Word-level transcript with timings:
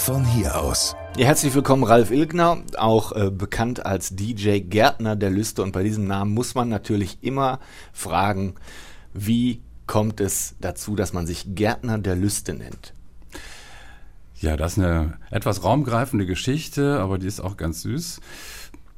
von 0.00 0.24
hier 0.24 0.58
aus. 0.58 0.96
Ja, 1.18 1.26
herzlich 1.26 1.54
willkommen, 1.54 1.84
Ralf 1.84 2.10
Ilgner, 2.10 2.62
auch 2.78 3.12
äh, 3.12 3.30
bekannt 3.30 3.84
als 3.84 4.16
DJ 4.16 4.60
Gärtner 4.60 5.14
der 5.14 5.28
Lüste. 5.28 5.62
Und 5.62 5.72
bei 5.72 5.82
diesem 5.82 6.06
Namen 6.06 6.32
muss 6.32 6.54
man 6.54 6.70
natürlich 6.70 7.18
immer 7.20 7.60
fragen, 7.92 8.54
wie 9.12 9.60
kommt 9.86 10.20
es 10.20 10.54
dazu, 10.58 10.96
dass 10.96 11.12
man 11.12 11.26
sich 11.26 11.54
Gärtner 11.54 11.98
der 11.98 12.16
Lüste 12.16 12.54
nennt? 12.54 12.94
Ja, 14.36 14.56
das 14.56 14.72
ist 14.72 14.84
eine 14.84 15.18
etwas 15.30 15.64
raumgreifende 15.64 16.24
Geschichte, 16.24 16.98
aber 16.98 17.18
die 17.18 17.26
ist 17.26 17.40
auch 17.40 17.58
ganz 17.58 17.82
süß. 17.82 18.20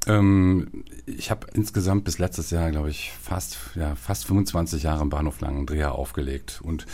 Ähm, 0.07 0.85
ich 1.07 1.31
habe 1.31 1.47
insgesamt 1.53 2.05
bis 2.05 2.19
letztes 2.19 2.51
Jahr, 2.51 2.71
glaube 2.71 2.91
ich, 2.91 3.13
fast, 3.21 3.59
ja, 3.75 3.95
fast 3.95 4.25
25 4.27 4.83
Jahre 4.85 5.03
im 5.03 5.11
Bahnhof 5.11 5.41
Langendreher 5.41 5.93
aufgelegt. 5.93 6.61
Und 6.63 6.87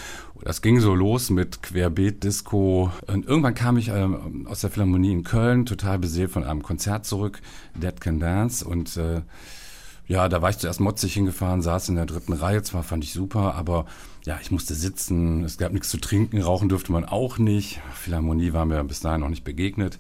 das 0.42 0.62
ging 0.62 0.80
so 0.80 0.94
los 0.94 1.30
mit 1.30 1.62
Querbeet, 1.62 2.24
Disco. 2.24 2.92
Und 3.06 3.26
irgendwann 3.26 3.54
kam 3.54 3.76
ich 3.76 3.88
ähm, 3.88 4.46
aus 4.48 4.60
der 4.60 4.70
Philharmonie 4.70 5.12
in 5.12 5.24
Köln, 5.24 5.66
total 5.66 5.98
beseelt 5.98 6.30
von 6.30 6.44
einem 6.44 6.62
Konzert 6.62 7.06
zurück, 7.06 7.40
Dead 7.74 8.00
Can 8.00 8.20
Dance. 8.20 8.64
Und 8.64 8.96
äh, 8.96 9.22
ja, 10.06 10.28
da 10.28 10.40
war 10.40 10.50
ich 10.50 10.58
zuerst 10.58 10.80
motzig 10.80 11.14
hingefahren, 11.14 11.60
saß 11.60 11.90
in 11.90 11.96
der 11.96 12.06
dritten 12.06 12.32
Reihe, 12.32 12.62
zwar 12.62 12.82
fand 12.82 13.04
ich 13.04 13.12
super, 13.12 13.54
aber 13.54 13.84
ja, 14.24 14.38
ich 14.40 14.50
musste 14.50 14.74
sitzen, 14.74 15.44
es 15.44 15.58
gab 15.58 15.72
nichts 15.72 15.90
zu 15.90 15.98
trinken, 15.98 16.40
rauchen 16.40 16.68
durfte 16.68 16.92
man 16.92 17.04
auch 17.04 17.38
nicht. 17.38 17.80
Philharmonie 17.94 18.52
war 18.52 18.64
mir 18.64 18.82
bis 18.84 19.00
dahin 19.00 19.20
noch 19.20 19.28
nicht 19.28 19.44
begegnet. 19.44 19.98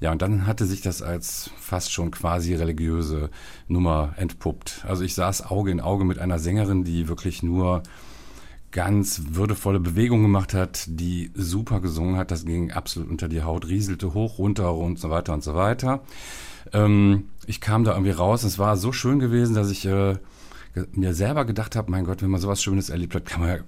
Ja, 0.00 0.10
und 0.10 0.20
dann 0.20 0.46
hatte 0.46 0.66
sich 0.66 0.80
das 0.80 1.00
als 1.00 1.50
fast 1.60 1.92
schon 1.92 2.10
quasi 2.10 2.54
religiöse 2.54 3.30
Nummer 3.68 4.14
entpuppt. 4.16 4.84
Also 4.86 5.04
ich 5.04 5.14
saß 5.14 5.46
Auge 5.46 5.70
in 5.70 5.80
Auge 5.80 6.04
mit 6.04 6.18
einer 6.18 6.40
Sängerin, 6.40 6.82
die 6.82 7.06
wirklich 7.06 7.44
nur 7.44 7.84
ganz 8.72 9.22
würdevolle 9.30 9.78
Bewegungen 9.78 10.24
gemacht 10.24 10.54
hat, 10.54 10.84
die 10.88 11.30
super 11.34 11.80
gesungen 11.80 12.16
hat. 12.16 12.30
Das 12.30 12.44
ging 12.44 12.72
absolut 12.72 13.10
unter 13.10 13.28
die 13.28 13.42
Haut, 13.42 13.68
rieselte 13.68 14.14
hoch, 14.14 14.38
runter 14.38 14.74
und 14.74 14.98
so 14.98 15.10
weiter 15.10 15.34
und 15.34 15.44
so 15.44 15.54
weiter. 15.54 16.00
Ähm, 16.72 17.28
ich 17.46 17.60
kam 17.60 17.84
da 17.84 17.92
irgendwie 17.92 18.10
raus. 18.10 18.42
Es 18.44 18.58
war 18.58 18.76
so 18.76 18.92
schön 18.92 19.18
gewesen, 19.18 19.54
dass 19.54 19.70
ich 19.70 19.86
äh, 19.86 20.16
mir 20.92 21.14
selber 21.14 21.44
gedacht 21.44 21.76
habe, 21.76 21.90
mein 21.90 22.04
Gott, 22.04 22.22
wenn 22.22 22.30
man 22.30 22.40
sowas 22.40 22.62
Schönes 22.62 22.88
erlebt 22.88 23.14
hat, 23.14 23.26
kann 23.26 23.40
man 23.40 23.50
ja 23.50 23.58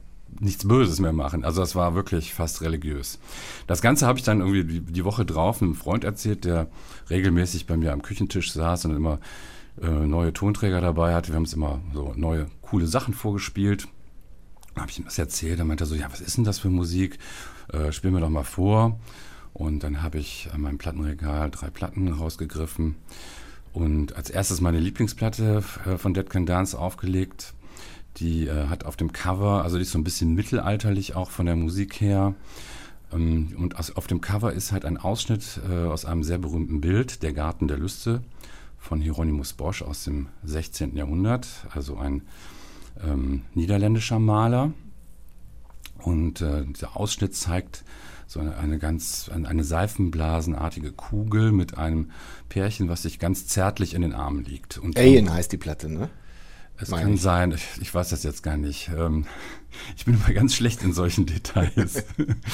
nichts 0.41 0.67
Böses 0.67 1.01
mehr 1.01 1.13
machen. 1.13 1.45
Also 1.45 1.61
das 1.61 1.75
war 1.75 1.95
wirklich 1.95 2.35
fast 2.35 2.63
religiös. 2.63 3.19
Das 3.67 3.83
Ganze 3.83 4.07
habe 4.07 4.19
ich 4.19 4.25
dann 4.25 4.41
irgendwie 4.41 4.65
die, 4.65 4.81
die, 4.81 5.05
Woche 5.05 5.25
drauf 5.25 5.63
einem 5.63 5.75
Freund 5.75 6.03
erzählt, 6.05 6.45
der 6.45 6.67
regelmäßig 7.11 7.67
bei 7.67 7.77
mir 7.77 7.93
am 7.93 8.03
Küchentisch 8.03 8.53
saß 8.53 8.87
und 8.87 8.97
immer 8.97 9.21
äh, 9.81 9.89
neue 9.89 10.33
Tonträger 10.33 10.81
dabei 10.81 11.15
hatte. 11.15 11.29
Wir 11.29 11.37
haben 11.37 11.45
uns 11.45 11.53
immer 11.53 11.81
so 11.93 12.13
neue, 12.17 12.47
coole 12.63 12.87
Sachen 12.87 13.15
vorgespielt. 13.15 13.87
Habe 14.77 14.91
ich 14.91 14.99
ihm 14.99 15.05
das 15.05 15.19
erzählt. 15.19 15.61
Dann 15.61 15.67
meinte 15.67 15.85
er 15.85 15.87
so, 15.87 15.95
ja, 15.95 16.11
was 16.11 16.21
ist 16.21 16.37
denn 16.37 16.45
das 16.45 16.59
für 16.59 16.71
Musik? 16.71 17.19
Äh, 17.73 17.93
spiel 17.93 18.11
mir 18.11 18.21
doch 18.21 18.31
mal 18.31 18.45
vor. 18.45 18.99
Und 19.53 19.83
dann 19.83 20.03
habe 20.03 20.19
ich 20.19 20.49
an 20.53 20.63
meinem 20.63 20.79
Plattenregal 20.79 21.51
drei 21.51 21.71
Platten 21.71 22.13
rausgegriffen 22.13 22.97
und 23.73 24.17
als 24.17 24.31
erstes 24.31 24.61
meine 24.61 24.81
Lieblingsplatte 24.81 25.63
äh, 25.87 25.97
von 25.97 26.13
Dead 26.13 26.29
Can 26.29 26.45
Dance 26.45 26.77
aufgelegt 26.79 27.55
die 28.19 28.47
äh, 28.47 28.69
hat 28.69 28.85
auf 28.85 28.97
dem 28.97 29.13
Cover, 29.13 29.63
also 29.63 29.77
die 29.77 29.83
ist 29.83 29.93
so 29.93 29.99
ein 29.99 30.05
bisschen 30.05 30.35
mittelalterlich 30.35 31.17
auch 31.17 31.31
von 31.31 31.47
der 31.47 31.57
Musik 31.57 32.01
her. 32.01 32.35
Ähm, 33.13 33.55
und 33.59 33.77
aus, 33.77 33.97
auf 33.97 34.07
dem 34.07 34.21
Cover 34.21 34.53
ist 34.53 34.73
halt 34.73 34.85
ein 34.85 34.97
Ausschnitt 34.97 35.61
äh, 35.69 35.87
aus 35.87 36.05
einem 36.05 36.23
sehr 36.23 36.39
berühmten 36.39 36.81
Bild, 36.81 37.23
Der 37.23 37.33
Garten 37.33 37.69
der 37.69 37.79
Lüste 37.79 38.23
von 38.79 39.01
Hieronymus 39.01 39.55
Bosch 39.55 39.83
aus 39.83 40.05
dem 40.05 40.29
16. 40.45 40.97
Jahrhundert, 40.97 41.49
also 41.71 41.97
ein 41.97 42.23
ähm, 43.03 43.43
niederländischer 43.55 44.19
Maler. 44.19 44.73
Und 45.99 46.41
äh, 46.41 46.65
dieser 46.67 46.97
Ausschnitt 46.97 47.35
zeigt 47.35 47.85
so 48.27 48.41
eine, 48.41 48.57
eine 48.57 48.79
ganz 48.79 49.31
eine 49.33 49.65
seifenblasenartige 49.65 50.93
Kugel 50.93 51.53
mit 51.53 51.79
einem 51.79 52.11
Pärchen, 52.49 52.89
was 52.89 53.03
sich 53.03 53.19
ganz 53.19 53.47
zärtlich 53.47 53.95
in 53.95 54.03
den 54.03 54.13
Armen 54.13 54.45
liegt. 54.45 54.79
Und 54.79 54.99
Alien 54.99 55.33
heißt 55.33 55.53
die 55.53 55.57
Platte, 55.57 55.91
ne? 55.91 56.11
Es 56.77 56.91
kann 56.91 57.15
ich. 57.15 57.23
sein, 57.23 57.53
ich, 57.53 57.65
ich, 57.81 57.95
weiß 57.95 58.09
das 58.09 58.25
jetzt 58.25 58.43
gar 58.43 58.57
nicht. 58.57 58.91
Ähm, 58.97 59.27
ich 59.97 60.05
bin 60.05 60.15
immer 60.15 60.33
ganz 60.35 60.55
schlecht 60.55 60.83
in 60.83 60.93
solchen 60.93 61.25
Details. 61.27 62.05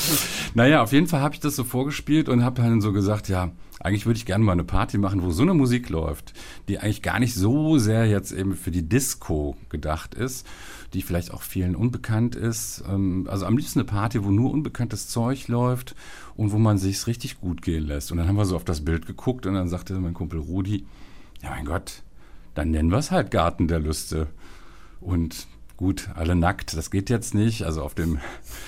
naja, 0.55 0.83
auf 0.83 0.93
jeden 0.93 1.07
Fall 1.07 1.21
habe 1.21 1.35
ich 1.35 1.41
das 1.41 1.57
so 1.57 1.65
vorgespielt 1.65 2.29
und 2.29 2.45
habe 2.45 2.61
dann 2.61 2.83
so 2.83 2.93
gesagt, 2.93 3.29
ja, 3.29 3.51
eigentlich 3.81 4.05
würde 4.05 4.19
ich 4.19 4.27
gerne 4.27 4.45
mal 4.45 4.53
eine 4.53 4.65
Party 4.65 4.99
machen, 4.99 5.23
wo 5.23 5.31
so 5.31 5.43
eine 5.43 5.55
Musik 5.55 5.89
läuft, 5.89 6.35
die 6.69 6.79
eigentlich 6.79 7.01
gar 7.01 7.19
nicht 7.19 7.35
so 7.35 7.79
sehr 7.79 8.07
jetzt 8.07 8.31
eben 8.31 8.55
für 8.55 8.71
die 8.71 8.87
Disco 8.87 9.57
gedacht 9.71 10.15
ist, 10.15 10.47
die 10.93 11.01
vielleicht 11.01 11.33
auch 11.33 11.41
vielen 11.41 11.75
unbekannt 11.75 12.37
ist. 12.37 12.85
Ähm, 12.87 13.27
also 13.31 13.47
am 13.47 13.57
liebsten 13.57 13.81
eine 13.81 13.87
Party, 13.87 14.23
wo 14.23 14.31
nur 14.31 14.51
unbekanntes 14.51 15.09
Zeug 15.09 15.49
läuft 15.49 15.95
und 16.37 16.53
wo 16.53 16.59
man 16.59 16.77
sich's 16.77 17.07
richtig 17.07 17.41
gut 17.41 17.63
gehen 17.63 17.87
lässt. 17.87 18.13
Und 18.13 18.19
dann 18.19 18.29
haben 18.29 18.37
wir 18.37 18.45
so 18.45 18.57
auf 18.57 18.65
das 18.65 18.85
Bild 18.85 19.07
geguckt 19.07 19.47
und 19.47 19.55
dann 19.55 19.69
sagte 19.69 19.99
mein 19.99 20.13
Kumpel 20.13 20.41
Rudi, 20.41 20.85
ja 21.43 21.49
mein 21.49 21.65
Gott, 21.65 22.03
dann 22.55 22.71
nennen 22.71 22.91
wir 22.91 22.99
es 22.99 23.11
halt 23.11 23.31
Garten 23.31 23.69
der 23.69 23.81
Lüste. 23.81 24.29
Und 25.01 25.47
gut, 25.77 26.11
alle 26.15 26.37
nackt, 26.37 26.77
das 26.77 26.91
geht 26.91 27.09
jetzt 27.09 27.35
nicht. 27.35 27.65
Also 27.65 27.83
auf 27.83 27.95
dem 27.95 28.19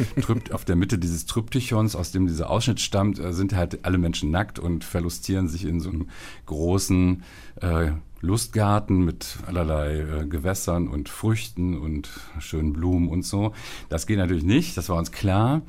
auf 0.53 0.65
der 0.65 0.77
Mitte 0.77 0.99
dieses 0.99 1.27
Tryptychons, 1.27 1.95
aus 1.95 2.11
dem 2.11 2.27
dieser 2.27 2.51
Ausschnitt 2.51 2.81
stammt, 2.81 3.19
äh, 3.19 3.33
sind 3.33 3.55
halt 3.55 3.85
alle 3.85 3.99
Menschen 3.99 4.31
nackt 4.31 4.59
und 4.59 4.85
verlustieren 4.85 5.49
sich 5.49 5.65
in 5.65 5.81
so 5.81 5.91
einem 5.91 6.09
großen 6.47 7.23
äh, 7.61 7.93
Lustgarten 8.23 9.05
mit 9.05 9.39
allerlei 9.47 10.01
äh, 10.01 10.27
Gewässern 10.27 10.89
und 10.89 11.09
Früchten 11.09 11.77
und 11.77 12.09
schönen 12.39 12.73
Blumen 12.73 13.09
und 13.09 13.27
so. 13.27 13.53
Das 13.89 14.07
geht 14.07 14.19
natürlich 14.19 14.45
nicht, 14.45 14.77
das 14.77 14.89
war 14.89 14.97
uns 14.97 15.13
klar. 15.13 15.63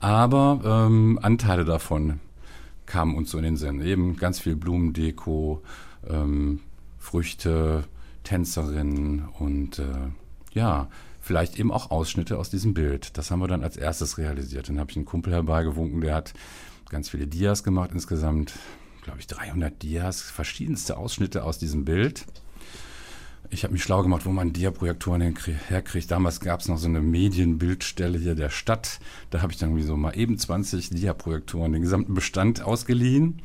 Aber 0.00 0.60
ähm, 0.64 1.18
Anteile 1.20 1.64
davon 1.64 2.20
kamen 2.86 3.16
uns 3.16 3.30
so 3.30 3.38
in 3.38 3.44
den 3.44 3.56
Sinn. 3.56 3.82
Eben 3.82 4.16
ganz 4.16 4.38
viel 4.38 4.56
Blumendeko, 4.56 5.62
ähm, 6.08 6.60
Früchte, 7.08 7.84
Tänzerinnen 8.22 9.28
und 9.38 9.78
äh, 9.78 9.84
ja, 10.52 10.88
vielleicht 11.20 11.58
eben 11.58 11.72
auch 11.72 11.90
Ausschnitte 11.90 12.38
aus 12.38 12.50
diesem 12.50 12.74
Bild. 12.74 13.16
Das 13.16 13.30
haben 13.30 13.40
wir 13.40 13.48
dann 13.48 13.62
als 13.62 13.78
erstes 13.78 14.18
realisiert. 14.18 14.68
Dann 14.68 14.78
habe 14.78 14.90
ich 14.90 14.96
einen 14.98 15.06
Kumpel 15.06 15.32
herbeigewunken, 15.32 16.02
der 16.02 16.14
hat 16.14 16.34
ganz 16.90 17.08
viele 17.08 17.26
Dias 17.26 17.64
gemacht, 17.64 17.92
insgesamt, 17.94 18.52
glaube 19.04 19.20
ich, 19.20 19.26
300 19.26 19.82
Dias, 19.82 20.20
verschiedenste 20.20 20.98
Ausschnitte 20.98 21.44
aus 21.44 21.56
diesem 21.56 21.86
Bild. 21.86 22.26
Ich 23.48 23.64
habe 23.64 23.72
mich 23.72 23.82
schlau 23.82 24.02
gemacht, 24.02 24.26
wo 24.26 24.30
man 24.30 24.52
Diaprojektoren 24.52 25.22
herkriegt. 25.22 26.10
Damals 26.10 26.40
gab 26.40 26.60
es 26.60 26.68
noch 26.68 26.76
so 26.76 26.88
eine 26.88 27.00
Medienbildstelle 27.00 28.18
hier 28.18 28.34
der 28.34 28.50
Stadt. 28.50 29.00
Da 29.30 29.40
habe 29.40 29.50
ich 29.50 29.58
dann 29.58 29.80
so 29.82 29.96
mal 29.96 30.14
eben 30.14 30.36
20 30.36 30.90
Diaprojektoren, 30.90 31.72
den 31.72 31.80
gesamten 31.80 32.12
Bestand 32.12 32.60
ausgeliehen 32.60 33.40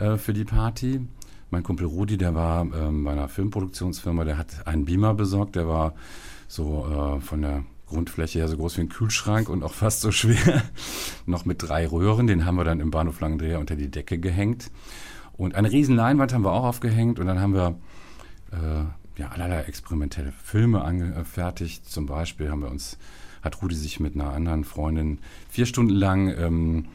äh, 0.00 0.16
für 0.16 0.32
die 0.32 0.44
Party. 0.44 1.06
Mein 1.50 1.62
Kumpel 1.62 1.86
Rudi, 1.86 2.18
der 2.18 2.34
war 2.34 2.62
ähm, 2.74 3.04
bei 3.04 3.12
einer 3.12 3.28
Filmproduktionsfirma, 3.28 4.24
der 4.24 4.36
hat 4.36 4.66
einen 4.66 4.84
Beamer 4.84 5.14
besorgt, 5.14 5.56
der 5.56 5.66
war 5.66 5.94
so 6.46 6.86
äh, 6.86 7.20
von 7.20 7.42
der 7.42 7.64
Grundfläche 7.86 8.40
her 8.40 8.48
so 8.48 8.56
groß 8.56 8.76
wie 8.76 8.82
ein 8.82 8.88
Kühlschrank 8.90 9.48
und 9.48 9.62
auch 9.62 9.72
fast 9.74 10.02
so 10.02 10.12
schwer. 10.12 10.62
noch 11.26 11.44
mit 11.44 11.62
drei 11.62 11.86
Röhren, 11.86 12.26
den 12.26 12.44
haben 12.44 12.56
wir 12.56 12.64
dann 12.64 12.80
im 12.80 12.90
Bahnhof 12.90 13.20
Langendreher 13.20 13.60
unter 13.60 13.76
die 13.76 13.90
Decke 13.90 14.18
gehängt. 14.18 14.70
Und 15.38 15.54
eine 15.54 15.70
riesen 15.70 15.96
Leinwand 15.96 16.34
haben 16.34 16.44
wir 16.44 16.52
auch 16.52 16.64
aufgehängt 16.64 17.18
und 17.18 17.26
dann 17.26 17.40
haben 17.40 17.54
wir 17.54 17.78
äh, 18.52 19.20
ja, 19.20 19.28
allerlei 19.28 19.62
experimentelle 19.62 20.32
Filme 20.32 20.82
angefertigt. 20.82 21.88
Zum 21.88 22.06
Beispiel 22.06 22.50
haben 22.50 22.60
wir 22.60 22.70
uns, 22.70 22.98
hat 23.42 23.62
Rudi 23.62 23.74
sich 23.74 24.00
mit 24.00 24.14
einer 24.14 24.32
anderen 24.32 24.64
Freundin 24.64 25.18
vier 25.48 25.66
Stunden 25.66 25.94
lang 25.94 26.28
ähm, 26.36 26.86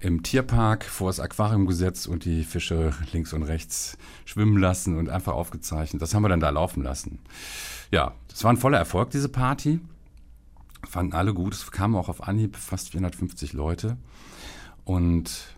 im 0.00 0.22
Tierpark 0.22 0.84
vor 0.84 1.08
das 1.08 1.20
Aquarium 1.20 1.66
gesetzt 1.66 2.06
und 2.06 2.24
die 2.24 2.44
Fische 2.44 2.92
links 3.12 3.32
und 3.32 3.42
rechts 3.42 3.98
schwimmen 4.24 4.56
lassen 4.56 4.96
und 4.96 5.08
einfach 5.08 5.32
aufgezeichnet. 5.32 6.00
Das 6.00 6.14
haben 6.14 6.22
wir 6.22 6.28
dann 6.28 6.40
da 6.40 6.50
laufen 6.50 6.82
lassen. 6.82 7.18
Ja, 7.90 8.14
das 8.28 8.44
war 8.44 8.52
ein 8.52 8.56
voller 8.56 8.78
Erfolg, 8.78 9.10
diese 9.10 9.28
Party. 9.28 9.80
Fanden 10.88 11.14
alle 11.14 11.34
gut. 11.34 11.54
Es 11.54 11.70
kamen 11.70 11.96
auch 11.96 12.08
auf 12.08 12.26
Anhieb 12.28 12.56
fast 12.56 12.90
450 12.90 13.52
Leute. 13.52 13.96
Und 14.84 15.56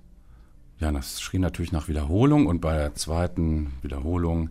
ja, 0.79 0.91
das 0.91 1.21
schrie 1.21 1.39
natürlich 1.39 1.73
nach 1.73 1.89
Wiederholung. 1.89 2.47
Und 2.47 2.61
bei 2.61 2.77
der 2.77 2.95
zweiten 2.95 3.75
Wiederholung 3.83 4.51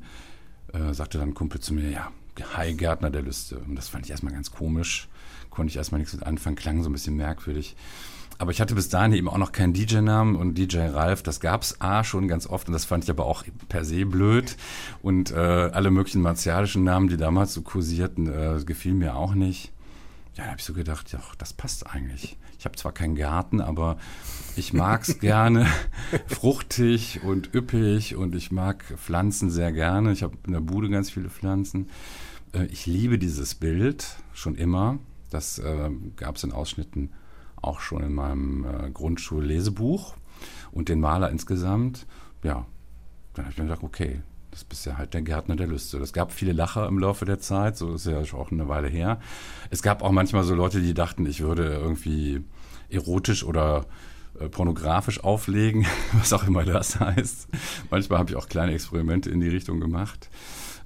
äh, 0.73 0.93
sagte 0.93 1.17
dann 1.17 1.29
ein 1.29 1.33
Kumpel 1.33 1.59
zu 1.61 1.73
mir, 1.73 1.89
ja, 1.89 2.11
Hi 2.55 2.73
Gärtner 2.73 3.09
der 3.09 3.21
Lüste. 3.21 3.59
Und 3.59 3.75
das 3.75 3.89
fand 3.89 4.05
ich 4.05 4.11
erstmal 4.11 4.33
ganz 4.33 4.51
komisch. 4.51 5.09
Konnte 5.49 5.71
ich 5.71 5.77
erstmal 5.77 5.99
nichts 5.99 6.13
mit 6.13 6.23
anfangen, 6.23 6.55
klang 6.55 6.81
so 6.83 6.89
ein 6.89 6.93
bisschen 6.93 7.17
merkwürdig. 7.17 7.75
Aber 8.39 8.51
ich 8.51 8.61
hatte 8.61 8.73
bis 8.73 8.87
dahin 8.87 9.11
eben 9.11 9.27
auch 9.27 9.37
noch 9.37 9.51
keinen 9.51 9.73
DJ-Namen 9.73 10.37
und 10.37 10.57
DJ 10.57 10.77
Ralf, 10.87 11.21
das 11.23 11.41
gab's 11.41 11.75
A 11.79 12.05
schon 12.05 12.29
ganz 12.29 12.47
oft 12.47 12.67
und 12.67 12.73
das 12.73 12.85
fand 12.85 13.03
ich 13.03 13.09
aber 13.09 13.25
auch 13.25 13.43
per 13.67 13.83
se 13.83 14.05
blöd. 14.05 14.55
Und 15.01 15.31
äh, 15.31 15.35
alle 15.35 15.91
möglichen 15.91 16.21
martialischen 16.21 16.85
Namen, 16.85 17.09
die 17.09 17.17
damals 17.17 17.53
so 17.53 17.61
kursierten, 17.61 18.27
äh, 18.27 18.63
gefielen 18.63 18.97
mir 18.97 19.17
auch 19.17 19.33
nicht. 19.33 19.73
Ja, 20.35 20.45
da 20.45 20.51
habe 20.51 20.59
ich 20.59 20.63
so 20.63 20.73
gedacht, 20.73 21.11
ja, 21.11 21.19
das 21.37 21.51
passt 21.51 21.85
eigentlich. 21.87 22.37
Ich 22.57 22.63
habe 22.63 22.77
zwar 22.77 22.93
keinen 22.93 23.15
Garten, 23.15 23.59
aber 23.59 23.97
ich 24.55 24.71
mag's 24.71 25.19
gerne 25.19 25.67
fruchtig 26.27 27.19
und 27.25 27.53
üppig 27.53 28.15
und 28.15 28.35
ich 28.35 28.53
mag 28.53 28.85
Pflanzen 28.95 29.49
sehr 29.49 29.73
gerne. 29.73 30.13
Ich 30.13 30.23
habe 30.23 30.37
in 30.47 30.53
der 30.53 30.61
Bude 30.61 30.89
ganz 30.89 31.09
viele 31.09 31.29
Pflanzen. 31.29 31.89
Äh, 32.53 32.67
ich 32.67 32.85
liebe 32.85 33.19
dieses 33.19 33.55
Bild 33.55 34.15
schon 34.31 34.55
immer. 34.55 34.97
Das 35.29 35.59
äh, 35.59 35.89
gab 36.15 36.37
es 36.37 36.45
in 36.45 36.53
Ausschnitten 36.53 37.11
auch 37.61 37.79
schon 37.79 38.03
in 38.03 38.13
meinem 38.13 38.65
äh, 38.65 38.89
Grundschullesebuch. 38.91 40.15
und 40.71 40.89
den 40.89 40.99
Maler 40.99 41.29
insgesamt, 41.29 42.05
ja, 42.43 42.65
dann 43.33 43.45
habe 43.45 43.51
ich 43.51 43.57
mir 43.57 43.65
gedacht, 43.65 43.83
okay, 43.83 44.21
das 44.51 44.63
bist 44.63 44.85
ja 44.85 44.97
halt 44.97 45.13
der 45.13 45.21
Gärtner 45.21 45.55
der 45.55 45.67
Lüste. 45.67 45.97
Es 45.99 46.13
gab 46.13 46.31
viele 46.31 46.53
Lacher 46.53 46.87
im 46.87 46.99
Laufe 46.99 47.25
der 47.25 47.39
Zeit, 47.39 47.77
so 47.77 47.93
ist 47.93 48.05
ja 48.05 48.19
auch 48.33 48.51
eine 48.51 48.67
Weile 48.67 48.87
her. 48.87 49.19
Es 49.69 49.81
gab 49.81 50.01
auch 50.01 50.11
manchmal 50.11 50.43
so 50.43 50.55
Leute, 50.55 50.81
die 50.81 50.93
dachten, 50.93 51.25
ich 51.25 51.41
würde 51.41 51.73
irgendwie 51.73 52.41
erotisch 52.89 53.43
oder 53.43 53.85
äh, 54.39 54.49
pornografisch 54.49 55.23
auflegen, 55.23 55.85
was 56.13 56.33
auch 56.33 56.47
immer 56.47 56.63
das 56.63 56.99
heißt. 56.99 57.47
Manchmal 57.89 58.19
habe 58.19 58.31
ich 58.31 58.35
auch 58.35 58.47
kleine 58.47 58.73
Experimente 58.73 59.29
in 59.29 59.39
die 59.39 59.49
Richtung 59.49 59.79
gemacht. 59.79 60.29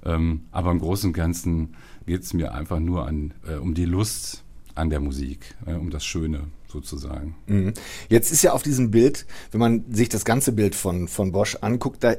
Ähm, 0.04 0.44
aber 0.50 0.70
im 0.70 0.78
Großen 0.78 1.08
und 1.08 1.14
Ganzen 1.14 1.76
geht 2.06 2.22
es 2.22 2.34
mir 2.34 2.52
einfach 2.52 2.78
nur 2.78 3.06
an, 3.06 3.32
äh, 3.48 3.54
um 3.54 3.74
die 3.74 3.86
Lust 3.86 4.44
an 4.74 4.90
der 4.90 5.00
Musik, 5.00 5.54
äh, 5.66 5.74
um 5.74 5.90
das 5.90 6.04
Schöne 6.04 6.48
sozusagen. 6.74 7.36
Mhm. 7.46 7.72
Jetzt 8.10 8.30
ist 8.32 8.42
ja 8.42 8.52
auf 8.52 8.62
diesem 8.62 8.90
Bild, 8.90 9.26
wenn 9.52 9.60
man 9.60 9.84
sich 9.90 10.10
das 10.10 10.24
ganze 10.24 10.52
Bild 10.52 10.74
von, 10.74 11.08
von 11.08 11.32
Bosch 11.32 11.56
anguckt, 11.60 12.04
da 12.04 12.16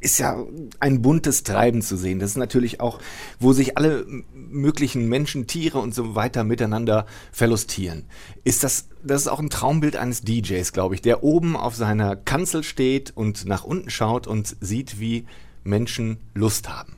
ist 0.00 0.18
ja 0.18 0.44
ein 0.80 1.00
buntes 1.00 1.44
Treiben 1.44 1.80
zu 1.80 1.96
sehen. 1.96 2.18
Das 2.18 2.30
ist 2.30 2.36
natürlich 2.36 2.80
auch, 2.80 3.00
wo 3.40 3.52
sich 3.54 3.78
alle 3.78 4.06
möglichen 4.34 5.08
Menschen, 5.08 5.46
Tiere 5.46 5.78
und 5.78 5.94
so 5.94 6.14
weiter 6.14 6.44
miteinander 6.44 7.06
verlustieren. 7.32 8.04
Ist 8.44 8.62
das, 8.62 8.88
das 9.02 9.22
ist 9.22 9.28
auch 9.28 9.40
ein 9.40 9.48
Traumbild 9.48 9.96
eines 9.96 10.20
DJs, 10.20 10.72
glaube 10.72 10.94
ich, 10.94 11.00
der 11.00 11.24
oben 11.24 11.56
auf 11.56 11.74
seiner 11.74 12.16
Kanzel 12.16 12.62
steht 12.62 13.16
und 13.16 13.46
nach 13.46 13.64
unten 13.64 13.88
schaut 13.88 14.26
und 14.26 14.56
sieht, 14.60 15.00
wie 15.00 15.24
Menschen 15.64 16.18
Lust 16.34 16.68
haben. 16.68 16.96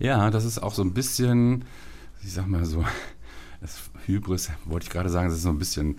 Ja, 0.00 0.30
das 0.30 0.44
ist 0.44 0.60
auch 0.60 0.74
so 0.74 0.82
ein 0.82 0.94
bisschen, 0.94 1.64
ich 2.24 2.32
sag 2.32 2.48
mal 2.48 2.64
so, 2.64 2.84
das 3.60 3.78
Hybris, 4.08 4.50
wollte 4.64 4.84
ich 4.84 4.90
gerade 4.90 5.10
sagen, 5.10 5.28
das 5.28 5.36
ist 5.36 5.44
so 5.44 5.50
ein 5.50 5.58
bisschen 5.58 5.98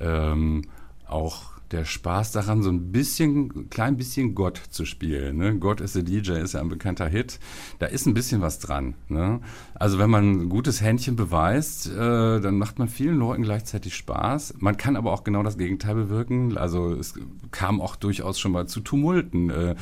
ähm, 0.00 0.62
auch 1.06 1.58
der 1.70 1.84
Spaß 1.84 2.32
daran, 2.32 2.62
so 2.62 2.70
ein 2.70 2.92
bisschen, 2.92 3.68
klein 3.68 3.96
bisschen 3.96 4.34
Gott 4.34 4.60
zu 4.70 4.84
spielen. 4.84 5.36
Ne? 5.36 5.58
Gott 5.58 5.80
ist 5.80 5.94
der 5.94 6.02
DJ 6.02 6.32
ist 6.32 6.54
ja 6.54 6.60
ein 6.60 6.68
bekannter 6.68 7.06
Hit. 7.08 7.38
Da 7.78 7.86
ist 7.86 8.06
ein 8.06 8.14
bisschen 8.14 8.40
was 8.40 8.58
dran. 8.58 8.94
Ne? 9.08 9.40
Also 9.74 9.98
wenn 9.98 10.08
man 10.08 10.30
ein 10.30 10.48
gutes 10.48 10.80
Händchen 10.80 11.16
beweist, 11.16 11.88
äh, 11.88 12.40
dann 12.40 12.56
macht 12.56 12.78
man 12.78 12.88
vielen 12.88 13.18
Leuten 13.18 13.42
gleichzeitig 13.42 13.94
Spaß. 13.96 14.54
Man 14.58 14.76
kann 14.76 14.96
aber 14.96 15.12
auch 15.12 15.24
genau 15.24 15.42
das 15.42 15.58
Gegenteil 15.58 15.94
bewirken. 15.94 16.56
Also 16.56 16.92
es 16.92 17.14
kam 17.50 17.80
auch 17.80 17.96
durchaus 17.96 18.40
schon 18.40 18.52
mal 18.52 18.66
zu 18.66 18.80
Tumulten, 18.80 19.50
äh, 19.50 19.74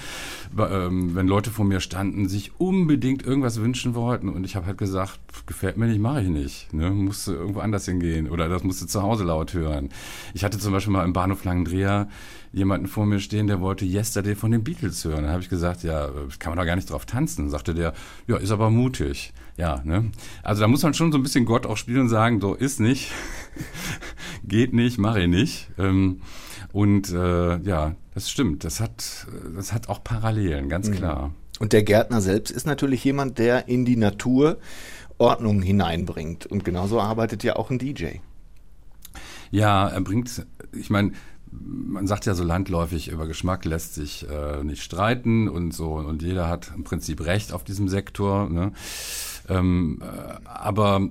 ähm, 0.59 1.15
wenn 1.15 1.29
Leute 1.29 1.51
vor 1.51 1.65
mir 1.65 1.81
standen, 1.81 2.29
sich 2.29 2.53
unbedingt 2.59 3.25
irgendwas 3.25 3.61
wünschen 3.61 3.95
wollten 3.95 4.29
und 4.29 4.45
ich 4.45 4.57
habe 4.57 4.67
halt 4.67 4.79
gesagt, 4.79 5.19
gefällt 5.47 5.77
mir 5.77 5.87
nicht, 5.87 6.01
mache 6.01 6.23
ich 6.23 6.29
nicht. 6.29 6.73
Ne? 6.73 6.91
Musste 6.91 7.35
irgendwo 7.35 7.61
anders 7.61 7.85
hingehen 7.85 8.29
oder 8.29 8.49
das 8.49 8.65
musste 8.65 8.87
zu 8.87 9.03
Hause 9.03 9.25
laut 9.25 9.55
hören. 9.55 9.91
Ich 10.35 10.45
hatte 10.45 10.59
zum 10.59 10.73
Beispiel 10.73 10.93
mal 10.93 11.05
im 11.05 11.13
Bahnhof 11.13 11.45
Langendreher 11.45 11.77
Dreher 11.77 12.09
jemanden 12.53 12.87
vor 12.87 13.07
mir 13.07 13.21
stehen, 13.21 13.47
der 13.47 13.61
wollte 13.61 13.85
Yesterday 13.85 14.35
von 14.35 14.51
den 14.51 14.65
Beatles 14.65 15.05
hören. 15.05 15.25
Dann 15.25 15.33
habe 15.33 15.43
ich 15.43 15.49
gesagt, 15.49 15.83
ja, 15.83 16.09
kann 16.39 16.53
man 16.53 16.59
doch 16.59 16.65
gar 16.65 16.77
nicht 16.77 16.91
drauf 16.91 17.05
tanzen. 17.05 17.43
Dann 17.43 17.51
sagte 17.51 17.75
der, 17.75 17.93
ja, 18.27 18.37
ist 18.37 18.51
aber 18.51 18.71
mutig. 18.71 19.33
Ja, 19.57 19.83
ne? 19.85 20.11
Also 20.43 20.63
da 20.63 20.69
muss 20.69 20.83
man 20.83 20.95
schon 20.95 21.13
so 21.13 21.19
ein 21.19 21.23
bisschen 21.23 21.45
Gott 21.45 21.67
auch 21.67 21.77
spielen 21.77 22.03
und 22.03 22.09
sagen, 22.09 22.41
so 22.41 22.55
ist 22.55 22.81
nicht, 22.81 23.11
geht 24.45 24.73
nicht, 24.73 24.99
mache 24.99 25.23
ich 25.23 25.29
nicht. 25.29 25.69
Ähm, 25.79 26.23
und 26.73 27.13
äh, 27.13 27.59
ja, 27.59 27.95
das 28.15 28.31
stimmt. 28.31 28.65
Das 28.65 28.81
hat, 28.81 29.27
das 29.55 29.73
hat 29.73 29.89
auch 29.89 30.03
Parallelen, 30.03 30.69
ganz 30.69 30.89
mhm. 30.89 30.95
klar. 30.95 31.35
Und 31.59 31.73
der 31.73 31.83
Gärtner 31.83 32.21
selbst 32.21 32.51
ist 32.51 32.67
natürlich 32.67 33.03
jemand, 33.05 33.39
der 33.39 33.69
in 33.69 33.85
die 33.85 33.97
Natur 33.97 34.59
Ordnung 35.19 35.63
hineinbringt. 35.63 36.47
Und 36.47 36.65
genauso 36.65 37.01
arbeitet 37.01 37.43
ja 37.43 37.57
auch 37.57 37.71
ein 37.71 37.79
DJ. 37.79 38.17
Ja, 39.51 39.89
er 39.89 40.01
bringt, 40.01 40.47
ich 40.73 40.91
meine, 40.91 41.13
man 41.51 42.07
sagt 42.07 42.27
ja 42.27 42.35
so 42.35 42.45
landläufig, 42.45 43.09
über 43.09 43.27
Geschmack 43.27 43.65
lässt 43.65 43.95
sich 43.95 44.29
äh, 44.29 44.63
nicht 44.63 44.83
streiten 44.83 45.49
und 45.49 45.73
so 45.73 45.95
und 45.95 46.23
jeder 46.23 46.49
hat 46.49 46.73
im 46.75 46.85
Prinzip 46.85 47.25
Recht 47.25 47.53
auf 47.53 47.65
diesem 47.65 47.89
Sektor. 47.89 48.51
Ne? 48.51 48.73
Ähm, 49.49 50.03
äh, 50.03 50.45
aber 50.45 51.09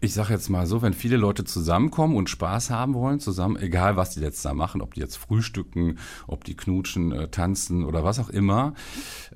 ich 0.00 0.14
sage 0.14 0.32
jetzt 0.32 0.48
mal 0.48 0.66
so, 0.66 0.80
wenn 0.82 0.94
viele 0.94 1.16
Leute 1.16 1.44
zusammenkommen 1.44 2.16
und 2.16 2.30
Spaß 2.30 2.70
haben 2.70 2.94
wollen, 2.94 3.20
zusammen, 3.20 3.56
egal 3.56 3.96
was 3.96 4.10
die 4.10 4.20
jetzt 4.20 4.44
da 4.44 4.54
machen, 4.54 4.80
ob 4.80 4.94
die 4.94 5.00
jetzt 5.00 5.16
frühstücken, 5.16 5.98
ob 6.26 6.44
die 6.44 6.56
knutschen, 6.56 7.12
äh, 7.12 7.28
tanzen 7.28 7.84
oder 7.84 8.02
was 8.02 8.18
auch 8.18 8.30
immer, 8.30 8.74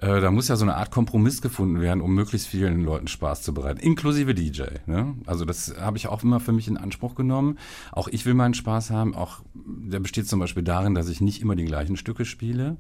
äh, 0.01 0.21
da 0.21 0.31
muss 0.31 0.49
ja 0.49 0.57
so 0.57 0.65
eine 0.65 0.77
Art 0.77 0.91
Kompromiss 0.91 1.43
gefunden 1.43 1.81
werden, 1.81 2.01
um 2.01 2.15
möglichst 2.15 2.47
vielen 2.47 2.83
Leuten 2.83 3.09
Spaß 3.09 3.43
zu 3.43 3.53
bereiten, 3.53 3.81
inklusive 3.81 4.35
DJ. 4.35 4.63
Ne? 4.87 5.15
Also 5.27 5.45
das 5.45 5.75
habe 5.79 5.99
ich 5.99 6.09
auch 6.09 6.23
immer 6.23 6.41
für 6.41 6.53
mich 6.53 6.67
in 6.67 6.79
Anspruch 6.79 7.15
genommen. 7.15 7.59
Auch 7.93 8.09
ich 8.09 8.25
will 8.25 8.35
meinen 8.35 8.55
Spaß 8.55 8.91
haben. 8.91 9.15
Auch 9.15 9.41
der 9.55 10.01
besteht 10.01 10.29
zum 10.29 10.41
Beispiel 10.41 10.63
darin, 10.63 10.95
dass 10.95 11.09
ich 11.09 11.21
nicht 11.21 11.43
immer 11.43 11.57
die 11.57 11.65
gleichen 11.65 11.97
Stücke 11.97 12.25
spiele. 12.25 12.79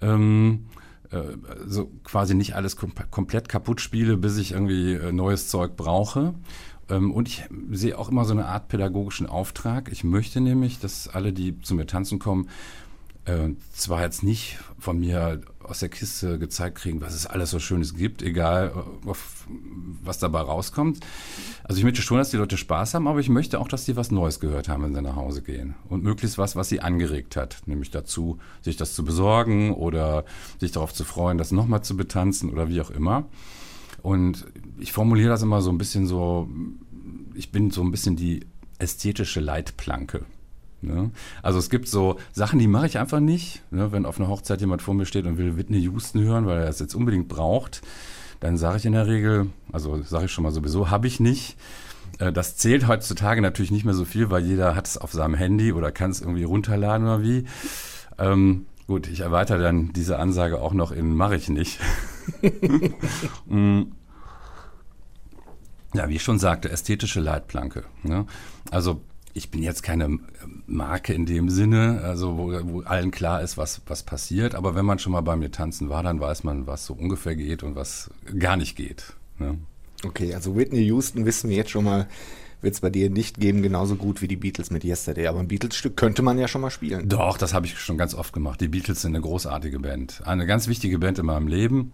Ähm, 0.00 0.66
äh, 1.10 1.22
so 1.66 1.90
quasi 2.04 2.34
nicht 2.34 2.54
alles 2.54 2.76
kom 2.76 2.92
komplett 3.10 3.48
kaputt 3.48 3.80
spiele, 3.80 4.16
bis 4.16 4.38
ich 4.38 4.52
irgendwie 4.52 4.94
äh, 4.94 5.12
neues 5.12 5.48
Zeug 5.48 5.76
brauche. 5.76 6.34
Ähm, 6.90 7.12
und 7.12 7.28
ich 7.28 7.44
sehe 7.70 7.98
auch 7.98 8.10
immer 8.10 8.24
so 8.24 8.32
eine 8.32 8.46
Art 8.46 8.68
pädagogischen 8.68 9.26
Auftrag. 9.26 9.90
Ich 9.92 10.04
möchte 10.04 10.40
nämlich, 10.40 10.80
dass 10.80 11.08
alle, 11.08 11.32
die 11.32 11.60
zu 11.60 11.74
mir 11.74 11.86
tanzen 11.86 12.18
kommen, 12.18 12.48
äh, 13.26 13.50
zwar 13.72 14.02
jetzt 14.02 14.22
nicht 14.22 14.58
von 14.78 14.98
mir 14.98 15.40
aus 15.62 15.80
der 15.80 15.88
Kiste 15.88 16.38
gezeigt 16.38 16.78
kriegen, 16.78 17.00
was 17.00 17.14
es 17.14 17.26
alles 17.26 17.50
so 17.50 17.58
Schönes 17.58 17.94
gibt, 17.94 18.22
egal 18.22 18.72
äh, 19.06 19.12
was 20.02 20.18
dabei 20.18 20.40
rauskommt. 20.40 21.00
Also 21.62 21.78
ich 21.78 21.84
möchte 21.84 22.02
schon, 22.02 22.18
dass 22.18 22.30
die 22.30 22.38
Leute 22.38 22.56
Spaß 22.56 22.94
haben, 22.94 23.06
aber 23.06 23.20
ich 23.20 23.28
möchte 23.28 23.60
auch, 23.60 23.68
dass 23.68 23.84
sie 23.84 23.94
was 23.94 24.10
Neues 24.10 24.40
gehört 24.40 24.68
haben, 24.68 24.82
wenn 24.82 24.94
sie 24.94 25.02
nach 25.02 25.16
Hause 25.16 25.42
gehen. 25.42 25.74
Und 25.88 26.02
möglichst 26.02 26.38
was, 26.38 26.56
was 26.56 26.68
sie 26.68 26.80
angeregt 26.80 27.36
hat. 27.36 27.58
Nämlich 27.66 27.90
dazu, 27.90 28.38
sich 28.62 28.76
das 28.76 28.94
zu 28.94 29.04
besorgen 29.04 29.74
oder 29.74 30.24
sich 30.58 30.72
darauf 30.72 30.92
zu 30.92 31.04
freuen, 31.04 31.38
das 31.38 31.52
nochmal 31.52 31.82
zu 31.82 31.96
betanzen 31.96 32.50
oder 32.50 32.68
wie 32.68 32.80
auch 32.80 32.90
immer. 32.90 33.26
Und 34.02 34.46
ich 34.80 34.92
formuliere 34.92 35.30
das 35.30 35.42
immer 35.42 35.62
so 35.62 35.70
ein 35.70 35.78
bisschen 35.78 36.06
so, 36.06 36.48
ich 37.34 37.52
bin 37.52 37.70
so 37.70 37.82
ein 37.82 37.90
bisschen 37.90 38.16
die 38.16 38.46
ästhetische 38.78 39.40
Leitplanke. 39.40 40.24
Ne? 40.82 41.10
Also 41.42 41.58
es 41.58 41.70
gibt 41.70 41.88
so 41.88 42.18
Sachen, 42.32 42.58
die 42.58 42.66
mache 42.66 42.86
ich 42.86 42.98
einfach 42.98 43.20
nicht. 43.20 43.62
Ne? 43.70 43.92
Wenn 43.92 44.06
auf 44.06 44.18
einer 44.18 44.28
Hochzeit 44.28 44.60
jemand 44.60 44.82
vor 44.82 44.94
mir 44.94 45.06
steht 45.06 45.26
und 45.26 45.38
will 45.38 45.56
Whitney 45.56 45.78
Houston 45.80 46.22
hören, 46.22 46.46
weil 46.46 46.60
er 46.60 46.66
das 46.66 46.80
jetzt 46.80 46.94
unbedingt 46.94 47.28
braucht, 47.28 47.82
dann 48.40 48.56
sage 48.56 48.78
ich 48.78 48.86
in 48.86 48.92
der 48.92 49.06
Regel, 49.06 49.48
also 49.70 50.02
sage 50.02 50.26
ich 50.26 50.32
schon 50.32 50.44
mal 50.44 50.52
sowieso, 50.52 50.90
habe 50.90 51.06
ich 51.06 51.20
nicht. 51.20 51.56
Äh, 52.18 52.32
das 52.32 52.56
zählt 52.56 52.88
heutzutage 52.88 53.42
natürlich 53.42 53.70
nicht 53.70 53.84
mehr 53.84 53.94
so 53.94 54.04
viel, 54.04 54.30
weil 54.30 54.44
jeder 54.44 54.74
hat 54.74 54.86
es 54.86 54.96
auf 54.98 55.12
seinem 55.12 55.34
Handy 55.34 55.72
oder 55.72 55.92
kann 55.92 56.10
es 56.10 56.20
irgendwie 56.20 56.44
runterladen 56.44 57.06
oder 57.06 57.22
wie. 57.22 57.44
Ähm, 58.18 58.66
gut, 58.86 59.08
ich 59.08 59.20
erweitere 59.20 59.62
dann 59.62 59.92
diese 59.92 60.18
Ansage 60.18 60.60
auch 60.60 60.72
noch 60.72 60.92
in 60.92 61.14
mache 61.14 61.36
ich 61.36 61.50
nicht. 61.50 61.78
Ja, 65.94 66.08
wie 66.08 66.16
ich 66.16 66.22
schon 66.22 66.38
sagte, 66.38 66.70
ästhetische 66.70 67.20
Leitplanke. 67.20 67.84
Ne? 68.02 68.26
Also 68.70 69.00
ich 69.32 69.50
bin 69.50 69.62
jetzt 69.62 69.82
keine 69.82 70.18
Marke 70.66 71.12
in 71.12 71.26
dem 71.26 71.48
Sinne, 71.48 72.00
also 72.02 72.36
wo, 72.36 72.52
wo, 72.64 72.80
allen 72.82 73.10
klar 73.10 73.42
ist, 73.42 73.56
was, 73.56 73.80
was 73.86 74.02
passiert. 74.02 74.54
Aber 74.54 74.74
wenn 74.74 74.84
man 74.84 74.98
schon 74.98 75.12
mal 75.12 75.20
bei 75.20 75.36
mir 75.36 75.50
tanzen 75.50 75.88
war, 75.88 76.02
dann 76.02 76.20
weiß 76.20 76.44
man, 76.44 76.66
was 76.66 76.86
so 76.86 76.94
ungefähr 76.94 77.36
geht 77.36 77.62
und 77.62 77.76
was 77.76 78.10
gar 78.38 78.56
nicht 78.56 78.76
geht. 78.76 79.14
Ne? 79.38 79.58
Okay, 80.04 80.34
also 80.34 80.56
Whitney 80.56 80.82
Houston 80.82 81.26
wissen 81.26 81.50
wir 81.50 81.56
jetzt 81.56 81.70
schon 81.70 81.84
mal, 81.84 82.08
wird 82.62 82.74
es 82.74 82.80
bei 82.80 82.90
dir 82.90 83.10
nicht 83.10 83.38
geben, 83.38 83.62
genauso 83.62 83.96
gut 83.96 84.20
wie 84.22 84.28
die 84.28 84.36
Beatles 84.36 84.70
mit 84.70 84.84
Yesterday. 84.84 85.26
Aber 85.28 85.40
ein 85.40 85.48
Beatles-Stück 85.48 85.96
könnte 85.96 86.22
man 86.22 86.38
ja 86.38 86.48
schon 86.48 86.60
mal 86.60 86.70
spielen. 86.70 87.08
Doch, 87.08 87.38
das 87.38 87.54
habe 87.54 87.66
ich 87.66 87.78
schon 87.78 87.98
ganz 87.98 88.14
oft 88.14 88.32
gemacht. 88.32 88.60
Die 88.60 88.68
Beatles 88.68 89.02
sind 89.02 89.14
eine 89.14 89.22
großartige 89.22 89.78
Band. 89.78 90.22
Eine 90.24 90.46
ganz 90.46 90.68
wichtige 90.68 90.98
Band 90.98 91.18
in 91.18 91.26
meinem 91.26 91.48
Leben. 91.48 91.92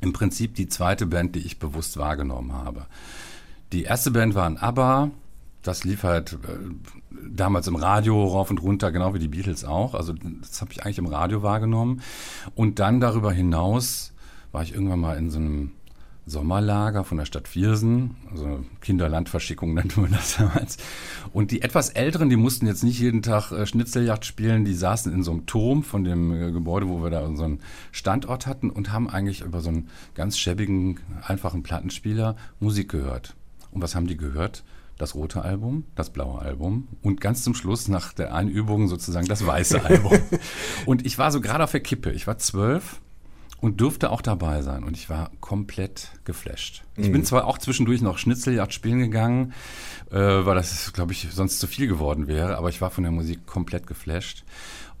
Im 0.00 0.12
Prinzip 0.12 0.54
die 0.54 0.68
zweite 0.68 1.06
Band, 1.06 1.34
die 1.34 1.40
ich 1.40 1.58
bewusst 1.58 1.96
wahrgenommen 1.96 2.52
habe. 2.52 2.86
Die 3.72 3.84
erste 3.84 4.10
Band 4.10 4.34
war 4.34 4.46
ein 4.46 4.58
ABBA, 4.58 5.10
das 5.62 5.84
lief 5.84 6.02
halt 6.04 6.32
äh, 6.32 7.16
damals 7.30 7.66
im 7.66 7.76
Radio 7.76 8.26
rauf 8.26 8.50
und 8.50 8.62
runter, 8.62 8.92
genau 8.92 9.14
wie 9.14 9.18
die 9.18 9.28
Beatles 9.28 9.64
auch. 9.64 9.94
Also 9.94 10.14
das 10.14 10.60
habe 10.60 10.72
ich 10.72 10.84
eigentlich 10.84 10.98
im 10.98 11.06
Radio 11.06 11.42
wahrgenommen. 11.42 12.00
Und 12.54 12.78
dann 12.78 13.00
darüber 13.00 13.32
hinaus 13.32 14.12
war 14.52 14.62
ich 14.62 14.74
irgendwann 14.74 15.00
mal 15.00 15.16
in 15.16 15.30
so 15.30 15.38
einem 15.38 15.72
Sommerlager 16.30 17.04
von 17.04 17.18
der 17.18 17.24
Stadt 17.26 17.48
Viersen, 17.48 18.16
also 18.30 18.64
Kinderlandverschickung 18.80 19.74
nannte 19.74 20.00
man 20.00 20.12
das 20.12 20.36
damals. 20.36 20.78
Und 21.32 21.50
die 21.50 21.62
etwas 21.62 21.90
Älteren, 21.90 22.30
die 22.30 22.36
mussten 22.36 22.66
jetzt 22.66 22.84
nicht 22.84 23.00
jeden 23.00 23.22
Tag 23.22 23.52
äh, 23.52 23.66
Schnitzeljagd 23.66 24.24
spielen, 24.24 24.64
die 24.64 24.74
saßen 24.74 25.12
in 25.12 25.22
so 25.22 25.32
einem 25.32 25.46
Turm 25.46 25.82
von 25.82 26.04
dem 26.04 26.32
äh, 26.32 26.52
Gebäude, 26.52 26.88
wo 26.88 27.02
wir 27.02 27.10
da 27.10 27.20
unseren 27.20 27.58
Standort 27.92 28.46
hatten 28.46 28.70
und 28.70 28.92
haben 28.92 29.10
eigentlich 29.10 29.42
über 29.42 29.60
so 29.60 29.68
einen 29.68 29.88
ganz 30.14 30.38
schäbigen, 30.38 31.00
einfachen 31.22 31.62
Plattenspieler 31.62 32.36
Musik 32.60 32.88
gehört. 32.88 33.34
Und 33.72 33.82
was 33.82 33.94
haben 33.94 34.06
die 34.06 34.16
gehört? 34.16 34.64
das 35.00 35.14
rote 35.14 35.42
Album, 35.42 35.84
das 35.94 36.10
blaue 36.10 36.40
Album 36.40 36.88
und 37.02 37.20
ganz 37.22 37.42
zum 37.42 37.54
Schluss 37.54 37.88
nach 37.88 38.12
der 38.12 38.34
Einübung 38.34 38.86
sozusagen 38.86 39.26
das 39.26 39.46
weiße 39.46 39.82
Album. 39.82 40.18
Und 40.84 41.06
ich 41.06 41.16
war 41.18 41.32
so 41.32 41.40
gerade 41.40 41.64
auf 41.64 41.70
der 41.70 41.80
Kippe. 41.80 42.12
Ich 42.12 42.26
war 42.26 42.36
zwölf 42.36 43.00
und 43.60 43.80
durfte 43.80 44.10
auch 44.10 44.22
dabei 44.22 44.62
sein 44.62 44.84
und 44.84 44.96
ich 44.96 45.10
war 45.10 45.30
komplett 45.40 46.12
geflasht. 46.24 46.82
Ich 46.96 47.12
bin 47.12 47.20
mhm. 47.20 47.24
zwar 47.24 47.46
auch 47.46 47.58
zwischendurch 47.58 48.00
noch 48.00 48.18
Schnitzeljagd 48.18 48.72
spielen 48.72 48.98
gegangen, 48.98 49.52
äh, 50.10 50.16
weil 50.16 50.54
das, 50.54 50.92
glaube 50.92 51.12
ich, 51.12 51.28
sonst 51.30 51.60
zu 51.60 51.66
viel 51.66 51.86
geworden 51.86 52.26
wäre. 52.26 52.56
Aber 52.56 52.68
ich 52.68 52.80
war 52.80 52.90
von 52.90 53.04
der 53.04 53.12
Musik 53.12 53.46
komplett 53.46 53.86
geflasht. 53.86 54.44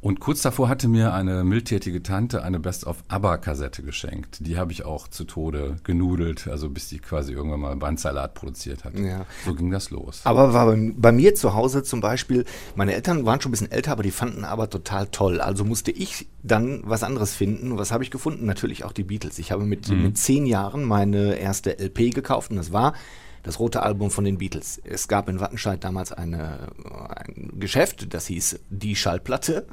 Und 0.00 0.18
kurz 0.18 0.40
davor 0.40 0.68
hatte 0.68 0.88
mir 0.88 1.12
eine 1.12 1.44
mildtätige 1.44 2.02
Tante 2.02 2.42
eine 2.42 2.58
Best-of-ABBA-Kassette 2.58 3.82
geschenkt. 3.82 4.38
Die 4.40 4.56
habe 4.56 4.72
ich 4.72 4.84
auch 4.84 5.08
zu 5.08 5.24
Tode 5.24 5.76
genudelt, 5.84 6.48
also 6.48 6.70
bis 6.70 6.88
die 6.88 7.00
quasi 7.00 7.32
irgendwann 7.32 7.60
mal 7.60 7.76
Bandsalat 7.76 8.32
produziert 8.32 8.84
hat. 8.84 8.98
Ja. 8.98 9.26
So 9.44 9.54
ging 9.54 9.70
das 9.70 9.90
los. 9.90 10.22
Aber 10.24 10.54
war 10.54 10.66
bei, 10.66 10.92
bei, 10.96 11.12
mir 11.12 11.34
zu 11.34 11.52
Hause 11.52 11.82
zum 11.82 12.00
Beispiel, 12.00 12.46
meine 12.76 12.94
Eltern 12.94 13.26
waren 13.26 13.42
schon 13.42 13.50
ein 13.50 13.52
bisschen 13.52 13.70
älter, 13.70 13.92
aber 13.92 14.02
die 14.02 14.10
fanden 14.10 14.44
aber 14.44 14.70
total 14.70 15.06
toll. 15.08 15.40
Also 15.40 15.64
musste 15.64 15.90
ich 15.90 16.28
dann 16.42 16.80
was 16.84 17.02
anderes 17.02 17.34
finden. 17.34 17.76
Was 17.76 17.92
habe 17.92 18.02
ich 18.02 18.10
gefunden? 18.10 18.46
Natürlich 18.46 18.84
auch 18.84 18.92
die 18.92 19.04
Beatles. 19.04 19.38
Ich 19.38 19.52
habe 19.52 19.64
mit, 19.64 19.90
mhm. 19.90 20.02
mit 20.02 20.18
zehn 20.18 20.46
Jahren 20.46 20.84
meine 20.84 21.34
erste 21.34 21.78
LP 21.78 22.14
gekauft 22.14 22.50
und 22.50 22.56
das 22.56 22.72
war 22.72 22.94
das 23.42 23.58
rote 23.58 23.82
Album 23.82 24.10
von 24.10 24.24
den 24.24 24.38
Beatles. 24.38 24.80
Es 24.84 25.08
gab 25.08 25.28
in 25.28 25.40
Wattenscheid 25.40 25.82
damals 25.82 26.12
eine, 26.12 26.68
ein 27.08 27.52
Geschäft, 27.58 28.12
das 28.12 28.26
hieß 28.26 28.60
Die 28.68 28.96
Schallplatte. 28.96 29.66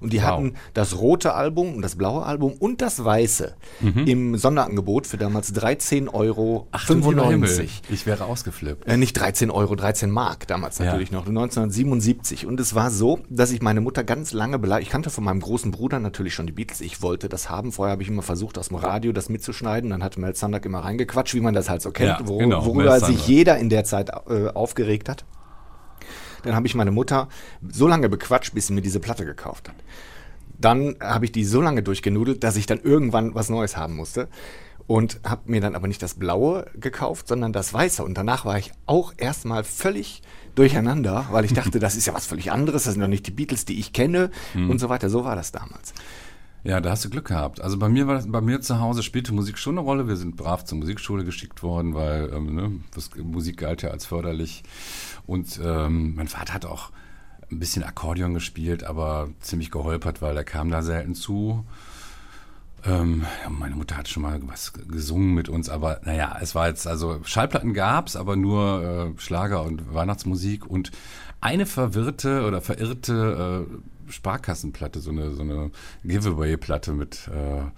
Und 0.00 0.12
die 0.12 0.18
wow. 0.18 0.24
hatten 0.24 0.54
das 0.74 0.98
rote 0.98 1.34
Album 1.34 1.74
und 1.74 1.82
das 1.82 1.96
blaue 1.96 2.24
Album 2.24 2.52
und 2.58 2.80
das 2.80 3.04
weiße 3.04 3.54
mhm. 3.80 4.06
im 4.06 4.36
Sonderangebot 4.36 5.06
für 5.06 5.16
damals 5.16 5.54
13,95 5.54 6.12
Euro. 6.12 6.68
Ach, 6.72 6.86
ich 7.90 8.06
wäre 8.06 8.24
ausgeflippt. 8.24 8.86
Äh, 8.86 8.96
nicht 8.96 9.14
13 9.14 9.50
Euro, 9.50 9.74
13 9.74 10.10
Mark 10.10 10.46
damals 10.46 10.78
natürlich 10.78 11.10
ja. 11.10 11.18
noch, 11.18 11.26
1977. 11.26 12.46
Und 12.46 12.60
es 12.60 12.74
war 12.74 12.90
so, 12.90 13.20
dass 13.28 13.50
ich 13.50 13.62
meine 13.62 13.80
Mutter 13.80 14.04
ganz 14.04 14.32
lange 14.32 14.58
beleidigt. 14.58 14.88
Ich 14.88 14.92
kannte 14.92 15.10
von 15.10 15.24
meinem 15.24 15.40
großen 15.40 15.70
Bruder 15.70 16.00
natürlich 16.00 16.34
schon 16.34 16.46
die 16.46 16.52
Beatles. 16.52 16.80
Ich 16.80 17.02
wollte 17.02 17.28
das 17.28 17.50
haben. 17.50 17.72
Vorher 17.72 17.92
habe 17.92 18.02
ich 18.02 18.08
immer 18.08 18.22
versucht, 18.22 18.58
aus 18.58 18.68
dem 18.68 18.76
Radio 18.76 19.12
das 19.12 19.28
mitzuschneiden. 19.28 19.90
Dann 19.90 20.02
hatte 20.02 20.20
Mel 20.20 20.34
Sandak 20.34 20.64
immer 20.64 20.80
reingequatscht, 20.80 21.34
wie 21.34 21.40
man 21.40 21.54
das 21.54 21.68
halt 21.68 21.82
so 21.82 21.90
kennt, 21.90 22.20
ja, 22.20 22.28
wor 22.28 22.38
genau, 22.38 22.64
worüber 22.64 23.00
sich 23.00 23.26
jeder 23.26 23.58
in 23.58 23.68
der 23.68 23.84
Zeit 23.84 24.10
äh, 24.28 24.48
aufgeregt 24.48 25.08
hat. 25.08 25.24
Dann 26.44 26.54
habe 26.54 26.66
ich 26.66 26.74
meine 26.74 26.90
Mutter 26.90 27.28
so 27.68 27.88
lange 27.88 28.08
bequatscht, 28.08 28.54
bis 28.54 28.68
sie 28.68 28.72
mir 28.72 28.82
diese 28.82 29.00
Platte 29.00 29.24
gekauft 29.24 29.68
hat. 29.68 29.76
Dann 30.60 30.96
habe 31.00 31.24
ich 31.24 31.32
die 31.32 31.44
so 31.44 31.60
lange 31.60 31.82
durchgenudelt, 31.82 32.44
dass 32.44 32.56
ich 32.56 32.66
dann 32.66 32.80
irgendwann 32.80 33.34
was 33.34 33.48
Neues 33.48 33.76
haben 33.76 33.96
musste. 33.96 34.28
Und 34.86 35.18
habe 35.24 35.50
mir 35.50 35.62
dann 35.62 35.74
aber 35.74 35.88
nicht 35.88 36.02
das 36.02 36.12
Blaue 36.12 36.66
gekauft, 36.74 37.26
sondern 37.28 37.54
das 37.54 37.72
Weiße. 37.72 38.04
Und 38.04 38.18
danach 38.18 38.44
war 38.44 38.58
ich 38.58 38.70
auch 38.84 39.14
erstmal 39.16 39.64
völlig 39.64 40.20
durcheinander, 40.54 41.26
weil 41.30 41.46
ich 41.46 41.54
dachte, 41.54 41.78
das 41.78 41.96
ist 41.96 42.06
ja 42.06 42.12
was 42.12 42.26
völlig 42.26 42.52
anderes, 42.52 42.84
das 42.84 42.92
sind 42.92 43.00
doch 43.00 43.08
nicht 43.08 43.26
die 43.26 43.30
Beatles, 43.30 43.64
die 43.64 43.78
ich 43.80 43.94
kenne 43.94 44.30
mhm. 44.52 44.70
und 44.70 44.78
so 44.78 44.90
weiter. 44.90 45.08
So 45.08 45.24
war 45.24 45.36
das 45.36 45.52
damals. 45.52 45.94
Ja, 46.64 46.80
da 46.80 46.90
hast 46.90 47.04
du 47.04 47.10
Glück 47.10 47.28
gehabt. 47.28 47.60
Also 47.60 47.78
bei 47.78 47.90
mir 47.90 48.06
war 48.06 48.14
das, 48.14 48.30
bei 48.30 48.40
mir 48.40 48.62
zu 48.62 48.80
Hause 48.80 49.02
spielte 49.02 49.34
Musik 49.34 49.58
schon 49.58 49.74
eine 49.76 49.86
Rolle. 49.86 50.08
Wir 50.08 50.16
sind 50.16 50.34
brav 50.34 50.64
zur 50.64 50.78
Musikschule 50.78 51.22
geschickt 51.22 51.62
worden, 51.62 51.92
weil 51.92 52.32
ähm, 52.32 52.54
ne, 52.54 52.72
das, 52.94 53.10
Musik 53.16 53.58
galt 53.58 53.82
ja 53.82 53.90
als 53.90 54.06
förderlich. 54.06 54.62
Und 55.26 55.60
ähm, 55.62 56.14
mein 56.14 56.26
Vater 56.26 56.54
hat 56.54 56.64
auch 56.64 56.90
ein 57.50 57.58
bisschen 57.58 57.82
Akkordeon 57.82 58.32
gespielt, 58.32 58.82
aber 58.82 59.28
ziemlich 59.40 59.70
geholpert, 59.70 60.22
weil 60.22 60.38
er 60.38 60.44
kam 60.44 60.70
da 60.70 60.80
selten 60.80 61.14
zu. 61.14 61.66
Ähm, 62.86 63.24
meine 63.48 63.76
Mutter 63.76 63.96
hat 63.96 64.08
schon 64.08 64.22
mal 64.22 64.38
was 64.46 64.72
gesungen 64.72 65.34
mit 65.34 65.48
uns, 65.48 65.68
aber 65.68 66.00
naja, 66.04 66.36
es 66.40 66.54
war 66.54 66.68
jetzt, 66.68 66.86
also 66.86 67.20
Schallplatten 67.24 67.72
gab's, 67.72 68.14
aber 68.14 68.36
nur 68.36 69.14
äh, 69.16 69.20
Schlager 69.20 69.62
und 69.62 69.94
Weihnachtsmusik 69.94 70.66
und 70.66 70.90
eine 71.40 71.66
verwirrte 71.66 72.46
oder 72.46 72.60
verirrte 72.60 73.66
äh, 73.66 74.12
Sparkassenplatte, 74.12 75.00
so 75.00 75.10
eine, 75.10 75.32
so 75.32 75.42
eine 75.42 75.70
Giveaway-Platte 76.04 76.92
mit 76.92 77.28
äh, 77.28 77.70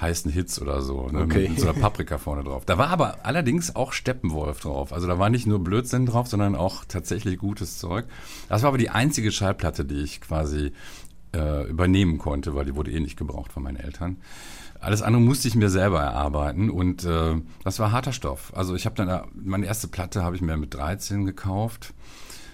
heißen 0.00 0.30
Hits 0.30 0.60
oder 0.60 0.82
so, 0.82 1.08
ne, 1.08 1.20
okay. 1.20 1.48
mit 1.48 1.60
so 1.60 1.68
einer 1.68 1.78
Paprika 1.78 2.18
vorne 2.18 2.42
drauf. 2.42 2.64
Da 2.64 2.78
war 2.78 2.88
aber 2.88 3.18
allerdings 3.22 3.76
auch 3.76 3.92
Steppenwolf 3.92 4.60
drauf. 4.60 4.92
Also 4.92 5.06
da 5.06 5.18
war 5.18 5.30
nicht 5.30 5.46
nur 5.46 5.62
Blödsinn 5.62 6.06
drauf, 6.06 6.26
sondern 6.26 6.56
auch 6.56 6.84
tatsächlich 6.84 7.38
gutes 7.38 7.78
Zeug. 7.78 8.06
Das 8.48 8.62
war 8.62 8.68
aber 8.68 8.78
die 8.78 8.90
einzige 8.90 9.30
Schallplatte, 9.30 9.84
die 9.84 10.02
ich 10.02 10.20
quasi 10.20 10.72
äh, 11.34 11.68
übernehmen 11.68 12.18
konnte, 12.18 12.54
weil 12.54 12.64
die 12.64 12.76
wurde 12.76 12.92
eh 12.92 13.00
nicht 13.00 13.16
gebraucht 13.16 13.52
von 13.52 13.62
meinen 13.62 13.76
Eltern. 13.76 14.18
Alles 14.80 15.02
andere 15.02 15.22
musste 15.22 15.48
ich 15.48 15.54
mir 15.54 15.70
selber 15.70 16.00
erarbeiten 16.00 16.70
und 16.70 17.04
äh, 17.04 17.40
das 17.64 17.78
war 17.78 17.90
harter 17.90 18.12
Stoff. 18.12 18.52
Also 18.54 18.74
ich 18.74 18.86
habe 18.86 18.94
dann, 18.96 19.28
meine 19.34 19.66
erste 19.66 19.88
Platte 19.88 20.22
habe 20.22 20.36
ich 20.36 20.42
mir 20.42 20.56
mit 20.56 20.74
13 20.74 21.24
gekauft. 21.24 21.94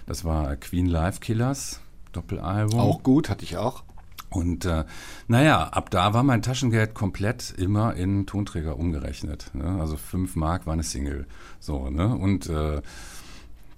Das 0.05 0.23
war 0.23 0.55
Queen 0.55 0.87
Live 0.87 1.19
Killers, 1.19 1.81
Doppelalbum. 2.13 2.79
Auch 2.79 3.03
gut, 3.03 3.29
hatte 3.29 3.43
ich 3.43 3.57
auch. 3.57 3.83
Und 4.29 4.63
äh, 4.63 4.85
naja, 5.27 5.67
ab 5.67 5.89
da 5.89 6.13
war 6.13 6.23
mein 6.23 6.41
Taschengeld 6.41 6.93
komplett 6.93 7.53
immer 7.57 7.95
in 7.95 8.25
Tonträger 8.25 8.79
umgerechnet. 8.79 9.51
Ne? 9.53 9.77
Also 9.81 9.97
fünf 9.97 10.37
Mark 10.37 10.65
war 10.65 10.73
eine 10.73 10.83
Single. 10.83 11.27
So, 11.59 11.89
ne? 11.89 12.15
Und 12.15 12.49
äh, 12.49 12.81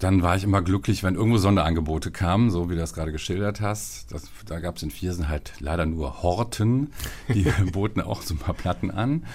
dann 0.03 0.21
war 0.21 0.35
ich 0.35 0.43
immer 0.43 0.61
glücklich, 0.61 1.01
wenn 1.03 1.15
irgendwo 1.15 1.37
Sonderangebote 1.37 2.11
kamen, 2.11 2.49
so 2.49 2.69
wie 2.69 2.73
du 2.73 2.79
das 2.79 2.93
gerade 2.93 3.13
geschildert 3.13 3.61
hast. 3.61 4.11
Das, 4.11 4.23
da 4.45 4.59
gab 4.59 4.75
es 4.75 4.83
in 4.83 4.91
Viersen 4.91 5.29
halt 5.29 5.53
leider 5.59 5.85
nur 5.85 6.21
Horten, 6.21 6.91
die 7.33 7.43
boten 7.71 8.01
auch 8.01 8.21
so 8.21 8.33
ein 8.33 8.37
paar 8.37 8.53
Platten 8.53 8.91
an. 8.91 9.25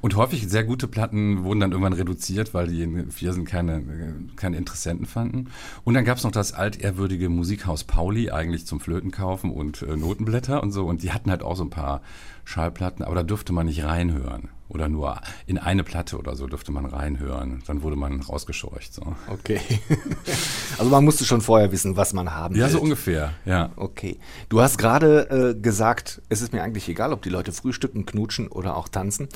Und 0.00 0.14
häufig 0.14 0.48
sehr 0.48 0.62
gute 0.62 0.86
Platten 0.86 1.42
wurden 1.42 1.58
dann 1.58 1.72
irgendwann 1.72 1.92
reduziert, 1.92 2.54
weil 2.54 2.68
die 2.68 2.82
in 2.82 3.10
Viersen 3.10 3.44
keine, 3.44 3.82
keine 4.36 4.58
Interessenten 4.58 5.06
fanden. 5.06 5.50
Und 5.82 5.94
dann 5.94 6.04
gab 6.04 6.18
es 6.18 6.24
noch 6.24 6.30
das 6.30 6.52
altehrwürdige 6.52 7.28
Musikhaus 7.28 7.82
Pauli, 7.82 8.30
eigentlich 8.30 8.64
zum 8.66 8.78
Flöten 8.78 9.10
kaufen 9.10 9.50
und 9.50 9.82
äh, 9.82 9.96
Notenblätter 9.96 10.62
und 10.62 10.70
so. 10.70 10.86
Und 10.86 11.02
die 11.02 11.12
hatten 11.12 11.30
halt 11.30 11.42
auch 11.42 11.56
so 11.56 11.64
ein 11.64 11.70
paar 11.70 12.00
Schallplatten, 12.44 13.04
aber 13.04 13.16
da 13.16 13.22
durfte 13.24 13.52
man 13.52 13.66
nicht 13.66 13.82
reinhören. 13.84 14.50
Oder 14.72 14.88
nur 14.88 15.20
in 15.46 15.58
eine 15.58 15.84
Platte 15.84 16.16
oder 16.16 16.34
so 16.34 16.46
durfte 16.46 16.72
man 16.72 16.86
reinhören. 16.86 17.62
Dann 17.66 17.82
wurde 17.82 17.96
man 17.96 18.22
rausgescheucht. 18.22 18.94
So. 18.94 19.02
Okay. 19.28 19.60
also 20.78 20.90
man 20.90 21.04
musste 21.04 21.26
schon 21.26 21.42
vorher 21.42 21.70
wissen, 21.72 21.96
was 21.96 22.14
man 22.14 22.32
haben 22.32 22.54
will. 22.54 22.62
Ja, 22.62 22.70
so 22.70 22.80
ungefähr, 22.80 23.34
ja. 23.44 23.70
Okay. 23.76 24.18
Du 24.48 24.62
hast 24.62 24.78
gerade 24.78 25.54
äh, 25.54 25.60
gesagt, 25.60 26.22
es 26.30 26.40
ist 26.40 26.54
mir 26.54 26.62
eigentlich 26.62 26.88
egal, 26.88 27.12
ob 27.12 27.20
die 27.20 27.28
Leute 27.28 27.52
frühstücken, 27.52 28.06
knutschen 28.06 28.48
oder 28.48 28.76
auch 28.76 28.88
tanzen. 28.88 29.28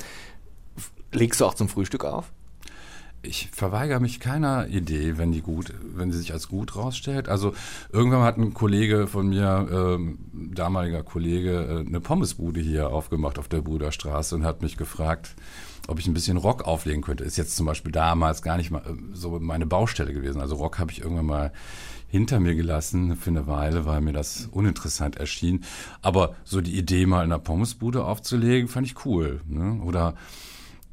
Legst 1.13 1.43
du 1.43 1.45
auch 1.45 1.55
zum 1.55 1.69
Frühstück 1.69 2.07
auf? 2.07 2.33
Ich 3.27 3.49
verweigere 3.53 4.01
mich 4.01 4.21
keiner 4.21 4.69
Idee, 4.69 5.19
wenn 5.19 5.33
die 5.33 5.43
gut, 5.43 5.73
wenn 5.95 6.13
sie 6.13 6.19
sich 6.19 6.33
als 6.33 6.49
gut 6.49 6.77
rausstellt. 6.77 7.29
Also 7.29 7.53
irgendwann 7.93 8.23
hat 8.23 8.39
ein 8.39 8.55
Kollege 8.55 9.07
von 9.07 9.29
mir, 9.29 9.69
ähm, 9.71 10.19
damaliger 10.33 11.03
Kollege, 11.03 11.85
äh, 11.85 11.87
eine 11.87 12.01
Pommesbude 12.01 12.61
hier 12.61 12.91
aufgemacht 12.91 13.39
auf 13.39 13.49
der 13.49 13.61
Bruderstraße 13.61 14.35
und 14.35 14.45
hat 14.45 14.63
mich 14.63 14.77
gefragt, 14.77 15.35
ob 15.89 15.99
ich 15.99 16.07
ein 16.07 16.15
bisschen 16.15 16.37
Rock 16.37 16.65
auflegen 16.65 17.03
könnte. 17.03 17.25
Ist 17.25 17.37
jetzt 17.37 17.57
zum 17.57 17.67
Beispiel 17.67 17.93
damals 17.93 18.43
gar 18.43 18.57
nicht 18.57 18.71
mal 18.71 18.81
äh, 18.81 18.95
so 19.13 19.39
meine 19.41 19.67
Baustelle 19.67 20.13
gewesen. 20.13 20.41
Also 20.41 20.57
Rock 20.57 20.79
habe 20.79 20.93
ich 20.93 21.01
irgendwann 21.01 21.27
mal 21.27 21.53
hinter 22.09 22.41
mir 22.41 22.55
gelassen 22.55 23.17
für 23.17 23.31
eine 23.31 23.47
Weile, 23.47 23.85
weil 23.85 24.01
mir 24.01 24.13
das 24.13 24.49
uninteressant 24.53 25.17
erschien. 25.17 25.65
Aber 26.03 26.35
so 26.45 26.61
die 26.61 26.79
Idee, 26.79 27.07
mal 27.07 27.25
in 27.25 27.33
einer 27.33 27.41
Pommesbude 27.41 28.05
aufzulegen, 28.05 28.69
fand 28.69 28.87
ich 28.87 29.05
cool. 29.05 29.41
Ne? 29.47 29.83
Oder 29.83 30.15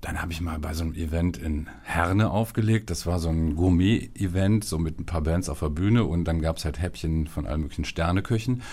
dann 0.03 0.21
habe 0.21 0.33
ich 0.33 0.41
mal 0.41 0.59
bei 0.59 0.73
so 0.73 0.83
einem 0.83 0.93
Event 0.95 1.37
in 1.37 1.69
Herne 1.83 2.29
aufgelegt. 2.29 2.89
Das 2.89 3.05
war 3.05 3.19
so 3.19 3.29
ein 3.29 3.55
Gourmet-Event, 3.55 4.65
so 4.65 4.77
mit 4.77 4.99
ein 4.99 5.05
paar 5.05 5.21
Bands 5.21 5.47
auf 5.47 5.61
der 5.61 5.69
Bühne 5.69 6.03
und 6.03 6.25
dann 6.25 6.41
gab 6.41 6.57
es 6.57 6.65
halt 6.65 6.81
Häppchen 6.81 7.27
von 7.27 7.47
allen 7.47 7.61
möglichen 7.61 7.85
Sterneköchen. 7.85 8.63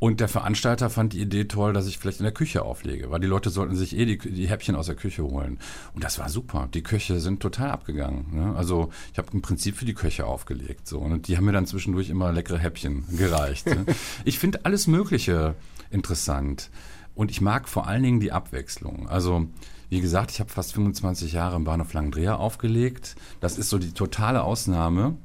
Und 0.00 0.18
der 0.18 0.26
Veranstalter 0.26 0.90
fand 0.90 1.12
die 1.12 1.20
Idee 1.20 1.44
toll, 1.44 1.72
dass 1.72 1.86
ich 1.86 1.98
vielleicht 1.98 2.18
in 2.18 2.24
der 2.24 2.34
Küche 2.34 2.62
auflege, 2.62 3.12
weil 3.12 3.20
die 3.20 3.28
Leute 3.28 3.50
sollten 3.50 3.76
sich 3.76 3.96
eh 3.96 4.04
die, 4.04 4.18
die 4.18 4.48
Häppchen 4.48 4.74
aus 4.74 4.86
der 4.86 4.96
Küche 4.96 5.22
holen. 5.22 5.60
Und 5.94 6.02
das 6.02 6.18
war 6.18 6.28
super. 6.28 6.68
Die 6.74 6.82
Köche 6.82 7.20
sind 7.20 7.38
total 7.38 7.70
abgegangen. 7.70 8.26
Ne? 8.32 8.56
Also 8.56 8.90
ich 9.12 9.18
habe 9.18 9.28
im 9.32 9.42
Prinzip 9.42 9.76
für 9.76 9.84
die 9.84 9.94
Köche 9.94 10.26
aufgelegt. 10.26 10.88
So. 10.88 10.98
Und 10.98 11.28
die 11.28 11.36
haben 11.36 11.44
mir 11.44 11.52
dann 11.52 11.66
zwischendurch 11.66 12.10
immer 12.10 12.32
leckere 12.32 12.58
Häppchen 12.58 13.04
gereicht. 13.16 13.66
Ne? 13.66 13.86
Ich 14.24 14.40
finde 14.40 14.64
alles 14.64 14.88
Mögliche 14.88 15.54
interessant. 15.90 16.70
Und 17.14 17.30
ich 17.30 17.40
mag 17.40 17.68
vor 17.68 17.86
allen 17.86 18.02
Dingen 18.02 18.18
die 18.18 18.32
Abwechslung. 18.32 19.08
Also 19.08 19.46
wie 19.92 20.00
gesagt, 20.00 20.30
ich 20.30 20.40
habe 20.40 20.48
fast 20.48 20.72
25 20.72 21.34
Jahre 21.34 21.54
im 21.54 21.64
Bahnhof 21.64 21.92
Langendreher 21.92 22.38
aufgelegt. 22.38 23.14
Das 23.40 23.58
ist 23.58 23.68
so 23.68 23.76
die 23.76 23.92
totale 23.92 24.42
Ausnahme. 24.42 25.18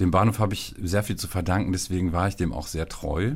Dem 0.00 0.10
Bahnhof 0.10 0.40
habe 0.40 0.52
ich 0.52 0.74
sehr 0.82 1.04
viel 1.04 1.14
zu 1.14 1.28
verdanken, 1.28 1.70
deswegen 1.70 2.12
war 2.12 2.26
ich 2.26 2.34
dem 2.34 2.52
auch 2.52 2.66
sehr 2.66 2.88
treu. 2.88 3.34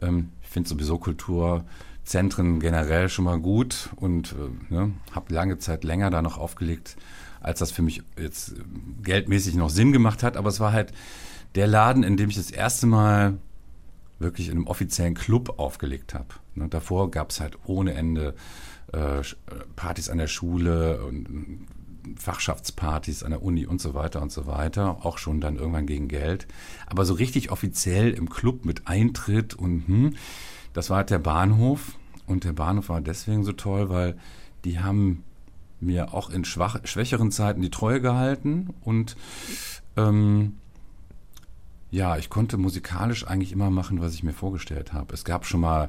Ähm, 0.00 0.30
ich 0.42 0.48
finde 0.48 0.66
sowieso 0.66 0.96
Kulturzentren 0.96 2.58
generell 2.58 3.10
schon 3.10 3.26
mal 3.26 3.38
gut 3.38 3.90
und 3.96 4.32
äh, 4.32 4.72
ne, 4.74 4.92
habe 5.12 5.34
lange 5.34 5.58
Zeit 5.58 5.84
länger 5.84 6.08
da 6.08 6.22
noch 6.22 6.38
aufgelegt, 6.38 6.96
als 7.42 7.58
das 7.58 7.70
für 7.70 7.82
mich 7.82 8.02
jetzt 8.18 8.54
geldmäßig 9.02 9.56
noch 9.56 9.68
Sinn 9.68 9.92
gemacht 9.92 10.22
hat. 10.22 10.38
Aber 10.38 10.48
es 10.48 10.58
war 10.58 10.72
halt 10.72 10.94
der 11.54 11.66
Laden, 11.66 12.02
in 12.02 12.16
dem 12.16 12.30
ich 12.30 12.36
das 12.36 12.50
erste 12.50 12.86
Mal 12.86 13.36
wirklich 14.18 14.48
in 14.48 14.54
einem 14.54 14.66
offiziellen 14.68 15.14
Club 15.14 15.58
aufgelegt 15.58 16.14
habe. 16.14 16.28
Ne, 16.54 16.66
davor 16.70 17.10
gab 17.10 17.28
es 17.28 17.40
halt 17.40 17.58
ohne 17.66 17.92
Ende 17.92 18.34
äh, 18.92 19.22
Partys 19.76 20.08
an 20.08 20.18
der 20.18 20.28
Schule 20.28 21.04
und 21.04 21.66
Fachschaftspartys 22.16 23.22
an 23.22 23.30
der 23.30 23.42
Uni 23.42 23.66
und 23.66 23.80
so 23.80 23.94
weiter 23.94 24.22
und 24.22 24.32
so 24.32 24.46
weiter, 24.46 25.04
auch 25.04 25.18
schon 25.18 25.40
dann 25.40 25.56
irgendwann 25.56 25.86
gegen 25.86 26.08
Geld. 26.08 26.46
Aber 26.86 27.04
so 27.04 27.14
richtig 27.14 27.50
offiziell 27.50 28.12
im 28.12 28.30
Club 28.30 28.64
mit 28.64 28.86
Eintritt 28.86 29.54
und 29.54 29.86
hm, 29.86 30.14
das 30.72 30.90
war 30.90 30.98
halt 30.98 31.10
der 31.10 31.18
Bahnhof. 31.18 31.96
Und 32.26 32.44
der 32.44 32.52
Bahnhof 32.52 32.90
war 32.90 33.00
deswegen 33.00 33.42
so 33.42 33.52
toll, 33.52 33.88
weil 33.88 34.16
die 34.64 34.80
haben 34.80 35.24
mir 35.80 36.12
auch 36.12 36.30
in 36.30 36.44
schwach, 36.44 36.80
schwächeren 36.84 37.30
Zeiten 37.30 37.62
die 37.62 37.70
Treue 37.70 38.00
gehalten 38.00 38.74
und 38.82 39.16
ähm, 39.96 40.56
ja, 41.90 42.18
ich 42.18 42.28
konnte 42.28 42.58
musikalisch 42.58 43.26
eigentlich 43.26 43.52
immer 43.52 43.70
machen, 43.70 44.00
was 44.00 44.12
ich 44.12 44.22
mir 44.22 44.34
vorgestellt 44.34 44.92
habe. 44.92 45.14
Es 45.14 45.24
gab 45.24 45.46
schon 45.46 45.60
mal 45.60 45.84
äh, 45.84 45.88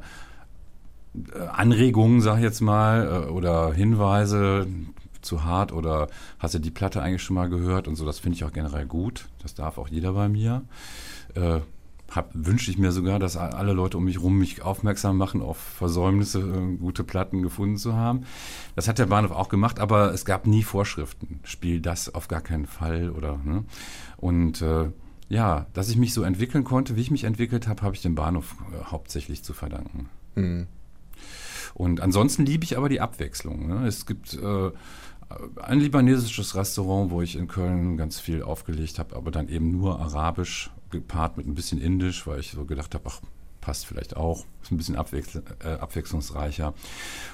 Anregungen, 1.51 2.21
sag 2.21 2.37
ich 2.37 2.43
jetzt 2.43 2.61
mal, 2.61 3.25
äh, 3.27 3.29
oder 3.29 3.73
Hinweise 3.73 4.67
zu 5.21 5.43
hart 5.43 5.71
oder 5.73 6.07
hast 6.37 6.53
du 6.53 6.59
die 6.59 6.71
Platte 6.71 7.01
eigentlich 7.01 7.23
schon 7.23 7.35
mal 7.35 7.49
gehört 7.49 7.87
und 7.87 7.95
so. 7.95 8.05
Das 8.05 8.19
finde 8.19 8.35
ich 8.35 8.43
auch 8.43 8.53
generell 8.53 8.85
gut. 8.85 9.27
Das 9.41 9.53
darf 9.53 9.77
auch 9.77 9.89
jeder 9.89 10.13
bei 10.13 10.29
mir. 10.29 10.63
Äh, 11.35 11.59
wünsche 12.33 12.71
ich 12.71 12.77
mir 12.77 12.91
sogar, 12.91 13.19
dass 13.19 13.37
alle 13.37 13.73
Leute 13.73 13.97
um 13.97 14.05
mich 14.05 14.15
herum 14.15 14.39
mich 14.39 14.63
aufmerksam 14.63 15.17
machen 15.17 15.41
auf 15.41 15.57
Versäumnisse, 15.57 16.39
äh, 16.39 16.77
gute 16.77 17.03
Platten 17.03 17.41
gefunden 17.41 17.77
zu 17.77 17.95
haben. 17.95 18.23
Das 18.75 18.87
hat 18.87 18.97
der 18.97 19.05
Bahnhof 19.05 19.31
auch 19.31 19.49
gemacht, 19.49 19.79
aber 19.79 20.13
es 20.13 20.25
gab 20.25 20.47
nie 20.47 20.63
Vorschriften. 20.63 21.39
Spiel 21.43 21.81
das 21.81 22.13
auf 22.13 22.27
gar 22.27 22.41
keinen 22.41 22.65
Fall 22.65 23.11
oder. 23.11 23.37
Ne? 23.43 23.63
Und 24.17 24.61
äh, 24.61 24.89
ja, 25.27 25.67
dass 25.73 25.89
ich 25.89 25.97
mich 25.97 26.13
so 26.13 26.23
entwickeln 26.23 26.63
konnte, 26.63 26.95
wie 26.95 27.01
ich 27.01 27.11
mich 27.11 27.25
entwickelt 27.25 27.67
habe, 27.67 27.83
habe 27.83 27.95
ich 27.95 28.01
dem 28.01 28.15
Bahnhof 28.15 28.55
äh, 28.73 28.85
hauptsächlich 28.85 29.43
zu 29.43 29.53
verdanken. 29.53 30.09
Mhm. 30.35 30.67
Und 31.73 32.01
ansonsten 32.01 32.45
liebe 32.45 32.63
ich 32.63 32.77
aber 32.77 32.89
die 32.89 33.01
Abwechslung. 33.01 33.67
Ne? 33.67 33.87
Es 33.87 34.05
gibt 34.05 34.33
äh, 34.33 34.71
ein 35.61 35.79
libanesisches 35.79 36.55
Restaurant, 36.55 37.11
wo 37.11 37.21
ich 37.21 37.35
in 37.35 37.47
Köln 37.47 37.97
ganz 37.97 38.19
viel 38.19 38.41
aufgelegt 38.41 38.99
habe, 38.99 39.15
aber 39.15 39.31
dann 39.31 39.47
eben 39.47 39.71
nur 39.71 39.99
arabisch 39.99 40.71
gepaart 40.89 41.37
mit 41.37 41.47
ein 41.47 41.55
bisschen 41.55 41.79
indisch, 41.79 42.25
weil 42.25 42.39
ich 42.39 42.51
so 42.51 42.65
gedacht 42.65 42.95
habe, 42.95 43.03
ach, 43.07 43.21
passt 43.61 43.85
vielleicht 43.85 44.17
auch, 44.17 44.45
ist 44.63 44.71
ein 44.71 44.77
bisschen 44.77 44.95
abwechsl 44.95 45.43
äh, 45.63 45.73
abwechslungsreicher. 45.73 46.73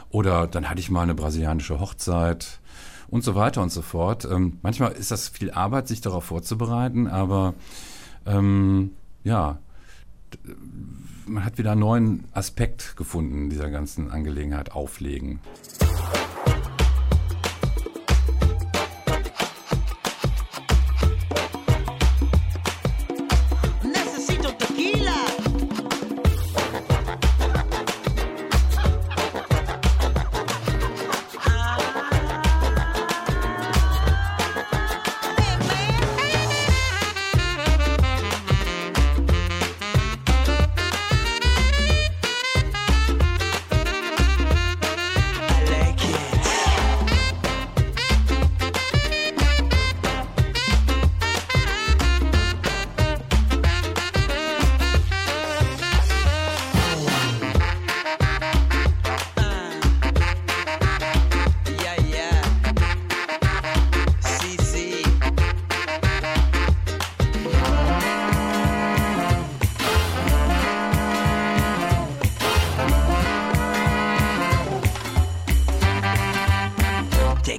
Oder 0.10 0.48
dann 0.48 0.70
hatte 0.70 0.80
ich 0.80 0.90
mal 0.90 1.04
eine 1.04 1.16
brasilianische 1.16 1.80
Hochzeit 1.80 2.60
und 3.08 3.24
so 3.24 3.36
weiter 3.36 3.62
und 3.62 3.72
so 3.72 3.82
fort. 3.82 4.26
Ähm, 4.26 4.60
manchmal 4.62 4.92
ist 4.94 5.12
das 5.12 5.30
viel 5.30 5.52
Arbeit, 5.52 5.88
sich 5.88 6.02
darauf 6.02 6.26
vorzubereiten, 6.26 7.08
aber 7.08 7.54
ähm, 8.26 8.92
ja, 9.24 9.60
man 11.28 11.46
hat 11.46 11.58
wieder 11.58 11.72
einen 11.72 11.82
neuen 11.82 12.24
Aspekt 12.32 12.96
gefunden 12.96 13.44
in 13.44 13.50
dieser 13.50 13.70
ganzen 13.70 14.12
Angelegenheit 14.12 14.72
auflegen. 14.72 15.40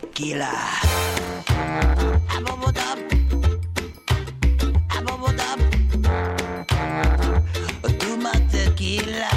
tequila. 0.01 0.53
I 2.29 2.41
bubble 2.45 2.69
up. 2.69 2.99
I 4.91 5.01
bubble 5.03 5.41
up. 5.41 5.61
Tequila. 8.51 9.36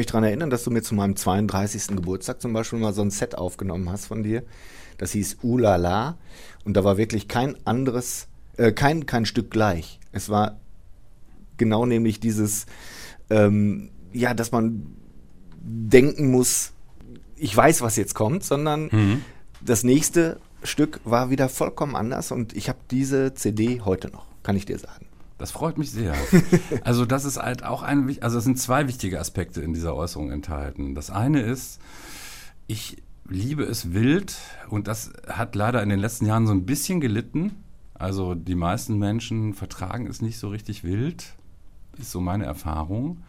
Mich 0.00 0.06
daran 0.06 0.24
erinnern, 0.24 0.48
dass 0.48 0.64
du 0.64 0.70
mir 0.70 0.82
zu 0.82 0.94
meinem 0.94 1.14
32. 1.14 1.88
Geburtstag 1.88 2.40
zum 2.40 2.54
Beispiel 2.54 2.78
mal 2.78 2.94
so 2.94 3.02
ein 3.02 3.10
Set 3.10 3.36
aufgenommen 3.36 3.90
hast 3.90 4.06
von 4.06 4.22
dir. 4.22 4.42
Das 4.96 5.12
hieß 5.12 5.38
Ulala. 5.42 6.16
Und 6.64 6.76
da 6.76 6.84
war 6.84 6.96
wirklich 6.96 7.28
kein 7.28 7.54
anderes, 7.66 8.26
äh, 8.56 8.72
kein, 8.72 9.04
kein 9.04 9.26
Stück 9.26 9.50
gleich. 9.50 10.00
Es 10.10 10.30
war 10.30 10.58
genau 11.58 11.84
nämlich 11.84 12.18
dieses, 12.18 12.64
ähm, 13.28 13.90
ja, 14.12 14.32
dass 14.32 14.52
man 14.52 14.86
denken 15.60 16.30
muss, 16.30 16.72
ich 17.36 17.54
weiß, 17.54 17.82
was 17.82 17.96
jetzt 17.96 18.14
kommt, 18.14 18.42
sondern 18.42 18.88
mhm. 18.90 19.24
das 19.60 19.84
nächste 19.84 20.40
Stück 20.62 21.00
war 21.04 21.28
wieder 21.28 21.50
vollkommen 21.50 21.94
anders 21.94 22.32
und 22.32 22.56
ich 22.56 22.70
habe 22.70 22.78
diese 22.90 23.34
CD 23.34 23.82
heute 23.82 24.08
noch, 24.08 24.26
kann 24.42 24.56
ich 24.56 24.64
dir 24.64 24.78
sagen. 24.78 25.09
Das 25.40 25.52
freut 25.52 25.78
mich 25.78 25.90
sehr. 25.90 26.14
Also 26.84 27.06
das 27.06 27.24
ist 27.24 27.38
halt 27.38 27.64
auch 27.64 27.82
ein, 27.82 28.18
also 28.20 28.38
es 28.38 28.44
sind 28.44 28.58
zwei 28.58 28.86
wichtige 28.88 29.18
Aspekte 29.18 29.62
in 29.62 29.72
dieser 29.72 29.94
Äußerung 29.94 30.30
enthalten. 30.30 30.94
Das 30.94 31.10
eine 31.10 31.40
ist, 31.40 31.80
ich 32.66 33.02
liebe 33.26 33.64
es 33.64 33.94
wild 33.94 34.36
und 34.68 34.86
das 34.86 35.12
hat 35.26 35.54
leider 35.54 35.82
in 35.82 35.88
den 35.88 35.98
letzten 35.98 36.26
Jahren 36.26 36.46
so 36.46 36.52
ein 36.52 36.66
bisschen 36.66 37.00
gelitten. 37.00 37.56
Also 37.94 38.34
die 38.34 38.54
meisten 38.54 38.98
Menschen 38.98 39.54
vertragen 39.54 40.06
es 40.06 40.20
nicht 40.20 40.38
so 40.38 40.48
richtig 40.48 40.84
wild, 40.84 41.34
ist 41.98 42.10
so 42.10 42.20
meine 42.20 42.44
Erfahrung. 42.44 43.22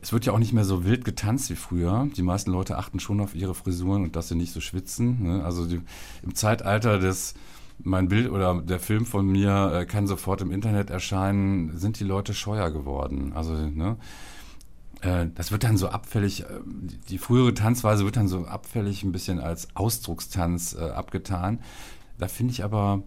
Es 0.00 0.14
wird 0.14 0.24
ja 0.24 0.32
auch 0.32 0.38
nicht 0.38 0.54
mehr 0.54 0.64
so 0.64 0.84
wild 0.84 1.04
getanzt 1.04 1.50
wie 1.50 1.56
früher. 1.56 2.08
Die 2.16 2.22
meisten 2.22 2.50
Leute 2.50 2.78
achten 2.78 2.98
schon 2.98 3.20
auf 3.20 3.34
ihre 3.34 3.54
Frisuren 3.54 4.04
und 4.04 4.16
dass 4.16 4.28
sie 4.28 4.36
nicht 4.36 4.52
so 4.52 4.60
schwitzen. 4.60 5.22
Ne? 5.22 5.44
Also 5.44 5.66
die, 5.66 5.82
im 6.22 6.34
Zeitalter 6.34 6.98
des 6.98 7.34
mein 7.84 8.08
Bild 8.08 8.30
oder 8.30 8.60
der 8.62 8.78
Film 8.78 9.06
von 9.06 9.26
mir 9.26 9.72
äh, 9.74 9.86
kann 9.86 10.06
sofort 10.06 10.42
im 10.42 10.50
Internet 10.50 10.90
erscheinen, 10.90 11.76
sind 11.78 12.00
die 12.00 12.04
Leute 12.04 12.34
scheuer 12.34 12.70
geworden. 12.70 13.32
Also, 13.34 13.54
ne? 13.54 13.96
äh, 15.00 15.26
das 15.34 15.52
wird 15.52 15.64
dann 15.64 15.76
so 15.76 15.88
abfällig, 15.88 16.42
äh, 16.42 16.46
die 17.08 17.18
frühere 17.18 17.54
Tanzweise 17.54 18.04
wird 18.04 18.16
dann 18.16 18.28
so 18.28 18.44
abfällig 18.44 19.02
ein 19.02 19.12
bisschen 19.12 19.40
als 19.40 19.68
Ausdruckstanz 19.74 20.74
abgetan. 20.74 21.60
Da 22.18 22.28
finde 22.28 22.52
ich 22.52 22.64
aber, 22.64 23.02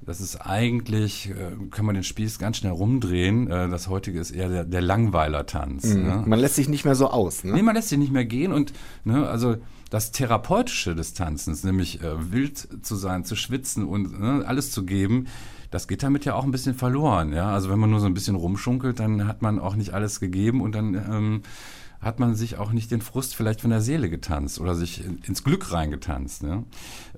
das 0.00 0.20
ist 0.20 0.36
eigentlich, 0.36 1.32
kann 1.70 1.84
man 1.84 1.94
den 1.94 2.04
Spieß 2.04 2.38
ganz 2.38 2.56
schnell 2.56 2.72
rumdrehen. 2.72 3.46
Das 3.46 3.88
heutige 3.88 4.18
ist 4.18 4.30
eher 4.32 4.48
der, 4.48 4.64
der 4.64 4.80
Langweiler-Tanz. 4.80 5.94
Mhm. 5.94 6.02
Ne? 6.02 6.24
Man 6.26 6.40
lässt 6.40 6.56
sich 6.56 6.68
nicht 6.68 6.84
mehr 6.84 6.96
so 6.96 7.08
aus. 7.08 7.44
Ne? 7.44 7.52
Nee, 7.52 7.62
man 7.62 7.76
lässt 7.76 7.90
sich 7.90 7.98
nicht 7.98 8.12
mehr 8.12 8.24
gehen 8.24 8.52
und 8.52 8.72
ne, 9.04 9.28
also 9.28 9.56
das 9.90 10.12
Therapeutische 10.12 10.94
des 10.94 11.14
Tanzens, 11.14 11.64
nämlich 11.64 12.02
äh, 12.02 12.32
wild 12.32 12.84
zu 12.84 12.96
sein, 12.96 13.24
zu 13.24 13.36
schwitzen 13.36 13.86
und 13.86 14.20
ne, 14.20 14.44
alles 14.46 14.70
zu 14.70 14.84
geben, 14.84 15.26
das 15.70 15.88
geht 15.88 16.02
damit 16.02 16.24
ja 16.24 16.34
auch 16.34 16.44
ein 16.44 16.50
bisschen 16.50 16.74
verloren. 16.74 17.32
Ja? 17.32 17.52
Also 17.52 17.70
wenn 17.70 17.78
man 17.78 17.90
nur 17.90 18.00
so 18.00 18.06
ein 18.06 18.14
bisschen 18.14 18.36
rumschunkelt, 18.36 19.00
dann 19.00 19.26
hat 19.26 19.42
man 19.42 19.58
auch 19.58 19.76
nicht 19.76 19.92
alles 19.92 20.20
gegeben 20.20 20.60
und 20.60 20.74
dann 20.74 20.94
ähm, 20.94 21.42
hat 22.00 22.20
man 22.20 22.34
sich 22.34 22.58
auch 22.58 22.72
nicht 22.72 22.90
den 22.90 23.00
Frust 23.00 23.34
vielleicht 23.34 23.60
von 23.60 23.70
der 23.70 23.80
Seele 23.80 24.08
getanzt 24.08 24.60
oder 24.60 24.74
sich 24.74 25.04
ins 25.26 25.44
Glück 25.44 25.72
reingetanzt. 25.72 26.42
Ja? 26.42 26.62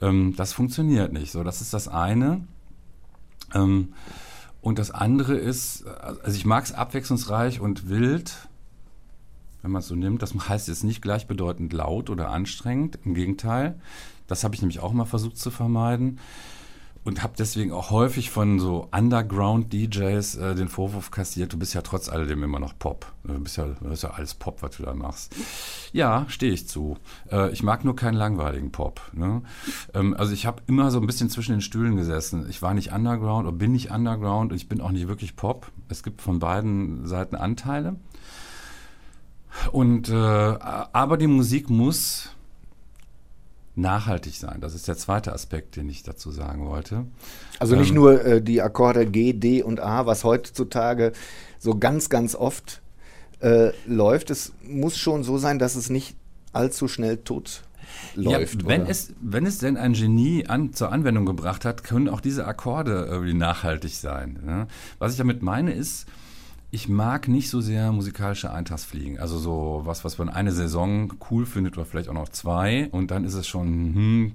Ähm, 0.00 0.34
das 0.36 0.52
funktioniert 0.52 1.12
nicht. 1.12 1.32
So, 1.32 1.44
das 1.44 1.60
ist 1.60 1.74
das 1.74 1.86
eine. 1.88 2.46
Ähm, 3.54 3.94
und 4.62 4.78
das 4.78 4.90
andere 4.90 5.36
ist, 5.36 5.86
also 5.86 6.36
ich 6.36 6.44
mag 6.44 6.64
es 6.64 6.72
abwechslungsreich 6.72 7.60
und 7.60 7.88
wild, 7.88 8.48
wenn 9.62 9.70
man 9.70 9.80
es 9.80 9.88
so 9.88 9.94
nimmt. 9.94 10.22
Das 10.22 10.34
heißt 10.34 10.68
jetzt 10.68 10.84
nicht 10.84 11.02
gleichbedeutend 11.02 11.72
laut 11.72 12.10
oder 12.10 12.30
anstrengend. 12.30 12.98
Im 13.04 13.14
Gegenteil. 13.14 13.80
Das 14.26 14.44
habe 14.44 14.54
ich 14.54 14.62
nämlich 14.62 14.80
auch 14.80 14.92
mal 14.92 15.06
versucht 15.06 15.38
zu 15.38 15.50
vermeiden 15.50 16.18
und 17.02 17.22
habe 17.22 17.32
deswegen 17.38 17.72
auch 17.72 17.90
häufig 17.90 18.30
von 18.30 18.58
so 18.58 18.88
Underground-DJs 18.92 20.36
äh, 20.36 20.54
den 20.54 20.68
Vorwurf 20.68 21.10
kassiert, 21.10 21.52
du 21.52 21.58
bist 21.58 21.72
ja 21.72 21.80
trotz 21.80 22.08
alledem 22.08 22.42
immer 22.42 22.58
noch 22.58 22.78
Pop. 22.78 23.10
Du 23.24 23.38
bist 23.38 23.56
ja, 23.56 23.66
du 23.66 23.88
bist 23.88 24.02
ja 24.02 24.10
alles 24.10 24.34
Pop, 24.34 24.62
was 24.62 24.76
du 24.76 24.82
da 24.82 24.94
machst. 24.94 25.34
Ja, 25.92 26.26
stehe 26.28 26.52
ich 26.52 26.68
zu. 26.68 26.98
Äh, 27.30 27.50
ich 27.52 27.62
mag 27.62 27.84
nur 27.84 27.96
keinen 27.96 28.14
langweiligen 28.14 28.70
Pop. 28.70 29.00
Ne? 29.12 29.42
Ähm, 29.94 30.14
also 30.16 30.32
ich 30.32 30.44
habe 30.44 30.62
immer 30.66 30.90
so 30.90 31.00
ein 31.00 31.06
bisschen 31.06 31.30
zwischen 31.30 31.52
den 31.52 31.62
Stühlen 31.62 31.96
gesessen. 31.96 32.46
Ich 32.50 32.60
war 32.60 32.74
nicht 32.74 32.92
Underground 32.92 33.48
oder 33.48 33.56
bin 33.56 33.72
nicht 33.72 33.90
Underground 33.90 34.52
und 34.52 34.56
ich 34.56 34.68
bin 34.68 34.80
auch 34.80 34.90
nicht 34.92 35.08
wirklich 35.08 35.36
Pop. 35.36 35.72
Es 35.88 36.02
gibt 36.02 36.20
von 36.20 36.38
beiden 36.38 37.06
Seiten 37.06 37.34
Anteile. 37.34 37.96
Und 39.72 40.08
äh, 40.08 40.14
aber 40.14 41.16
die 41.16 41.26
Musik 41.26 41.70
muss 41.70 42.30
nachhaltig 43.74 44.34
sein. 44.34 44.60
Das 44.60 44.74
ist 44.74 44.88
der 44.88 44.96
zweite 44.96 45.32
Aspekt, 45.32 45.76
den 45.76 45.88
ich 45.88 46.02
dazu 46.02 46.30
sagen 46.30 46.66
wollte. 46.66 47.06
Also 47.58 47.76
nicht 47.76 47.90
ähm, 47.90 47.94
nur 47.96 48.24
äh, 48.24 48.42
die 48.42 48.62
Akkorde 48.62 49.06
G, 49.06 49.32
D 49.32 49.62
und 49.62 49.80
A, 49.80 50.06
was 50.06 50.24
heutzutage 50.24 51.12
so 51.58 51.76
ganz, 51.78 52.08
ganz 52.08 52.34
oft 52.34 52.82
äh, 53.40 53.72
läuft. 53.86 54.30
Es 54.30 54.52
muss 54.62 54.96
schon 54.96 55.22
so 55.22 55.38
sein, 55.38 55.58
dass 55.58 55.76
es 55.76 55.90
nicht 55.90 56.16
allzu 56.52 56.88
schnell 56.88 57.18
tot 57.18 57.62
läuft. 58.14 58.62
Ja, 58.62 58.68
wenn, 58.68 58.86
es, 58.86 59.12
wenn 59.20 59.46
es 59.46 59.58
denn 59.58 59.76
ein 59.76 59.92
Genie 59.92 60.46
an, 60.46 60.72
zur 60.72 60.92
Anwendung 60.92 61.26
gebracht 61.26 61.64
hat, 61.64 61.84
können 61.84 62.08
auch 62.08 62.20
diese 62.20 62.46
Akkorde 62.46 63.06
irgendwie 63.08 63.34
nachhaltig 63.34 63.94
sein. 63.94 64.38
Ne? 64.44 64.66
Was 64.98 65.12
ich 65.12 65.18
damit 65.18 65.42
meine 65.42 65.72
ist, 65.72 66.06
ich 66.70 66.88
mag 66.88 67.28
nicht 67.28 67.50
so 67.50 67.60
sehr 67.60 67.92
musikalische 67.92 68.52
Eintagsfliegen. 68.52 69.18
Also 69.18 69.38
so 69.38 69.82
was, 69.84 70.04
was 70.04 70.18
man 70.18 70.28
eine 70.28 70.52
Saison 70.52 71.12
cool 71.30 71.46
findet 71.46 71.76
oder 71.76 71.86
vielleicht 71.86 72.08
auch 72.08 72.14
noch 72.14 72.28
zwei 72.28 72.88
und 72.92 73.10
dann 73.10 73.24
ist 73.24 73.34
es 73.34 73.46
schon, 73.46 73.94
hm, 73.94 74.32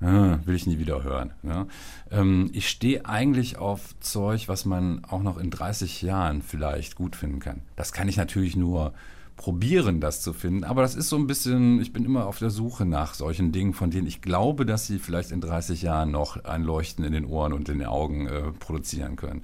äh, 0.00 0.46
will 0.46 0.54
ich 0.54 0.66
nie 0.66 0.78
wieder 0.78 1.02
hören. 1.02 1.32
Ja. 1.42 1.66
Ähm, 2.10 2.50
ich 2.52 2.68
stehe 2.68 3.04
eigentlich 3.06 3.58
auf 3.58 3.98
Zeug, 4.00 4.48
was 4.48 4.64
man 4.64 5.04
auch 5.04 5.22
noch 5.22 5.36
in 5.36 5.50
30 5.50 6.02
Jahren 6.02 6.42
vielleicht 6.42 6.94
gut 6.94 7.16
finden 7.16 7.40
kann. 7.40 7.60
Das 7.76 7.92
kann 7.92 8.08
ich 8.08 8.16
natürlich 8.16 8.56
nur 8.56 8.94
probieren, 9.36 10.00
das 10.00 10.20
zu 10.20 10.32
finden. 10.32 10.64
Aber 10.64 10.82
das 10.82 10.94
ist 10.94 11.10
so 11.10 11.16
ein 11.16 11.26
bisschen, 11.26 11.80
ich 11.80 11.92
bin 11.92 12.04
immer 12.04 12.26
auf 12.26 12.38
der 12.38 12.50
Suche 12.50 12.86
nach 12.86 13.14
solchen 13.14 13.52
Dingen, 13.52 13.72
von 13.72 13.90
denen 13.90 14.06
ich 14.06 14.20
glaube, 14.20 14.66
dass 14.66 14.86
sie 14.86 14.98
vielleicht 14.98 15.30
in 15.32 15.40
30 15.40 15.82
Jahren 15.82 16.10
noch 16.10 16.44
ein 16.44 16.64
Leuchten 16.64 17.04
in 17.04 17.12
den 17.12 17.24
Ohren 17.24 17.52
und 17.52 17.68
in 17.68 17.78
den 17.78 17.88
Augen 17.88 18.26
äh, 18.26 18.52
produzieren 18.58 19.16
können. 19.16 19.42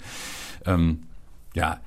Ähm, 0.65 1.03
ja, 1.55 1.79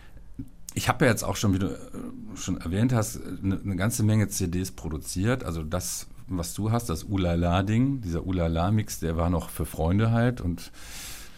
ich 0.74 0.88
habe 0.88 1.04
ja 1.04 1.11
jetzt 1.11 1.24
auch 1.24 1.37
schon, 1.37 1.54
wie 1.54 1.59
du 1.59 1.66
äh, 1.66 2.37
schon 2.37 2.61
erwähnt 2.61 2.92
hast, 2.92 3.20
eine, 3.42 3.61
eine, 3.61 3.76
ganze 3.76 4.02
Menge 4.02 4.28
CDs 4.28 4.70
produziert. 4.70 5.44
Also 5.44 5.62
das, 5.62 6.07
was 6.26 6.54
du 6.54 6.70
hast, 6.70 6.88
das 6.88 7.04
Ulala-Ding, 7.04 8.00
dieser 8.00 8.26
Ulala-Mix, 8.26 9.00
der 9.00 9.16
war 9.16 9.31
noch 9.31 9.50
für 9.50 9.66
Freunde 9.66 10.11
halt. 10.11 10.40
Und 10.40 10.70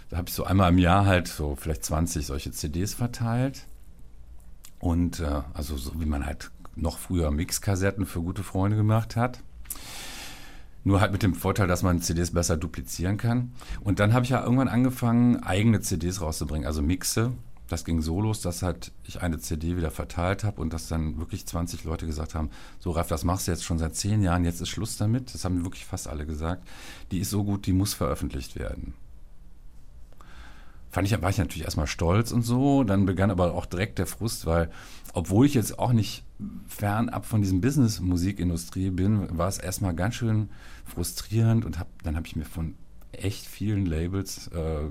da 0.09 0.19
habe 0.19 0.29
ich 0.29 0.35
so 0.35 0.45
einmal 0.45 0.71
im 0.71 0.79
Jahr 0.79 1.07
halt 1.07 1.29
so 1.29 1.57
vielleicht 1.57 1.85
20 1.85 2.27
solche 2.27 2.53
CDs 2.53 2.95
verteilt. 2.95 3.67
Und 4.79 5.21
äh, 5.21 5.43
also 5.55 5.77
so 5.77 6.01
wie 6.01 6.07
man 6.07 6.27
halt 6.27 6.51
noch 6.75 6.99
früher 6.99 7.31
Mixkassetten 7.31 8.07
für 8.07 8.21
gute 8.21 8.43
Freunde 8.43 8.77
gemacht 8.77 9.17
hat. 9.17 9.41
Nur 10.83 11.01
halt 11.01 11.13
mit 11.13 11.23
dem 11.23 11.35
Vorteil, 11.35 11.67
dass 11.67 11.83
man 11.83 12.01
CDs 12.01 12.33
besser 12.33 12.57
duplizieren 12.57 13.19
kann. 13.19 13.53
Und 13.81 14.01
dann 14.01 14.15
habe 14.15 14.25
ich 14.25 14.31
ja 14.31 14.43
irgendwann 14.43 14.69
angefangen, 14.69 15.43
eigene 15.43 15.81
CDs 15.81 16.23
rauszubringen, 16.23 16.67
also 16.67 16.81
Mixe 16.81 17.33
das 17.71 17.85
ging 17.85 18.03
so 18.03 18.21
los, 18.21 18.41
dass 18.41 18.63
halt 18.63 18.93
ich 19.05 19.23
eine 19.23 19.39
CD 19.39 19.77
wieder 19.77 19.91
verteilt 19.91 20.43
habe 20.45 20.61
und 20.61 20.73
dass 20.73 20.89
dann 20.89 21.19
wirklich 21.19 21.47
20 21.47 21.85
Leute 21.85 22.05
gesagt 22.05 22.35
haben, 22.35 22.51
so 22.81 22.91
Ralf, 22.91 23.09
das 23.09 23.25
machst 23.25 23.47
du 23.47 23.53
jetzt 23.53 23.65
schon 23.65 23.79
seit 23.79 23.95
zehn 23.95 24.23
Jahren, 24.23 24.45
jetzt 24.45 24.61
ist 24.61 24.69
Schluss 24.69 24.97
damit. 24.97 25.33
Das 25.33 25.45
haben 25.45 25.65
wirklich 25.65 25.87
fast 25.87 26.09
alle 26.09 26.27
gesagt. 26.27 26.67
Die 27.13 27.21
ist 27.21 27.31
so 27.31 27.45
gut, 27.45 27.67
die 27.67 27.73
muss 27.73 27.95
veröffentlicht 27.95 28.57
werden. 28.57 28.95
Fand 30.91 31.07
ich, 31.07 31.23
war 31.23 31.31
ich 31.31 31.39
natürlich 31.39 31.65
erstmal 31.65 31.87
stolz 31.87 32.33
und 32.33 32.43
so. 32.43 32.83
Dann 32.83 33.07
begann 33.07 33.31
aber 33.31 33.55
auch 33.55 33.67
direkt 33.67 34.01
der 34.01 34.07
Frust, 34.07 34.47
weil, 34.47 34.71
obwohl 35.13 35.47
ich 35.47 35.55
jetzt 35.55 35.79
auch 35.79 35.93
nicht 35.93 36.25
fernab 36.67 37.25
von 37.25 37.41
diesem 37.41 37.61
Business-Musikindustrie 37.61 38.91
bin, 38.91 39.39
war 39.39 39.47
es 39.47 39.59
erstmal 39.59 39.95
ganz 39.95 40.17
schön 40.17 40.51
frustrierend 40.85 41.65
und 41.65 41.79
hab, 41.79 41.87
dann 42.03 42.17
habe 42.17 42.27
ich 42.27 42.35
mir 42.35 42.45
von 42.45 42.75
echt 43.13 43.47
vielen 43.47 43.87
Labels 43.87 44.49
äh, 44.49 44.89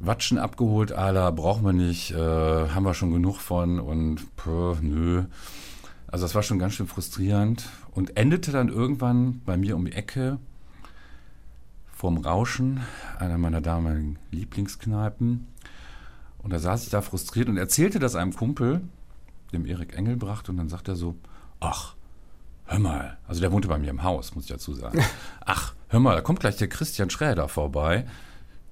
Watschen 0.00 0.38
abgeholt, 0.38 0.92
Ala, 0.92 1.30
brauchen 1.30 1.64
wir 1.64 1.72
nicht, 1.72 2.10
äh, 2.12 2.16
haben 2.16 2.84
wir 2.84 2.94
schon 2.94 3.12
genug 3.12 3.38
von 3.38 3.80
und 3.80 4.36
pö, 4.36 4.74
nö. 4.80 5.24
Also 6.06 6.24
das 6.24 6.34
war 6.34 6.42
schon 6.42 6.58
ganz 6.58 6.74
schön 6.74 6.86
frustrierend 6.86 7.68
und 7.92 8.16
endete 8.16 8.52
dann 8.52 8.68
irgendwann 8.68 9.40
bei 9.44 9.56
mir 9.56 9.76
um 9.76 9.84
die 9.84 9.92
Ecke 9.92 10.38
vorm 11.94 12.18
Rauschen, 12.18 12.80
einer 13.18 13.38
meiner 13.38 13.60
damaligen 13.60 14.18
Lieblingskneipen. 14.30 15.46
Und 16.38 16.52
da 16.52 16.58
saß 16.58 16.84
ich 16.84 16.90
da 16.90 17.00
frustriert 17.00 17.48
und 17.48 17.56
erzählte 17.56 17.98
das 17.98 18.14
einem 18.14 18.34
Kumpel, 18.34 18.82
dem 19.52 19.64
Erik 19.64 19.96
Engelbracht, 19.96 20.48
und 20.48 20.56
dann 20.58 20.68
sagt 20.68 20.88
er 20.88 20.96
so, 20.96 21.14
ach, 21.60 21.94
hör 22.66 22.78
mal, 22.78 23.16
also 23.26 23.40
der 23.40 23.52
wohnte 23.52 23.68
bei 23.68 23.78
mir 23.78 23.90
im 23.90 24.02
Haus, 24.02 24.34
muss 24.34 24.44
ich 24.44 24.50
dazu 24.50 24.74
sagen. 24.74 25.02
Ach, 25.46 25.74
hör 25.88 26.00
mal, 26.00 26.14
da 26.14 26.20
kommt 26.20 26.40
gleich 26.40 26.56
der 26.56 26.68
Christian 26.68 27.10
Schräder 27.10 27.48
vorbei 27.48 28.06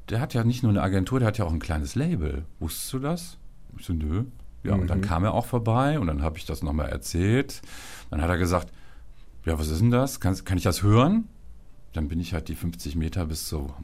der 0.08 0.20
hat 0.20 0.34
ja 0.34 0.44
nicht 0.44 0.62
nur 0.62 0.70
eine 0.70 0.82
Agentur, 0.82 1.18
der 1.18 1.28
hat 1.28 1.38
ja 1.38 1.44
auch 1.44 1.52
ein 1.52 1.58
kleines 1.58 1.94
Label. 1.94 2.44
Wusstest 2.58 2.92
du 2.92 2.98
das? 2.98 3.38
Ich 3.78 3.86
so, 3.86 3.92
nö. 3.92 4.24
Ja, 4.64 4.74
mhm. 4.74 4.82
und 4.82 4.90
dann 4.90 4.98
mhm. 4.98 5.02
kam 5.02 5.24
er 5.24 5.34
auch 5.34 5.46
vorbei 5.46 5.98
und 5.98 6.06
dann 6.06 6.22
habe 6.22 6.38
ich 6.38 6.44
das 6.44 6.62
nochmal 6.62 6.88
erzählt. 6.88 7.62
Dann 8.10 8.20
hat 8.22 8.30
er 8.30 8.38
gesagt, 8.38 8.72
ja, 9.44 9.58
was 9.58 9.68
ist 9.68 9.80
denn 9.80 9.90
das? 9.90 10.20
Kann, 10.20 10.36
kann 10.44 10.58
ich 10.58 10.64
das 10.64 10.82
hören? 10.82 11.28
Dann 11.92 12.08
bin 12.08 12.20
ich 12.20 12.32
halt 12.32 12.48
die 12.48 12.54
50 12.54 12.96
Meter 12.96 13.26
bis 13.26 13.48
so 13.48 13.74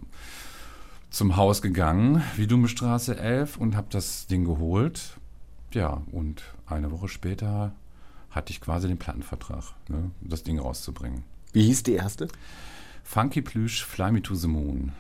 zum 1.11 1.37
Haus 1.37 1.63
gegangen, 1.63 2.23
wie 2.37 2.47
Dumme 2.47 2.69
Straße 2.69 3.17
11, 3.19 3.57
und 3.57 3.77
habe 3.77 3.89
das 3.91 4.27
Ding 4.27 4.45
geholt. 4.45 5.19
Ja, 5.73 6.03
und 6.13 6.43
eine 6.67 6.91
Woche 6.91 7.09
später 7.09 7.73
hatte 8.31 8.53
ich 8.53 8.61
quasi 8.61 8.89
den 8.89 8.99
Plattenvertrag, 8.99 9.65
ne, 9.89 10.11
das 10.21 10.43
Ding 10.43 10.59
rauszubringen. 10.59 11.25
Wie 11.53 11.65
hieß 11.65 11.83
die 11.83 11.95
erste? 11.95 12.29
Funky 13.05 13.41
Plüsch 13.41 13.85
Fly 13.85 14.13
Me 14.13 14.23
to 14.23 14.35
the 14.35 14.49
Moon. 14.49 14.93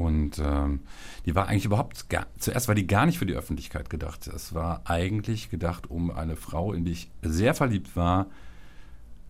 Und 0.00 0.38
ähm, 0.38 0.80
die 1.26 1.34
war 1.34 1.48
eigentlich 1.48 1.66
überhaupt 1.66 2.08
gar, 2.08 2.26
zuerst 2.38 2.68
war 2.68 2.74
die 2.74 2.86
gar 2.86 3.04
nicht 3.06 3.18
für 3.18 3.26
die 3.26 3.34
Öffentlichkeit 3.34 3.90
gedacht. 3.90 4.26
Es 4.26 4.54
war 4.54 4.82
eigentlich 4.84 5.50
gedacht, 5.50 5.90
um 5.90 6.10
eine 6.10 6.36
Frau, 6.36 6.72
in 6.72 6.84
die 6.84 6.92
ich 6.92 7.10
sehr 7.22 7.54
verliebt 7.54 7.96
war, 7.96 8.26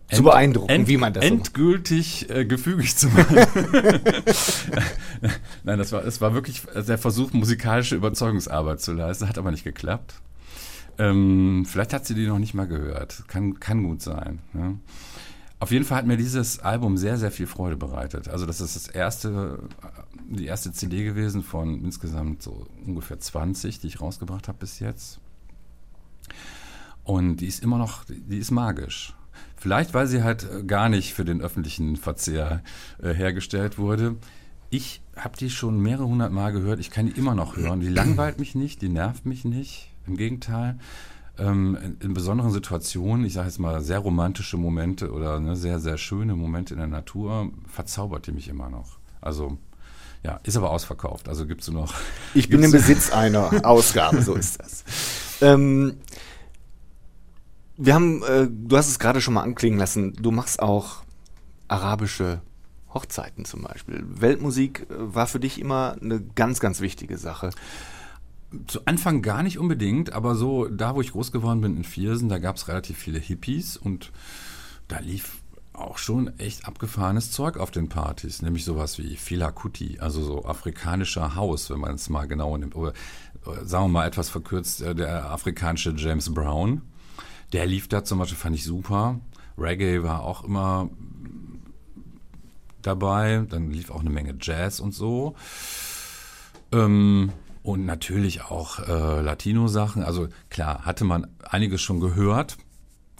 zu 0.09 0.23
beeindrucken, 0.23 0.69
end, 0.69 0.87
wie 0.87 0.97
man 0.97 1.13
das 1.13 1.23
endgültig 1.23 2.29
äh, 2.29 2.45
gefügig 2.45 2.97
zu 2.97 3.07
machen. 3.07 3.37
Nein, 5.63 5.77
das 5.77 5.91
war, 5.91 6.03
es 6.05 6.19
war 6.19 6.33
wirklich 6.33 6.63
der 6.75 6.97
Versuch, 6.97 7.31
musikalische 7.33 7.95
Überzeugungsarbeit 7.95 8.81
zu 8.81 8.93
leisten, 8.93 9.29
hat 9.29 9.37
aber 9.37 9.51
nicht 9.51 9.63
geklappt. 9.63 10.15
Ähm, 10.97 11.65
vielleicht 11.65 11.93
hat 11.93 12.05
sie 12.05 12.13
die 12.13 12.27
noch 12.27 12.39
nicht 12.39 12.53
mal 12.53 12.67
gehört. 12.67 13.23
Kann, 13.27 13.59
kann 13.59 13.83
gut 13.83 14.01
sein. 14.01 14.39
Ne? 14.53 14.79
Auf 15.61 15.69
jeden 15.69 15.85
Fall 15.85 15.99
hat 15.99 16.07
mir 16.07 16.17
dieses 16.17 16.57
Album 16.57 16.97
sehr, 16.97 17.17
sehr 17.17 17.29
viel 17.29 17.45
Freude 17.45 17.77
bereitet. 17.77 18.27
Also 18.27 18.47
das 18.47 18.61
ist 18.61 18.75
das 18.75 18.87
erste, 18.87 19.59
die 20.27 20.47
erste 20.47 20.71
CD 20.71 21.03
gewesen 21.03 21.43
von 21.43 21.85
insgesamt 21.85 22.41
so 22.41 22.65
ungefähr 22.83 23.19
20, 23.19 23.79
die 23.79 23.85
ich 23.85 24.01
rausgebracht 24.01 24.47
habe 24.47 24.57
bis 24.57 24.79
jetzt. 24.79 25.19
Und 27.03 27.37
die 27.37 27.45
ist 27.45 27.61
immer 27.61 27.77
noch, 27.77 28.05
die 28.09 28.39
ist 28.39 28.49
magisch. 28.49 29.13
Vielleicht, 29.55 29.93
weil 29.93 30.07
sie 30.07 30.23
halt 30.23 30.67
gar 30.67 30.89
nicht 30.89 31.13
für 31.13 31.25
den 31.25 31.41
öffentlichen 31.41 31.95
Verzehr 31.95 32.63
äh, 32.99 33.13
hergestellt 33.13 33.77
wurde. 33.77 34.15
Ich 34.71 35.03
habe 35.15 35.37
die 35.37 35.51
schon 35.51 35.79
mehrere 35.79 36.07
hundert 36.07 36.31
Mal 36.31 36.53
gehört. 36.53 36.79
Ich 36.79 36.89
kann 36.89 37.05
die 37.05 37.11
immer 37.11 37.35
noch 37.35 37.55
hören. 37.55 37.81
Die 37.81 37.87
langweilt 37.87 38.39
mich 38.39 38.55
nicht, 38.55 38.81
die 38.81 38.89
nervt 38.89 39.27
mich 39.27 39.45
nicht. 39.45 39.91
Im 40.07 40.17
Gegenteil. 40.17 40.79
Ähm, 41.37 41.97
in, 41.99 42.13
besonderen 42.13 42.51
Situationen, 42.51 43.25
ich 43.25 43.33
sage 43.33 43.47
jetzt 43.47 43.59
mal 43.59 43.81
sehr 43.81 43.99
romantische 43.99 44.57
Momente 44.57 45.11
oder 45.11 45.39
ne, 45.39 45.55
sehr, 45.55 45.79
sehr 45.79 45.97
schöne 45.97 46.35
Momente 46.35 46.73
in 46.73 46.79
der 46.79 46.87
Natur, 46.87 47.51
verzaubert 47.67 48.27
die 48.27 48.31
mich 48.31 48.47
immer 48.47 48.69
noch. 48.69 48.99
Also 49.21 49.57
ja, 50.23 50.39
ist 50.43 50.55
aber 50.55 50.69
ausverkauft. 50.69 51.27
Also 51.29 51.47
gibt 51.47 51.61
es 51.61 51.69
nur 51.69 51.83
noch. 51.83 51.93
Ich 52.33 52.49
bin 52.49 52.63
im 52.63 52.71
Besitz 52.71 53.11
einer 53.11 53.65
Ausgabe, 53.65 54.21
so 54.21 54.35
ist 54.35 54.59
das. 54.59 54.83
Ähm, 55.41 55.97
wir 57.77 57.95
haben, 57.95 58.23
äh, 58.23 58.47
du 58.49 58.77
hast 58.77 58.89
es 58.89 58.99
gerade 58.99 59.21
schon 59.21 59.33
mal 59.33 59.41
anklingen 59.41 59.79
lassen, 59.79 60.13
du 60.13 60.31
machst 60.31 60.61
auch 60.61 61.03
arabische 61.67 62.41
Hochzeiten 62.93 63.45
zum 63.45 63.63
Beispiel. 63.63 64.03
Weltmusik 64.07 64.87
äh, 64.89 65.15
war 65.15 65.27
für 65.27 65.39
dich 65.39 65.59
immer 65.59 65.95
eine 65.99 66.21
ganz, 66.21 66.59
ganz 66.59 66.81
wichtige 66.81 67.17
Sache. 67.17 67.49
Zu 68.67 68.85
Anfang 68.85 69.21
gar 69.21 69.43
nicht 69.43 69.57
unbedingt, 69.57 70.11
aber 70.11 70.35
so 70.35 70.67
da, 70.67 70.95
wo 70.95 71.01
ich 71.01 71.13
groß 71.13 71.31
geworden 71.31 71.61
bin 71.61 71.77
in 71.77 71.83
Viersen, 71.83 72.27
da 72.27 72.37
gab 72.37 72.57
es 72.57 72.67
relativ 72.67 72.97
viele 72.97 73.19
Hippies 73.19 73.77
und 73.77 74.11
da 74.87 74.99
lief 74.99 75.41
auch 75.73 75.97
schon 75.97 76.37
echt 76.37 76.65
abgefahrenes 76.65 77.31
Zeug 77.31 77.57
auf 77.57 77.71
den 77.71 77.87
Partys, 77.87 78.41
nämlich 78.41 78.65
sowas 78.65 78.97
wie 78.97 79.15
Fila 79.15 79.51
Kuti, 79.51 79.99
also 79.99 80.21
so 80.21 80.45
afrikanischer 80.45 81.35
Haus, 81.35 81.69
wenn 81.69 81.79
man 81.79 81.95
es 81.95 82.09
mal 82.09 82.27
genau 82.27 82.57
nimmt. 82.57 82.75
Oder 82.75 82.93
sagen 83.63 83.85
wir 83.85 83.89
mal 83.89 84.07
etwas 84.07 84.29
verkürzt, 84.29 84.81
äh, 84.81 84.93
der 84.93 85.31
afrikanische 85.31 85.93
James 85.95 86.33
Brown. 86.33 86.81
Der 87.53 87.65
lief 87.65 87.87
da 87.87 88.03
zum 88.03 88.19
Beispiel, 88.19 88.37
fand 88.37 88.55
ich 88.55 88.63
super. 88.63 89.19
Reggae 89.57 90.03
war 90.03 90.23
auch 90.23 90.43
immer 90.43 90.89
dabei. 92.81 93.45
Dann 93.49 93.71
lief 93.71 93.91
auch 93.91 94.01
eine 94.01 94.09
Menge 94.09 94.35
Jazz 94.39 94.79
und 94.79 94.93
so. 94.93 95.35
Ähm, 96.71 97.31
und 97.63 97.85
natürlich 97.85 98.43
auch 98.43 98.79
äh, 98.79 99.21
Latino-Sachen. 99.21 100.03
Also 100.03 100.29
klar, 100.49 100.85
hatte 100.85 101.03
man 101.05 101.27
einiges 101.43 101.81
schon 101.81 101.99
gehört. 101.99 102.57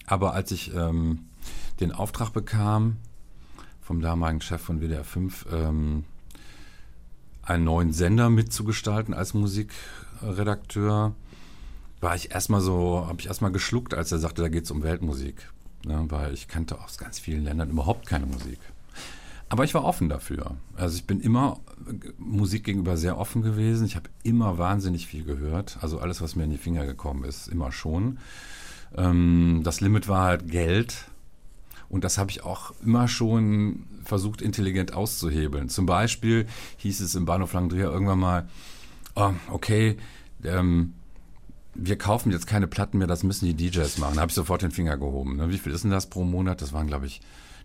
Aber 0.06 0.34
als 0.34 0.52
ich 0.52 0.74
ähm, 0.74 1.28
den 1.80 1.92
Auftrag 1.92 2.32
bekam 2.32 2.98
vom 3.82 4.02
damaligen 4.02 4.42
Chef 4.42 4.62
von 4.62 4.82
WDR 4.82 5.04
5, 5.04 5.46
ähm, 5.52 6.06
einen 7.44 7.64
neuen 7.64 7.94
Sender 7.94 8.30
mitzugestalten 8.30 9.14
als 9.14 9.34
Musikredakteur, 9.34 11.16
war 12.00 12.16
ich 12.16 12.32
erstmal 12.32 12.62
so, 12.62 13.06
habe 13.08 13.22
ich 13.22 13.28
erstmal 13.28 13.52
geschluckt, 13.52 13.94
als 13.94 14.12
er 14.12 14.20
sagte, 14.20 14.42
da 14.42 14.50
geht 14.50 14.66
es 14.66 14.72
um 14.72 14.84
Weltmusik. 14.84 15.52
Ne, 15.84 16.06
weil 16.10 16.34
ich 16.34 16.48
kannte 16.48 16.80
aus 16.80 17.00
ganz 17.00 17.18
vielen 17.18 17.44
Ländern 17.44 17.72
überhaupt 17.72 18.06
keine 18.06 18.28
Musik. 18.28 18.60
Aber 19.52 19.66
ich 19.66 19.74
war 19.74 19.84
offen 19.84 20.08
dafür. 20.08 20.56
Also 20.78 20.96
ich 20.96 21.06
bin 21.06 21.20
immer 21.20 21.60
Musik 22.18 22.64
gegenüber 22.64 22.96
sehr 22.96 23.18
offen 23.18 23.42
gewesen. 23.42 23.86
Ich 23.86 23.98
habe 23.98 24.10
immer 24.24 24.58
wahnsinnig 24.58 25.08
viel 25.08 25.26
gehört. 25.26 25.78
Also 25.82 26.00
alles, 26.00 26.22
was 26.22 26.38
mir 26.38 26.46
in 26.46 26.52
die 26.52 26.58
Finger 26.58 26.86
gekommen 26.86 27.26
ist, 27.26 27.50
immer 27.50 27.74
schon. 27.74 28.20
Ähm, 28.96 29.60
das 29.66 29.82
Limit 29.82 30.08
war 30.08 30.24
halt 30.24 30.50
Geld. 30.50 31.04
Und 31.90 32.06
das 32.06 32.18
habe 32.18 32.32
ich 32.32 32.46
auch 32.46 32.74
immer 32.82 33.10
schon 33.10 33.88
versucht, 34.06 34.42
intelligent 34.42 34.94
auszuhebeln. 34.94 35.68
Zum 35.68 35.86
Beispiel 35.86 36.46
hieß 36.78 37.02
es 37.02 37.16
im 37.16 37.26
Bahnhof 37.26 37.52
Langdreher 37.52 37.92
irgendwann 37.92 38.20
mal, 38.20 38.48
oh, 39.16 39.34
okay, 39.50 39.98
ähm, 40.46 40.94
wir 41.76 41.98
kaufen 41.98 42.32
jetzt 42.32 42.48
keine 42.48 42.68
Platten 42.68 43.00
mehr, 43.00 43.08
das 43.08 43.24
müssen 43.24 43.54
die 43.54 43.70
DJs 43.70 43.98
machen. 43.98 44.16
Da 44.16 44.22
habe 44.22 44.30
ich 44.30 44.36
sofort 44.36 44.62
den 44.62 44.72
Finger 44.72 44.96
gehoben. 44.96 45.36
Ne? 45.36 45.50
Wie 45.50 45.58
viel 45.58 45.74
ist 45.74 45.84
denn 45.84 45.92
das 45.92 46.10
pro 46.10 46.24
Monat? 46.24 46.62
Das 46.62 46.72
waren, 46.72 46.88
glaube 46.88 47.08
ich, 47.08 47.20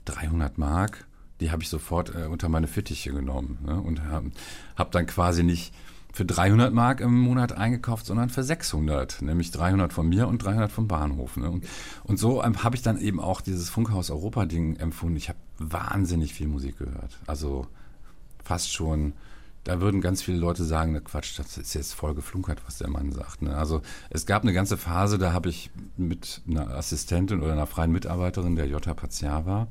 300 0.06 0.58
Mark. 0.58 1.06
Die 1.40 1.50
habe 1.50 1.62
ich 1.62 1.68
sofort 1.68 2.14
äh, 2.14 2.26
unter 2.26 2.48
meine 2.48 2.66
Fittiche 2.66 3.12
genommen 3.12 3.58
ne? 3.64 3.80
und 3.80 4.04
habe 4.04 4.30
hab 4.76 4.92
dann 4.92 5.06
quasi 5.06 5.42
nicht 5.42 5.72
für 6.16 6.24
300 6.24 6.72
Mark 6.72 7.00
im 7.00 7.20
Monat 7.20 7.52
eingekauft, 7.52 8.06
sondern 8.06 8.30
für 8.30 8.42
600, 8.42 9.20
nämlich 9.20 9.50
300 9.50 9.92
von 9.92 10.08
mir 10.08 10.28
und 10.28 10.42
300 10.42 10.72
vom 10.72 10.88
Bahnhof. 10.88 11.36
Ne? 11.36 11.50
Und, 11.50 11.66
und 12.04 12.18
so 12.18 12.42
ähm, 12.42 12.64
habe 12.64 12.74
ich 12.74 12.80
dann 12.80 12.98
eben 12.98 13.20
auch 13.20 13.42
dieses 13.42 13.68
Funkhaus 13.68 14.10
Europa-Ding 14.10 14.76
empfunden. 14.76 15.16
Ich 15.16 15.28
habe 15.28 15.38
wahnsinnig 15.58 16.32
viel 16.32 16.48
Musik 16.48 16.78
gehört. 16.78 17.18
Also 17.26 17.66
fast 18.42 18.72
schon, 18.72 19.12
da 19.64 19.82
würden 19.82 20.00
ganz 20.00 20.22
viele 20.22 20.38
Leute 20.38 20.64
sagen, 20.64 20.92
ne 20.92 21.02
Quatsch, 21.02 21.38
das 21.38 21.58
ist 21.58 21.74
jetzt 21.74 21.92
voll 21.92 22.14
geflunkert, 22.14 22.62
was 22.64 22.78
der 22.78 22.88
Mann 22.88 23.12
sagt. 23.12 23.42
Ne? 23.42 23.54
Also 23.54 23.82
es 24.08 24.24
gab 24.24 24.42
eine 24.42 24.54
ganze 24.54 24.78
Phase, 24.78 25.18
da 25.18 25.34
habe 25.34 25.50
ich 25.50 25.70
mit 25.98 26.40
einer 26.48 26.70
Assistentin 26.70 27.42
oder 27.42 27.52
einer 27.52 27.66
freien 27.66 27.92
Mitarbeiterin, 27.92 28.56
der 28.56 28.68
Jutta 28.68 28.94
Paziava, 28.94 29.68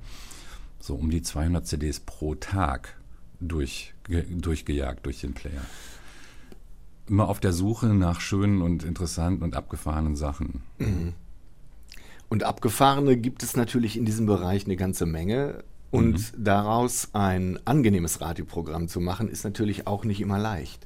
so 0.80 0.96
um 0.96 1.10
die 1.10 1.22
200 1.22 1.66
CDs 1.66 2.00
pro 2.00 2.36
Tag 2.36 2.96
durch, 3.40 3.94
durchgejagt 4.08 5.06
durch 5.06 5.22
den 5.22 5.34
Player 5.34 5.62
immer 7.08 7.30
auf 7.30 7.40
der 7.40 7.54
Suche 7.54 7.88
nach 7.88 8.20
schönen 8.20 8.62
und 8.62 8.84
interessanten 8.84 9.44
und 9.44 9.56
abgefahrenen 9.56 10.16
Sachen. 10.16 10.64
Mhm. 10.80 11.14
Und 12.30 12.44
abgefahrene 12.44 13.18
gibt 13.18 13.44
es 13.44 13.56
natürlich 13.56 13.98
in 13.98 14.06
diesem 14.06 14.26
Bereich 14.26 14.66
eine 14.66 14.76
ganze 14.76 15.06
Menge. 15.06 15.64
Und 15.92 16.36
mhm. 16.38 16.44
daraus 16.44 17.10
ein 17.14 17.60
angenehmes 17.64 18.20
Radioprogramm 18.20 18.88
zu 18.88 19.00
machen, 19.00 19.30
ist 19.30 19.46
natürlich 19.46 19.88
auch 19.88 20.04
nicht 20.04 20.20
immer 20.20 20.40
leicht. 20.40 20.86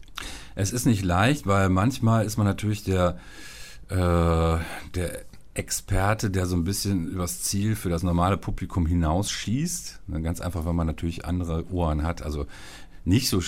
Es 0.55 0.71
ist 0.71 0.85
nicht 0.85 1.03
leicht, 1.03 1.47
weil 1.47 1.69
manchmal 1.69 2.25
ist 2.25 2.37
man 2.37 2.45
natürlich 2.45 2.83
der, 2.83 3.17
äh, 3.87 3.95
der 3.95 5.25
Experte, 5.53 6.29
der 6.29 6.45
so 6.45 6.55
ein 6.55 6.63
bisschen 6.63 7.07
übers 7.07 7.41
Ziel 7.41 7.75
für 7.75 7.89
das 7.89 8.03
normale 8.03 8.37
Publikum 8.37 8.85
hinausschießt. 8.85 10.01
Ganz 10.23 10.41
einfach, 10.41 10.65
weil 10.65 10.73
man 10.73 10.87
natürlich 10.87 11.25
andere 11.25 11.69
Ohren 11.71 12.03
hat. 12.03 12.21
Also 12.21 12.45
nicht 13.03 13.29
so 13.29 13.41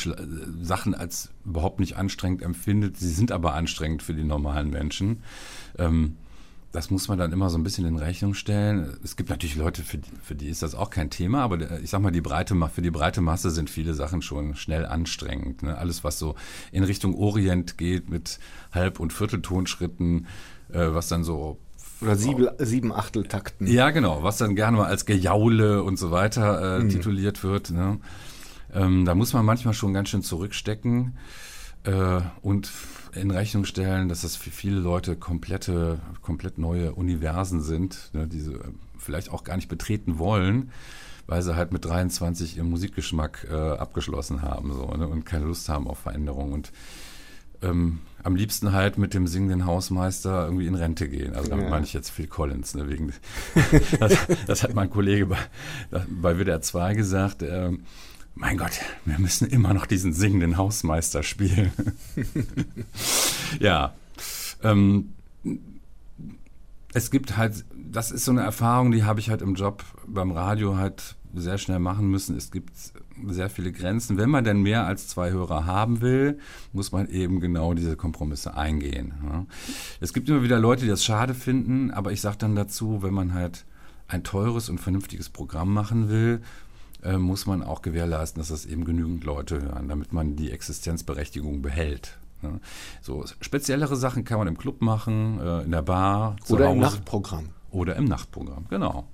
Sachen 0.62 0.96
als 0.96 1.30
überhaupt 1.46 1.80
nicht 1.80 1.98
anstrengend 1.98 2.42
empfindet. 2.42 2.98
Sie 2.98 3.12
sind 3.12 3.32
aber 3.32 3.54
anstrengend 3.54 4.02
für 4.02 4.14
die 4.14 4.24
normalen 4.24 4.70
Menschen. 4.72 5.24
Ähm, 5.78 6.18
das 6.72 6.90
muss 6.90 7.10
man 7.10 7.18
dann 7.18 7.34
immer 7.34 7.50
so 7.50 7.58
ein 7.58 7.64
bisschen 7.64 7.86
in 7.86 7.98
Rechnung 7.98 8.34
stellen. 8.34 8.98
Es 9.04 9.18
gibt 9.18 9.30
natürlich 9.30 9.58
Leute, 9.58 9.84
für 9.84 9.98
die, 9.98 10.10
für 10.24 10.36
die 10.36 10.48
ist 10.48 10.64
das 10.64 10.74
auch 10.74 10.90
kein 10.90 11.10
Thema, 11.10 11.42
aber 11.42 11.82
ich 11.82 11.90
sag 11.90 12.02
mal, 12.02 12.12
die 12.12 12.22
breite, 12.22 12.56
für 12.74 12.82
die 12.82 12.92
breite 12.92 13.20
Masse 13.20 13.52
sind 13.52 13.70
viele 13.70 13.94
Sachen 13.94 14.22
schon 14.22 14.56
schnell 14.56 14.86
anstrengend. 14.86 15.64
Ne? 15.64 15.78
Alles, 15.78 16.06
was 16.06 16.18
so 16.18 16.36
in 16.72 16.84
Richtung 16.84 17.14
Orient 17.14 17.78
geht 17.78 18.10
mit 18.10 18.40
Halb- 18.72 19.02
und 19.02 19.12
Vierteltonschritten, 19.12 20.28
äh, 20.70 20.88
was 20.94 21.10
dann 21.10 21.26
so 21.26 21.60
oder 22.02 22.16
sieben, 22.16 22.48
sieben 22.58 22.92
Achteltakten. 22.94 23.68
Ja, 23.68 23.92
genau, 23.92 24.24
was 24.24 24.38
dann 24.38 24.56
gerne 24.56 24.78
mal 24.78 24.88
als 24.88 25.06
Gejaule 25.06 25.84
und 25.84 25.98
so 25.98 26.12
weiter 26.12 26.78
äh, 26.80 26.84
mhm. 26.84 26.90
tituliert 26.90 27.44
wird. 27.44 27.72
Ne? 27.72 28.00
Ähm, 28.74 29.06
da 29.06 29.16
muss 29.16 29.34
man 29.34 29.46
manchmal 29.46 29.74
schon 29.74 29.94
ganz 29.94 30.10
schön 30.10 30.24
zurückstecken 30.24 31.18
äh, 31.84 32.22
und 32.42 32.72
in 33.14 33.32
Rechnung 33.32 33.66
stellen, 33.66 34.08
dass 34.08 34.22
das 34.22 34.36
für 34.36 34.52
viele 34.52 34.80
Leute 34.80 35.16
komplette, 35.16 36.00
komplett 36.22 36.58
neue 36.58 36.94
Universen 36.94 37.62
sind, 37.62 38.10
ne, 38.14 38.28
die 38.28 38.40
sie 38.40 38.58
vielleicht 38.98 39.32
auch 39.32 39.44
gar 39.44 39.56
nicht 39.56 39.68
betreten 39.68 40.18
wollen, 40.18 40.72
weil 41.28 41.42
sie 41.42 41.56
halt 41.56 41.74
mit 41.74 41.84
23 41.84 42.58
ihren 42.58 42.70
Musikgeschmack 42.70 43.48
äh, 43.52 43.56
abgeschlossen 43.56 44.42
haben 44.42 44.74
so, 44.74 44.86
ne, 44.96 45.08
und 45.08 45.26
keine 45.26 45.46
Lust 45.46 45.68
haben 45.68 45.88
auf 45.88 46.00
Veränderung. 46.00 46.54
Und 46.54 46.72
ähm, 47.62 48.00
am 48.24 48.36
liebsten 48.36 48.72
halt 48.72 48.98
mit 48.98 49.14
dem 49.14 49.28
singenden 49.28 49.66
Hausmeister 49.66 50.46
irgendwie 50.46 50.68
in 50.68 50.76
Rente 50.76 51.10
gehen. 51.10 51.36
Also 51.36 51.50
damit 51.50 51.66
ja. 51.66 51.72
meine 51.72 51.86
ich 51.86 51.94
jetzt 51.94 52.10
Phil 52.10 52.28
Collins. 52.28 52.76
Ne, 52.76 52.90
wegen, 52.90 53.14
das, 54.00 54.18
das, 54.48 54.64
hat 54.64 54.74
mein 54.74 54.90
Kollege 54.90 55.26
bei, 55.26 55.38
bei 56.08 56.38
WDR 56.38 56.62
2 56.62 56.94
gesagt. 56.94 57.42
Äh, 57.42 57.72
mein 58.36 58.58
Gott, 58.58 58.72
wir 59.06 59.20
müssen 59.20 59.48
immer 59.48 59.74
noch 59.74 59.86
diesen 59.86 60.14
singenden 60.14 60.58
Hausmeister 60.58 61.24
spielen. 61.24 61.72
ja. 63.60 63.94
Ähm, 64.64 65.14
es 66.94 67.12
gibt 67.12 67.38
halt, 67.38 67.66
das 67.74 68.12
ist 68.12 68.26
so 68.26 68.32
eine 68.32 68.42
Erfahrung, 68.42 68.92
die 68.92 69.04
habe 69.04 69.20
ich 69.20 69.30
halt 69.30 69.42
im 69.42 69.56
Job 69.56 69.84
beim 70.06 70.32
Radio 70.32 70.78
halt 70.78 71.16
sehr 71.34 71.58
schnell 71.58 71.80
machen 71.80 72.10
müssen. 72.10 72.38
Es 72.38 72.52
gibt 72.52 72.72
sehr 73.30 73.50
viele 73.50 73.72
Grenzen. 73.72 74.18
Wenn 74.18 74.30
man 74.30 74.44
denn 74.44 74.62
mehr 74.62 74.86
als 74.86 75.08
zwei 75.08 75.32
Hörer 75.32 75.66
haben 75.66 76.02
will, 76.02 76.40
muss 76.74 76.92
man 76.92 77.08
eben 77.10 77.40
genau 77.40 77.74
diese 77.74 77.96
Kompromisse 77.96 78.56
eingehen. 78.56 79.14
Ja. 79.24 79.46
Es 80.00 80.14
gibt 80.14 80.30
immer 80.30 80.44
wieder 80.44 80.60
Leute, 80.60 80.84
die 80.84 80.90
das 80.90 81.04
schade 81.04 81.34
finden, 81.34 81.92
aber 81.92 82.12
ich 82.12 82.22
sage 82.22 82.38
dann 82.38 82.56
dazu, 82.56 83.04
wenn 83.04 83.14
man 83.14 83.34
halt 83.34 83.66
ein 84.08 84.24
teures 84.24 84.70
und 84.70 84.80
vernünftiges 84.80 85.30
Programm 85.30 85.74
machen 85.74 86.10
will, 86.10 86.42
äh, 87.04 87.18
muss 87.18 87.46
man 87.46 87.64
auch 87.64 87.82
gewährleisten, 87.82 88.40
dass 88.40 88.50
das 88.50 88.66
eben 88.66 88.86
genügend 88.86 89.24
Leute 89.24 89.62
hören, 89.62 89.88
damit 89.88 90.14
man 90.14 90.36
die 90.36 90.52
Existenzberechtigung 90.52 91.62
behält. 91.62 92.18
Ne? 92.42 92.60
So 93.02 93.26
speziellere 93.40 93.96
Sachen 93.96 94.24
kann 94.24 94.40
man 94.40 94.48
im 94.48 94.58
Club 94.58 94.82
machen, 94.82 95.40
äh, 95.40 95.62
in 95.62 95.72
der 95.72 95.82
Bar 95.82 96.36
oder 96.50 96.72
im 96.72 96.80
Nachtprogramm. 96.80 97.50
Oder 97.72 97.96
im 97.96 98.06
Nachtprogramm, 98.06 98.66
genau. 98.70 99.08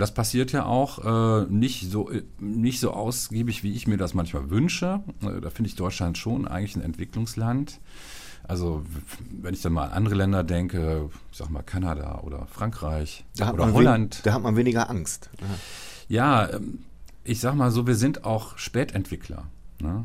Das 0.00 0.14
passiert 0.14 0.50
ja 0.52 0.64
auch 0.64 1.42
äh, 1.42 1.46
nicht, 1.50 1.90
so, 1.90 2.10
nicht 2.38 2.80
so 2.80 2.92
ausgiebig, 2.92 3.62
wie 3.62 3.74
ich 3.74 3.86
mir 3.86 3.98
das 3.98 4.14
manchmal 4.14 4.48
wünsche. 4.48 5.00
Äh, 5.20 5.42
da 5.42 5.50
finde 5.50 5.68
ich 5.68 5.76
Deutschland 5.76 6.16
schon 6.16 6.48
eigentlich 6.48 6.74
ein 6.74 6.80
Entwicklungsland. 6.80 7.80
Also 8.48 8.82
wenn 9.30 9.52
ich 9.52 9.60
dann 9.60 9.74
mal 9.74 9.88
an 9.88 9.92
andere 9.92 10.14
Länder 10.14 10.42
denke, 10.42 11.10
ich 11.30 11.36
sag 11.36 11.50
mal 11.50 11.62
Kanada 11.62 12.20
oder 12.22 12.46
Frankreich 12.46 13.26
oder 13.38 13.74
Holland. 13.74 14.24
da 14.24 14.32
hat 14.32 14.42
man 14.42 14.56
weniger 14.56 14.88
Angst. 14.88 15.28
Ja, 16.08 16.46
ja 16.46 16.56
ähm, 16.56 16.78
ich 17.22 17.38
sag 17.40 17.54
mal 17.54 17.70
so, 17.70 17.86
wir 17.86 17.94
sind 17.94 18.24
auch 18.24 18.56
Spätentwickler. 18.56 19.48
Ne? 19.80 20.04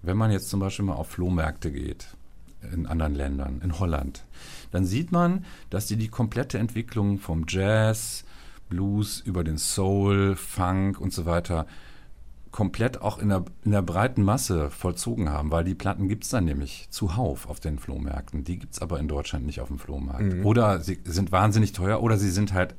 Wenn 0.00 0.16
man 0.16 0.30
jetzt 0.30 0.48
zum 0.48 0.60
Beispiel 0.60 0.86
mal 0.86 0.94
auf 0.94 1.10
Flohmärkte 1.10 1.70
geht, 1.70 2.08
in 2.72 2.86
anderen 2.86 3.14
Ländern, 3.14 3.60
in 3.62 3.78
Holland, 3.78 4.24
dann 4.70 4.86
sieht 4.86 5.12
man, 5.12 5.44
dass 5.68 5.86
die 5.86 5.96
die 5.96 6.08
komplette 6.08 6.58
Entwicklung 6.58 7.18
vom 7.18 7.44
Jazz, 7.46 8.24
Blues 8.68 9.20
über 9.20 9.44
den 9.44 9.58
Soul, 9.58 10.36
Funk 10.36 11.00
und 11.00 11.12
so 11.12 11.26
weiter 11.26 11.66
komplett 12.50 13.00
auch 13.02 13.18
in 13.18 13.28
der, 13.28 13.44
in 13.64 13.72
der 13.72 13.82
breiten 13.82 14.22
Masse 14.22 14.70
vollzogen 14.70 15.28
haben, 15.30 15.50
weil 15.50 15.64
die 15.64 15.74
Platten 15.74 16.08
gibt 16.08 16.24
es 16.24 16.30
dann 16.30 16.44
nämlich 16.44 16.88
zuhauf 16.90 17.48
auf 17.48 17.60
den 17.60 17.78
Flohmärkten. 17.78 18.44
Die 18.44 18.58
gibt 18.58 18.74
es 18.74 18.82
aber 18.82 18.98
in 18.98 19.08
Deutschland 19.08 19.46
nicht 19.46 19.60
auf 19.60 19.68
dem 19.68 19.78
Flohmarkt. 19.78 20.34
Mhm. 20.34 20.46
Oder 20.46 20.80
sie 20.80 20.98
sind 21.04 21.30
wahnsinnig 21.32 21.72
teuer 21.72 22.02
oder 22.02 22.16
sie 22.16 22.30
sind 22.30 22.52
halt 22.52 22.74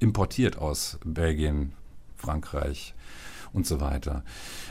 importiert 0.00 0.58
aus 0.58 0.98
Belgien, 1.04 1.72
Frankreich 2.16 2.94
und 3.52 3.66
so 3.66 3.80
weiter. 3.80 4.24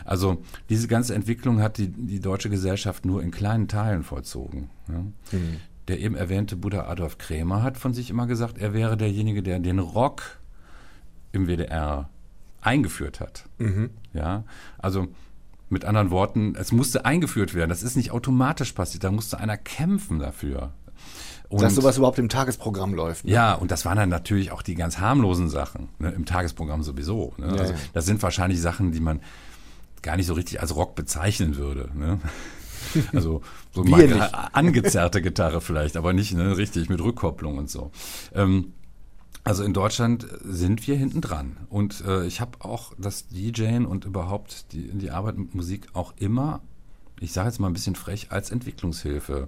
Also 0.06 0.42
diese 0.70 0.88
ganze 0.88 1.16
Entwicklung 1.16 1.62
hat 1.62 1.78
die, 1.78 1.90
die 1.90 2.20
deutsche 2.20 2.50
Gesellschaft 2.50 3.06
nur 3.06 3.22
in 3.24 3.32
kleinen 3.32 3.68
Teilen 3.68 4.04
vollzogen. 4.04 4.70
Ja. 4.88 5.00
Mhm. 5.38 5.58
Der 5.88 6.00
eben 6.00 6.16
erwähnte 6.16 6.58
Buddha 6.58 6.88
Adolf 6.88 7.18
Krämer 7.18 7.64
hat 7.64 7.78
von 7.78 7.94
sich 7.94 8.10
immer 8.10 8.28
gesagt, 8.28 8.58
er 8.58 8.74
wäre 8.74 8.98
derjenige, 8.98 9.42
der 9.42 9.60
den 9.60 9.80
Rock 9.80 10.40
im 11.38 11.48
WDR 11.48 12.10
eingeführt 12.62 13.22
hat. 13.22 13.46
Mhm. 13.60 13.92
Ja, 14.14 14.44
also 14.78 15.08
mit 15.70 15.86
anderen 15.86 16.12
Worten, 16.12 16.56
es 16.56 16.72
musste 16.72 17.06
eingeführt 17.06 17.54
werden. 17.54 17.70
Das 17.70 17.84
ist 17.84 17.96
nicht 17.96 18.12
automatisch 18.12 18.72
passiert. 18.74 19.04
Da 19.04 19.12
musste 19.12 19.40
einer 19.40 19.58
kämpfen 19.58 20.20
dafür. 20.20 20.72
Und, 21.50 21.62
Dass 21.62 21.76
sowas 21.76 21.98
überhaupt 21.98 22.20
im 22.20 22.28
Tagesprogramm 22.28 22.94
läuft. 22.94 23.26
Ne? 23.26 23.32
Ja, 23.32 23.54
und 23.54 23.72
das 23.72 23.86
waren 23.86 23.98
dann 23.98 24.10
natürlich 24.10 24.52
auch 24.52 24.62
die 24.62 24.76
ganz 24.76 25.00
harmlosen 25.00 25.50
Sachen. 25.50 25.90
Ne? 26.00 26.12
Im 26.12 26.26
Tagesprogramm 26.26 26.84
sowieso. 26.84 27.34
Ne? 27.38 27.48
Ja, 27.48 27.62
also, 27.62 27.74
ja. 27.74 27.80
Das 27.94 28.06
sind 28.06 28.22
wahrscheinlich 28.22 28.60
Sachen, 28.60 28.92
die 28.92 29.00
man 29.00 29.22
gar 30.02 30.18
nicht 30.18 30.28
so 30.28 30.34
richtig 30.34 30.62
als 30.62 30.76
Rock 30.76 30.96
bezeichnen 30.96 31.56
würde. 31.56 31.90
Ne? 31.94 32.20
Also 33.12 33.42
so 33.74 33.84
angezerrte 34.54 35.22
Gitarre 35.22 35.60
vielleicht, 35.60 35.98
aber 35.98 36.14
nicht 36.14 36.34
ne, 36.34 36.56
richtig 36.56 36.90
mit 36.90 37.02
Rückkopplung 37.02 37.58
und 37.58 37.70
so. 37.70 37.92
Ähm, 38.34 38.74
also 39.48 39.64
in 39.64 39.74
Deutschland 39.74 40.28
sind 40.44 40.88
wir 40.88 40.98
hinten 40.98 41.22
dran. 41.22 41.56
Und 41.70 42.04
äh, 42.06 42.26
ich 42.26 42.42
habe 42.42 42.66
auch 42.66 42.94
das 42.98 43.30
DJing 43.30 43.86
und 43.86 44.04
überhaupt 44.04 44.74
die, 44.74 44.90
die 44.90 45.10
Arbeit 45.10 45.38
mit 45.38 45.56
Musik 45.56 45.88
auch 45.94 46.14
immer, 46.18 46.60
ich 47.22 47.32
sage 47.32 47.48
jetzt 47.48 47.60
mal 47.60 47.68
ein 47.68 47.74
bisschen 47.74 47.96
frech, 47.96 48.28
als 48.30 48.52
Entwicklungshilfe 48.52 49.48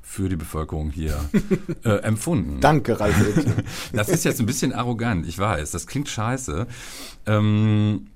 für 0.00 0.28
die 0.28 0.36
Bevölkerung 0.36 0.90
hier 0.90 1.18
äh, 1.84 2.02
empfunden. 2.02 2.60
Danke, 2.60 3.00
Ralf. 3.00 3.16
das 3.92 4.08
ist 4.10 4.24
jetzt 4.24 4.38
ein 4.38 4.46
bisschen 4.46 4.72
arrogant, 4.72 5.26
ich 5.26 5.36
weiß, 5.36 5.72
das 5.72 5.88
klingt 5.88 6.08
scheiße. 6.08 6.68
Ähm, 7.26 8.06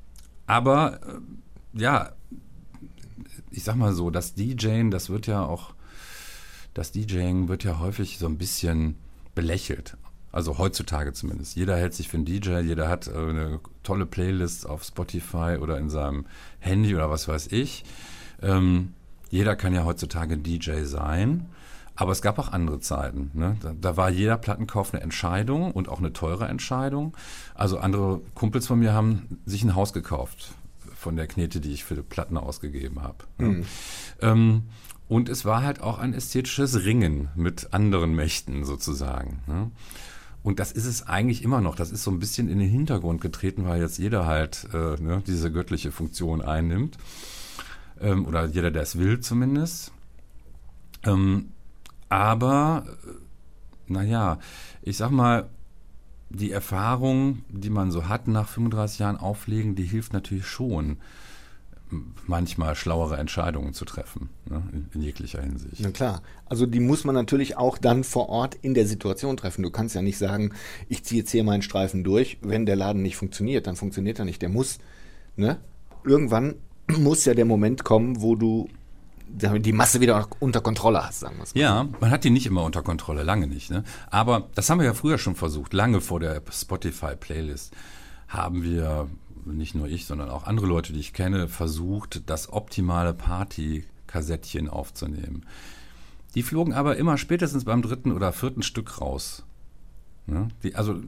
aber 0.46 1.00
äh, 1.74 1.80
ja, 1.80 2.12
ich 3.50 3.64
sag 3.64 3.74
mal 3.74 3.94
so, 3.94 4.10
das 4.10 4.34
DJing, 4.34 4.92
das 4.92 5.10
wird 5.10 5.26
ja 5.26 5.44
auch, 5.44 5.74
das 6.72 6.92
DJing 6.92 7.48
wird 7.48 7.64
ja 7.64 7.80
häufig 7.80 8.18
so 8.18 8.26
ein 8.26 8.38
bisschen 8.38 8.94
belächelt. 9.34 9.96
Also 10.32 10.58
heutzutage 10.58 11.12
zumindest. 11.12 11.56
Jeder 11.56 11.76
hält 11.76 11.94
sich 11.94 12.08
für 12.08 12.16
einen 12.16 12.24
DJ, 12.24 12.60
jeder 12.60 12.88
hat 12.88 13.08
äh, 13.08 13.12
eine 13.12 13.60
tolle 13.82 14.06
Playlist 14.06 14.68
auf 14.68 14.84
Spotify 14.84 15.58
oder 15.60 15.78
in 15.78 15.90
seinem 15.90 16.26
Handy 16.60 16.94
oder 16.94 17.10
was 17.10 17.26
weiß 17.26 17.48
ich. 17.52 17.84
Ähm, 18.42 18.94
jeder 19.30 19.56
kann 19.56 19.74
ja 19.74 19.84
heutzutage 19.84 20.38
DJ 20.38 20.84
sein. 20.84 21.46
Aber 21.96 22.12
es 22.12 22.22
gab 22.22 22.38
auch 22.38 22.50
andere 22.52 22.80
Zeiten. 22.80 23.30
Ne? 23.34 23.56
Da, 23.60 23.74
da, 23.78 23.96
war 23.96 24.08
jeder 24.08 24.38
Plattenkauf 24.38 24.94
eine 24.94 25.02
Entscheidung 25.02 25.72
und 25.72 25.88
auch 25.90 25.98
eine 25.98 26.14
teure 26.14 26.48
Entscheidung. 26.48 27.14
Also 27.54 27.78
andere 27.78 28.22
Kumpels 28.34 28.66
von 28.66 28.78
mir 28.78 28.94
haben 28.94 29.38
sich 29.44 29.64
ein 29.64 29.74
Haus 29.74 29.92
gekauft 29.92 30.52
von 30.96 31.16
der 31.16 31.26
Knete, 31.26 31.60
die 31.60 31.72
ich 31.72 31.84
für 31.84 31.96
die 31.96 32.02
Platten 32.02 32.38
ausgegeben 32.38 33.02
habe. 33.02 33.24
Ne? 33.36 33.48
Mhm. 33.48 33.64
Ähm, 34.22 34.62
und 35.08 35.28
es 35.28 35.44
war 35.44 35.62
halt 35.62 35.82
auch 35.82 35.98
ein 35.98 36.14
ästhetisches 36.14 36.84
Ringen 36.84 37.28
mit 37.34 37.74
anderen 37.74 38.14
Mächten 38.14 38.64
sozusagen. 38.64 39.40
Ne? 39.46 39.70
Und 40.42 40.58
das 40.58 40.72
ist 40.72 40.86
es 40.86 41.06
eigentlich 41.06 41.44
immer 41.44 41.60
noch. 41.60 41.74
Das 41.74 41.90
ist 41.90 42.02
so 42.02 42.10
ein 42.10 42.18
bisschen 42.18 42.48
in 42.48 42.58
den 42.58 42.70
Hintergrund 42.70 43.20
getreten, 43.20 43.66
weil 43.66 43.80
jetzt 43.80 43.98
jeder 43.98 44.26
halt 44.26 44.68
äh, 44.72 45.00
ne, 45.00 45.22
diese 45.26 45.52
göttliche 45.52 45.92
Funktion 45.92 46.40
einnimmt. 46.40 46.96
Ähm, 48.00 48.26
oder 48.26 48.46
jeder, 48.46 48.70
der 48.70 48.82
es 48.82 48.98
will 48.98 49.20
zumindest. 49.20 49.92
Ähm, 51.04 51.50
aber, 52.08 52.84
äh, 53.06 53.92
naja, 53.92 54.38
ich 54.82 54.96
sag 54.96 55.10
mal, 55.10 55.50
die 56.30 56.52
Erfahrung, 56.52 57.44
die 57.48 57.70
man 57.70 57.90
so 57.90 58.08
hat 58.08 58.28
nach 58.28 58.48
35 58.48 59.00
Jahren 59.00 59.16
Auflegen, 59.16 59.74
die 59.74 59.84
hilft 59.84 60.12
natürlich 60.12 60.46
schon 60.46 60.98
manchmal 62.26 62.74
schlauere 62.74 63.16
Entscheidungen 63.16 63.74
zu 63.74 63.84
treffen, 63.84 64.28
ne, 64.48 64.62
in, 64.72 64.88
in, 64.94 65.02
jeglicher 65.02 65.42
Hinsicht. 65.42 65.80
Na 65.80 65.90
klar. 65.90 66.22
Also 66.46 66.66
die 66.66 66.80
muss 66.80 67.04
man 67.04 67.14
natürlich 67.14 67.56
auch 67.56 67.78
dann 67.78 68.04
vor 68.04 68.28
Ort 68.28 68.56
in 68.62 68.74
der 68.74 68.86
Situation 68.86 69.36
treffen. 69.36 69.62
Du 69.62 69.70
kannst 69.70 69.94
ja 69.94 70.02
nicht 70.02 70.18
sagen, 70.18 70.52
ich 70.88 71.04
ziehe 71.04 71.20
jetzt 71.20 71.30
hier 71.30 71.44
meinen 71.44 71.62
Streifen 71.62 72.04
durch, 72.04 72.38
wenn 72.42 72.66
der 72.66 72.76
Laden 72.76 73.02
nicht 73.02 73.16
funktioniert, 73.16 73.66
dann 73.66 73.76
funktioniert 73.76 74.18
er 74.18 74.24
nicht. 74.24 74.42
Der 74.42 74.48
muss, 74.48 74.78
ne? 75.36 75.58
Irgendwann 76.04 76.54
muss 76.98 77.24
ja 77.24 77.34
der 77.34 77.44
Moment 77.44 77.84
kommen, 77.84 78.20
wo 78.20 78.36
du 78.36 78.68
die 79.32 79.72
Masse 79.72 80.00
wieder 80.00 80.28
unter 80.40 80.60
Kontrolle 80.60 81.06
hast, 81.06 81.20
sagen 81.20 81.36
wir 81.36 81.44
es 81.44 81.54
mal. 81.54 81.60
Ja, 81.60 81.88
man 82.00 82.10
hat 82.10 82.24
die 82.24 82.30
nicht 82.30 82.46
immer 82.46 82.64
unter 82.64 82.82
Kontrolle, 82.82 83.22
lange 83.22 83.46
nicht. 83.46 83.70
Ne? 83.70 83.84
Aber 84.10 84.48
das 84.56 84.68
haben 84.68 84.80
wir 84.80 84.86
ja 84.86 84.94
früher 84.94 85.18
schon 85.18 85.36
versucht, 85.36 85.72
lange 85.72 86.00
vor 86.00 86.18
der 86.18 86.42
Spotify-Playlist 86.50 87.72
haben 88.26 88.64
wir 88.64 89.08
nicht 89.44 89.74
nur 89.74 89.88
ich, 89.88 90.06
sondern 90.06 90.30
auch 90.30 90.44
andere 90.44 90.66
Leute, 90.66 90.92
die 90.92 91.00
ich 91.00 91.12
kenne, 91.12 91.48
versucht, 91.48 92.28
das 92.28 92.52
optimale 92.52 93.14
Party-Kassettchen 93.14 94.68
aufzunehmen. 94.68 95.46
Die 96.34 96.42
flogen 96.42 96.72
aber 96.72 96.96
immer 96.96 97.18
spätestens 97.18 97.64
beim 97.64 97.82
dritten 97.82 98.12
oder 98.12 98.32
vierten 98.32 98.62
Stück 98.62 99.00
raus. 99.00 99.44
Ja, 100.26 100.48
die, 100.62 100.76
also 100.76 101.02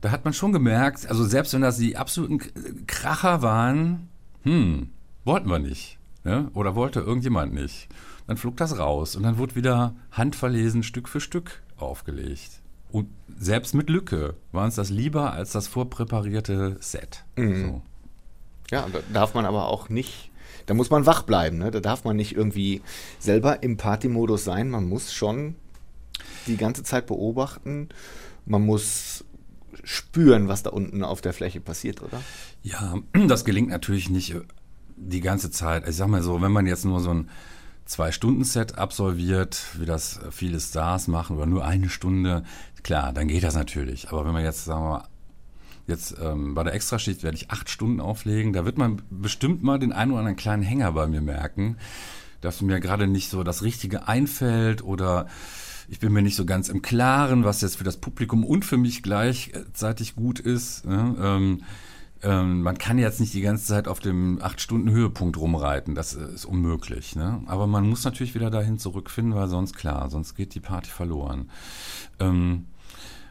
da 0.00 0.10
hat 0.10 0.24
man 0.24 0.32
schon 0.32 0.52
gemerkt, 0.52 1.06
also 1.08 1.24
selbst 1.24 1.52
wenn 1.52 1.62
das 1.62 1.76
die 1.76 1.96
absoluten 1.96 2.86
Kracher 2.86 3.42
waren, 3.42 4.08
hm, 4.42 4.90
wollten 5.24 5.50
wir 5.50 5.58
nicht. 5.58 5.98
Ja, 6.24 6.50
oder 6.54 6.74
wollte 6.74 7.00
irgendjemand 7.00 7.54
nicht. 7.54 7.88
Dann 8.26 8.36
flog 8.36 8.56
das 8.56 8.78
raus 8.78 9.16
und 9.16 9.22
dann 9.22 9.38
wurde 9.38 9.56
wieder 9.56 9.94
handverlesen 10.12 10.82
Stück 10.82 11.08
für 11.08 11.20
Stück 11.20 11.62
aufgelegt. 11.76 12.59
Und 12.92 13.08
selbst 13.38 13.74
mit 13.74 13.88
Lücke 13.88 14.34
war 14.52 14.64
uns 14.64 14.74
das 14.74 14.90
lieber 14.90 15.32
als 15.32 15.52
das 15.52 15.68
vorpräparierte 15.68 16.76
Set. 16.80 17.24
Mhm. 17.36 17.62
So. 17.62 17.82
Ja, 18.70 18.86
da 18.92 19.00
darf 19.12 19.34
man 19.34 19.46
aber 19.46 19.68
auch 19.68 19.88
nicht, 19.88 20.30
da 20.66 20.74
muss 20.74 20.90
man 20.90 21.06
wach 21.06 21.22
bleiben. 21.22 21.58
Ne? 21.58 21.70
Da 21.70 21.80
darf 21.80 22.04
man 22.04 22.16
nicht 22.16 22.36
irgendwie 22.36 22.82
selber 23.18 23.62
im 23.62 23.76
Partymodus 23.76 24.44
sein. 24.44 24.70
Man 24.70 24.88
muss 24.88 25.12
schon 25.12 25.56
die 26.46 26.56
ganze 26.56 26.82
Zeit 26.82 27.06
beobachten. 27.06 27.88
Man 28.46 28.64
muss 28.64 29.24
spüren, 29.84 30.48
was 30.48 30.62
da 30.62 30.70
unten 30.70 31.02
auf 31.02 31.20
der 31.20 31.32
Fläche 31.32 31.60
passiert, 31.60 32.02
oder? 32.02 32.22
Ja, 32.62 32.96
das 33.28 33.44
gelingt 33.44 33.68
natürlich 33.68 34.10
nicht 34.10 34.36
die 34.96 35.20
ganze 35.20 35.50
Zeit. 35.50 35.88
Ich 35.88 35.96
sag 35.96 36.08
mal 36.08 36.22
so, 36.22 36.42
wenn 36.42 36.52
man 36.52 36.66
jetzt 36.66 36.84
nur 36.84 37.00
so 37.00 37.10
ein 37.10 37.30
Zwei-Stunden-Set 37.84 38.78
absolviert, 38.78 39.64
wie 39.78 39.86
das 39.86 40.20
viele 40.30 40.60
Stars 40.60 41.08
machen, 41.08 41.36
oder 41.36 41.46
nur 41.46 41.64
eine 41.64 41.88
Stunde, 41.88 42.44
klar, 42.82 43.12
dann 43.12 43.28
geht 43.28 43.42
das 43.42 43.54
natürlich. 43.54 44.10
Aber 44.10 44.24
wenn 44.24 44.32
man 44.32 44.44
jetzt, 44.44 44.64
sagen 44.64 44.82
wir 44.82 44.88
mal, 44.90 45.08
jetzt 45.86 46.14
ähm, 46.22 46.54
bei 46.54 46.62
der 46.62 46.74
Extraschicht 46.74 47.22
werde 47.22 47.36
ich 47.36 47.50
acht 47.50 47.68
Stunden 47.68 48.00
auflegen, 48.00 48.52
da 48.52 48.64
wird 48.64 48.78
man 48.78 49.02
bestimmt 49.10 49.62
mal 49.62 49.78
den 49.78 49.92
einen 49.92 50.12
oder 50.12 50.20
anderen 50.20 50.36
kleinen 50.36 50.62
Hänger 50.62 50.92
bei 50.92 51.06
mir 51.06 51.20
merken, 51.20 51.76
dass 52.40 52.62
mir 52.62 52.80
gerade 52.80 53.06
nicht 53.06 53.28
so 53.28 53.42
das 53.42 53.62
Richtige 53.62 54.08
einfällt 54.08 54.82
oder 54.82 55.26
ich 55.88 55.98
bin 55.98 56.12
mir 56.12 56.22
nicht 56.22 56.36
so 56.36 56.46
ganz 56.46 56.68
im 56.68 56.82
Klaren, 56.82 57.44
was 57.44 57.60
jetzt 57.60 57.76
für 57.76 57.84
das 57.84 57.96
Publikum 57.96 58.44
und 58.44 58.64
für 58.64 58.76
mich 58.76 59.02
gleichzeitig 59.02 60.14
gut 60.14 60.38
ist. 60.38 60.86
Ne? 60.86 61.16
Ähm, 61.20 61.62
ähm, 62.22 62.62
man 62.62 62.76
kann 62.78 62.98
jetzt 62.98 63.20
nicht 63.20 63.32
die 63.34 63.40
ganze 63.40 63.64
Zeit 63.64 63.88
auf 63.88 64.00
dem 64.00 64.40
acht 64.42 64.60
Stunden 64.60 64.90
Höhepunkt 64.90 65.36
rumreiten, 65.38 65.94
das 65.94 66.12
ist 66.12 66.44
unmöglich. 66.44 67.16
Ne? 67.16 67.42
Aber 67.46 67.66
man 67.66 67.88
muss 67.88 68.04
natürlich 68.04 68.34
wieder 68.34 68.50
dahin 68.50 68.78
zurückfinden, 68.78 69.34
weil 69.34 69.48
sonst 69.48 69.74
klar, 69.74 70.10
sonst 70.10 70.34
geht 70.34 70.54
die 70.54 70.60
Party 70.60 70.90
verloren. 70.90 71.50
Ähm, 72.18 72.66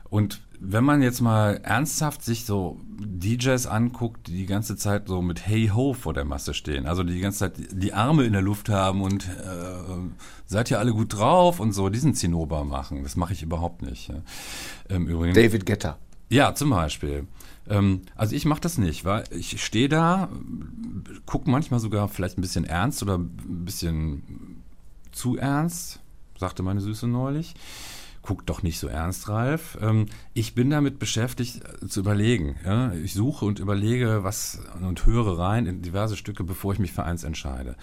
und 0.10 0.42
wenn 0.60 0.84
man 0.84 1.02
jetzt 1.02 1.22
mal 1.22 1.62
ernsthaft 1.64 2.24
sich 2.24 2.46
so 2.46 2.80
DJs 3.00 3.66
anguckt, 3.68 4.28
die 4.28 4.38
die 4.38 4.46
ganze 4.46 4.76
Zeit 4.76 5.08
so 5.08 5.22
mit 5.22 5.48
Hey 5.48 5.68
Ho 5.74 5.94
vor 5.94 6.14
der 6.14 6.26
Masse 6.26 6.54
stehen, 6.54 6.86
also 6.86 7.04
die 7.04 7.14
die 7.14 7.22
ganze 7.22 7.40
Zeit 7.40 7.54
die 7.72 7.94
Arme 7.94 8.24
in 8.24 8.34
der 8.34 8.42
Luft 8.42 8.70
haben 8.70 9.02
und 9.02 9.26
äh, 9.26 9.94
seid 10.46 10.72
ihr 10.72 10.80
alle 10.80 10.92
gut 10.92 11.14
drauf 11.14 11.60
und 11.60 11.72
so 11.74 11.90
diesen 11.90 12.16
Zinnober 12.16 12.66
machen, 12.66 13.04
das 13.04 13.16
mache 13.16 13.34
ich 13.34 13.44
überhaupt 13.44 13.84
nicht. 13.84 14.12
Ähm, 14.90 15.08
übrigens, 15.08 15.36
David 15.36 15.66
Getter. 15.66 15.98
Ja, 16.30 16.54
zum 16.54 16.72
Beispiel. 16.72 17.28
Ähm, 17.70 18.02
also 18.16 18.36
ich 18.36 18.46
mache 18.46 18.62
das 18.62 18.78
nicht, 18.78 19.06
weil 19.06 19.24
ich 19.32 19.64
stehe 19.64 19.90
da, 19.90 20.30
gucke 21.26 21.50
manchmal 21.50 21.80
sogar 21.80 22.08
vielleicht 22.08 22.38
ein 22.38 22.42
bisschen 22.42 22.66
ernst 22.66 23.02
oder 23.04 23.18
ein 23.18 23.66
bisschen 23.66 24.64
zu 25.12 25.38
ernst, 25.38 26.00
sagte 26.38 26.64
meine 26.64 26.82
Süße 26.82 27.08
neulich. 27.08 27.54
Guck 28.22 28.46
doch 28.46 28.64
nicht 28.64 28.80
so 28.80 28.88
ernst, 28.88 29.30
Ralf. 29.30 29.78
Ähm, 29.82 30.08
ich 30.34 30.54
bin 30.54 30.70
damit 30.70 31.00
beschäftigt 31.00 31.62
äh, 31.64 31.88
zu 31.88 32.02
überlegen. 32.02 32.56
Ich 33.04 33.14
suche 33.14 33.46
und 33.46 33.60
überlege 33.60 34.24
was 34.24 34.60
und 34.82 35.06
höre 35.06 35.40
rein 35.40 35.66
in 35.66 35.82
diverse 35.82 36.18
Stücke, 36.18 36.44
bevor 36.44 36.74
ich 36.74 36.80
mich 36.80 36.92
für 36.92 37.04
eins 37.04 37.24
entscheide 37.24 37.78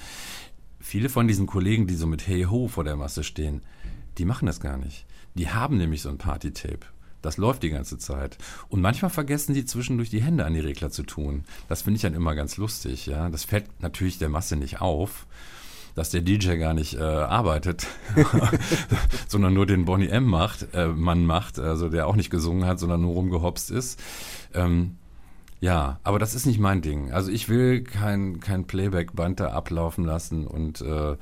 viele 0.87 1.09
von 1.09 1.27
diesen 1.27 1.47
Kollegen, 1.47 1.89
die 1.89 1.97
so 1.97 2.07
mit 2.07 2.27
Hey 2.29 2.45
Ho 2.45 2.69
vor 2.69 2.85
der 2.85 2.97
Masse 2.97 3.25
stehen, 3.25 3.63
die 4.19 4.25
machen 4.25 4.47
das 4.47 4.61
gar 4.61 4.77
nicht. 4.79 5.05
Die 5.35 5.51
haben 5.51 5.77
nämlich 5.77 6.01
so 6.01 6.09
ein 6.09 6.17
Party-Tape. 6.17 6.87
Das 7.27 7.39
läuft 7.39 7.65
die 7.65 7.71
ganze 7.71 7.99
Zeit. 7.99 8.39
Und 8.69 8.81
manchmal 8.81 9.11
vergessen 9.11 9.53
die 9.53 9.65
zwischendurch 9.65 10.11
die 10.11 10.23
Hände 10.23 10.45
an 10.45 10.55
die 10.55 10.61
Regler 10.61 10.91
zu 10.91 11.03
tun. 11.03 11.45
Das 11.69 11.83
finde 11.83 11.97
ich 11.97 12.03
dann 12.03 12.15
immer 12.15 12.37
ganz 12.37 12.57
lustig. 12.57 13.07
Ja, 13.07 13.29
das 13.29 13.45
fällt 13.45 13.83
natürlich 13.83 14.19
der 14.19 14.29
Masse 14.29 14.55
nicht 14.55 14.81
auf, 14.81 15.27
dass 15.97 16.11
der 16.11 16.21
DJ 16.21 16.55
gar 16.57 16.73
nicht 16.73 16.95
äh, 16.95 17.03
arbeitet, 17.03 17.89
sondern 19.29 19.55
nur 19.55 19.67
den 19.67 19.87
Bonnie 19.87 20.07
M 20.07 20.25
macht, 20.25 20.73
äh, 20.73 20.87
Mann 20.87 21.27
macht, 21.27 21.59
also 21.59 21.89
der 21.89 22.07
auch 22.07 22.15
nicht 22.15 22.31
gesungen 22.31 22.65
hat, 22.65 22.79
sondern 22.79 23.01
nur 23.01 23.15
rumgehopst 23.15 23.73
ist. 23.73 24.01
Ähm, 24.55 24.97
ja, 25.59 25.99
aber 26.05 26.21
das 26.21 26.37
ist 26.37 26.47
nicht 26.47 26.61
mein 26.61 26.81
Ding. 26.81 27.11
Also 27.11 27.33
ich 27.33 27.49
will 27.49 27.83
kein, 27.83 28.39
kein 28.39 28.69
Playback-Band 28.69 29.41
da 29.41 29.49
ablaufen 29.49 30.05
lassen 30.05 30.47
und 30.47 30.81
äh, 30.81 31.17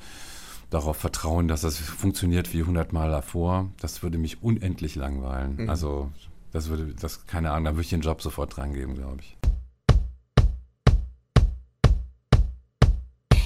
darauf 0.75 0.97
vertrauen, 0.97 1.47
dass 1.47 1.61
das 1.61 1.77
funktioniert 1.77 2.53
wie 2.53 2.63
hundertmal 2.63 3.09
davor. 3.09 3.69
Das 3.79 4.03
würde 4.03 4.17
mich 4.17 4.43
unendlich 4.43 4.95
langweilen. 4.95 5.55
Mhm. 5.55 5.69
Also 5.69 6.11
das 6.51 6.67
würde, 6.67 6.93
das, 6.99 7.25
keine 7.25 7.51
Ahnung, 7.51 7.65
da 7.65 7.71
würde 7.71 7.81
ich 7.81 7.89
den 7.89 8.01
Job 8.01 8.21
sofort 8.21 8.57
dran 8.57 8.73
geben, 8.73 8.95
glaube 8.95 9.21
ich. 9.21 9.37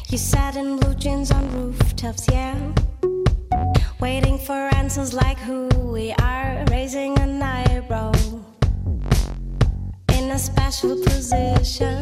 You 0.09 0.17
sat 0.17 0.55
in 0.55 0.79
blue 0.79 0.95
jeans 0.95 1.31
on 1.31 1.47
rooftops, 1.53 2.27
yeah. 2.29 2.55
Waiting 3.99 4.39
for 4.39 4.67
answers 4.75 5.13
like 5.13 5.37
who 5.37 5.69
we 5.93 6.15
are, 6.19 6.65
raising 6.71 7.15
an 7.19 7.43
eyebrow. 7.43 8.11
In 10.13 10.31
a 10.31 10.39
special 10.39 10.95
position. 11.03 12.01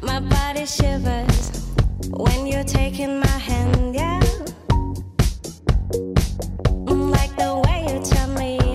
My 0.00 0.20
body 0.20 0.64
shivers 0.64 1.55
when 2.10 2.46
you're 2.46 2.64
taking 2.64 3.20
my 3.20 3.26
hand, 3.26 3.94
yeah. 3.94 4.16
denn 8.16 8.65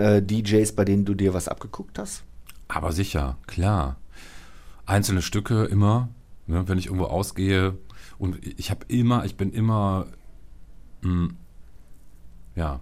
äh, 0.00 0.22
DJs, 0.22 0.72
bei 0.72 0.84
denen 0.84 1.04
du 1.04 1.14
dir 1.14 1.34
was 1.34 1.48
abgeguckt 1.48 1.98
hast? 1.98 2.24
Aber 2.68 2.92
sicher, 2.92 3.36
klar. 3.46 3.96
Einzelne 4.86 5.22
Stücke 5.22 5.64
immer, 5.64 6.08
ne, 6.46 6.66
wenn 6.68 6.78
ich 6.78 6.86
irgendwo 6.86 7.06
ausgehe. 7.06 7.76
Und 8.18 8.38
ich 8.58 8.70
habe 8.70 8.84
immer, 8.88 9.24
ich 9.24 9.36
bin 9.36 9.52
immer, 9.52 10.06
mh, 11.02 11.10
hm, 11.10 11.36
ja, 12.56 12.80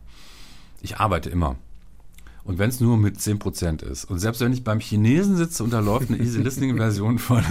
ich 0.81 0.99
arbeite 0.99 1.31
immer. 1.31 1.57
Und 2.45 2.59
wenn 2.59 2.71
es 2.71 2.81
nur 2.81 2.97
mit 2.97 3.19
10% 3.19 3.85
ist. 3.85 4.07
Und 4.07 4.21
selbst 4.21 4.41
wenn 4.41 4.55
ich 4.55 4.65
beim 4.65 4.81
Chinesen 4.81 5.37
sitze 5.37 5.63
und 5.63 5.71
da 5.71 5.81
läuft 5.81 6.09
eine 6.09 6.19
Easy 6.19 6.41
Listening 6.41 6.77
Version 6.79 7.19
von, 7.19 7.43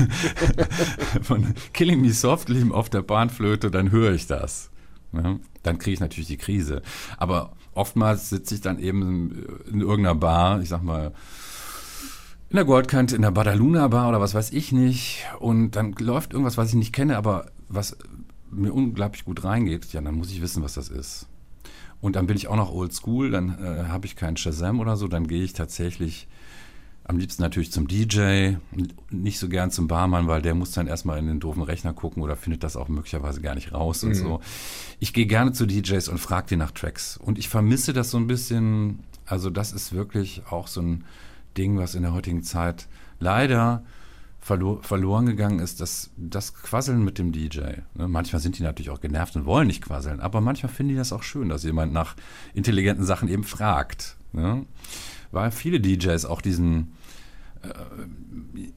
von 1.21 1.53
Killing 1.73 2.01
Me 2.01 2.11
Softly 2.11 2.71
auf 2.71 2.89
der 2.89 3.03
Bahnflöte, 3.03 3.69
dann 3.69 3.91
höre 3.91 4.13
ich 4.13 4.25
das. 4.25 4.71
Ja, 5.13 5.39
dann 5.67 5.77
kriege 5.77 5.93
ich 5.93 5.99
natürlich 5.99 6.27
die 6.27 6.37
Krise. 6.37 6.81
Aber 7.17 7.53
oftmals 7.73 8.29
sitze 8.29 8.55
ich 8.55 8.61
dann 8.61 8.79
eben 8.79 9.45
in 9.71 9.81
irgendeiner 9.81 10.15
Bar, 10.15 10.61
ich 10.61 10.69
sag 10.69 10.81
mal, 10.83 11.13
in 12.49 12.55
der 12.55 12.65
Goldkante, 12.65 13.15
in 13.15 13.21
der 13.21 13.31
Badaluna 13.31 13.87
Bar 13.89 14.09
oder 14.09 14.21
was 14.21 14.33
weiß 14.33 14.51
ich 14.53 14.71
nicht. 14.71 15.25
Und 15.39 15.71
dann 15.71 15.93
läuft 15.99 16.33
irgendwas, 16.33 16.57
was 16.57 16.69
ich 16.69 16.75
nicht 16.75 16.93
kenne, 16.93 17.17
aber 17.17 17.51
was 17.67 17.97
mir 18.49 18.73
unglaublich 18.73 19.25
gut 19.25 19.43
reingeht. 19.43 19.91
Ja, 19.93 20.01
dann 20.01 20.15
muss 20.15 20.31
ich 20.31 20.41
wissen, 20.41 20.63
was 20.63 20.73
das 20.73 20.89
ist. 20.89 21.27
Und 21.99 22.15
dann 22.15 22.27
bin 22.27 22.37
ich 22.37 22.47
auch 22.47 22.55
noch 22.55 22.71
old 22.71 22.93
school, 22.93 23.31
dann 23.31 23.57
äh, 23.59 23.85
habe 23.87 24.05
ich 24.05 24.15
keinen 24.15 24.37
Shazam 24.37 24.79
oder 24.79 24.97
so, 24.97 25.07
dann 25.07 25.27
gehe 25.27 25.43
ich 25.43 25.53
tatsächlich 25.53 26.27
am 27.07 27.17
liebsten 27.17 27.41
natürlich 27.41 27.71
zum 27.71 27.87
DJ, 27.87 28.55
nicht 29.09 29.39
so 29.39 29.47
gern 29.47 29.71
zum 29.71 29.87
Barmann, 29.87 30.27
weil 30.27 30.41
der 30.41 30.55
muss 30.55 30.71
dann 30.71 30.87
erstmal 30.87 31.17
in 31.19 31.27
den 31.27 31.39
doofen 31.39 31.63
Rechner 31.63 31.93
gucken 31.93 32.21
oder 32.21 32.35
findet 32.35 32.63
das 32.63 32.75
auch 32.75 32.89
möglicherweise 32.89 33.41
gar 33.41 33.55
nicht 33.55 33.73
raus 33.73 34.03
mhm. 34.03 34.09
und 34.09 34.15
so. 34.15 34.41
Ich 34.99 35.13
gehe 35.13 35.25
gerne 35.25 35.53
zu 35.53 35.65
DJs 35.65 36.09
und 36.09 36.17
frage 36.17 36.47
die 36.49 36.55
nach 36.57 36.71
Tracks. 36.71 37.15
Und 37.17 37.37
ich 37.37 37.47
vermisse 37.47 37.93
das 37.93 38.11
so 38.11 38.17
ein 38.17 38.27
bisschen, 38.27 38.99
also 39.25 39.49
das 39.49 39.71
ist 39.71 39.93
wirklich 39.93 40.43
auch 40.49 40.67
so 40.67 40.81
ein 40.81 41.05
Ding, 41.57 41.77
was 41.77 41.95
in 41.95 42.03
der 42.03 42.13
heutigen 42.13 42.43
Zeit 42.43 42.87
leider 43.19 43.83
verlo 44.39 44.79
verloren 44.81 45.25
gegangen 45.25 45.59
ist, 45.59 45.81
das, 45.81 46.11
das 46.17 46.53
Quasseln 46.53 47.03
mit 47.03 47.19
dem 47.19 47.31
DJ. 47.31 47.59
Ne? 47.95 48.07
Manchmal 48.07 48.41
sind 48.41 48.57
die 48.57 48.63
natürlich 48.63 48.89
auch 48.89 49.01
genervt 49.01 49.35
und 49.35 49.45
wollen 49.45 49.67
nicht 49.67 49.83
quasseln, 49.83 50.19
aber 50.19 50.41
manchmal 50.41 50.71
finden 50.71 50.91
die 50.91 50.97
das 50.97 51.13
auch 51.13 51.23
schön, 51.23 51.49
dass 51.49 51.63
jemand 51.63 51.93
nach 51.93 52.15
intelligenten 52.53 53.05
Sachen 53.05 53.27
eben 53.29 53.43
fragt. 53.43 54.17
Ne? 54.33 54.65
Weil 55.31 55.51
viele 55.51 55.79
DJs 55.79 56.25
auch 56.25 56.41
diesen 56.41 56.93
äh, 57.61 57.69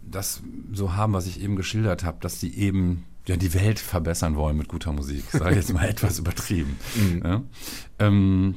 das 0.02 0.42
so 0.72 0.94
haben, 0.94 1.12
was 1.12 1.26
ich 1.26 1.40
eben 1.40 1.56
geschildert 1.56 2.04
habe, 2.04 2.18
dass 2.20 2.40
sie 2.40 2.54
eben 2.54 3.04
ja, 3.26 3.36
die 3.36 3.54
Welt 3.54 3.78
verbessern 3.78 4.36
wollen 4.36 4.56
mit 4.56 4.68
guter 4.68 4.92
Musik. 4.92 5.24
Sage 5.30 5.50
ich 5.50 5.56
jetzt 5.56 5.72
mal 5.72 5.84
etwas 5.88 6.18
übertrieben. 6.18 6.78
Mhm. 6.96 7.22
Ja? 7.24 7.42
Ähm, 7.98 8.56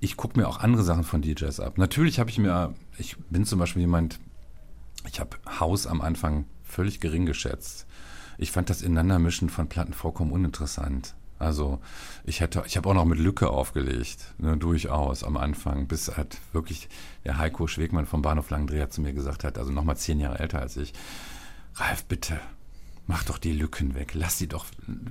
ich 0.00 0.16
gucke 0.16 0.38
mir 0.38 0.48
auch 0.48 0.58
andere 0.58 0.82
Sachen 0.82 1.04
von 1.04 1.22
DJs 1.22 1.60
ab. 1.60 1.78
Natürlich 1.78 2.18
habe 2.18 2.30
ich 2.30 2.38
mir, 2.38 2.74
ich 2.98 3.16
bin 3.30 3.44
zum 3.44 3.58
Beispiel 3.58 3.82
jemand, 3.82 4.18
ich 5.08 5.20
habe 5.20 5.36
Haus 5.60 5.86
am 5.86 6.00
Anfang 6.00 6.46
völlig 6.64 7.00
gering 7.00 7.26
geschätzt. 7.26 7.86
Ich 8.38 8.50
fand 8.50 8.70
das 8.70 8.82
Ineinandermischen 8.82 9.50
von 9.50 9.68
Platten 9.68 9.92
vollkommen 9.92 10.32
uninteressant. 10.32 11.14
Also 11.42 11.80
ich 12.24 12.40
hätte, 12.40 12.62
ich 12.66 12.76
habe 12.76 12.88
auch 12.88 12.94
noch 12.94 13.04
mit 13.04 13.18
Lücke 13.18 13.50
aufgelegt, 13.50 14.34
ne, 14.38 14.56
durchaus 14.56 15.24
am 15.24 15.36
Anfang, 15.36 15.88
bis 15.88 16.16
halt 16.16 16.38
wirklich 16.52 16.88
der 17.24 17.38
Heiko 17.38 17.66
Schwegmann 17.66 18.06
vom 18.06 18.22
Bahnhof 18.22 18.50
Langendreher 18.50 18.90
zu 18.90 19.00
mir 19.00 19.12
gesagt 19.12 19.44
hat, 19.44 19.58
also 19.58 19.72
nochmal 19.72 19.96
zehn 19.96 20.20
Jahre 20.20 20.38
älter 20.38 20.60
als 20.60 20.76
ich, 20.76 20.92
Ralf, 21.74 22.04
bitte, 22.04 22.38
mach 23.06 23.24
doch 23.24 23.38
die 23.38 23.52
Lücken 23.52 23.94
weg, 23.94 24.12
lass 24.14 24.38
sie 24.38 24.46
doch, 24.46 24.66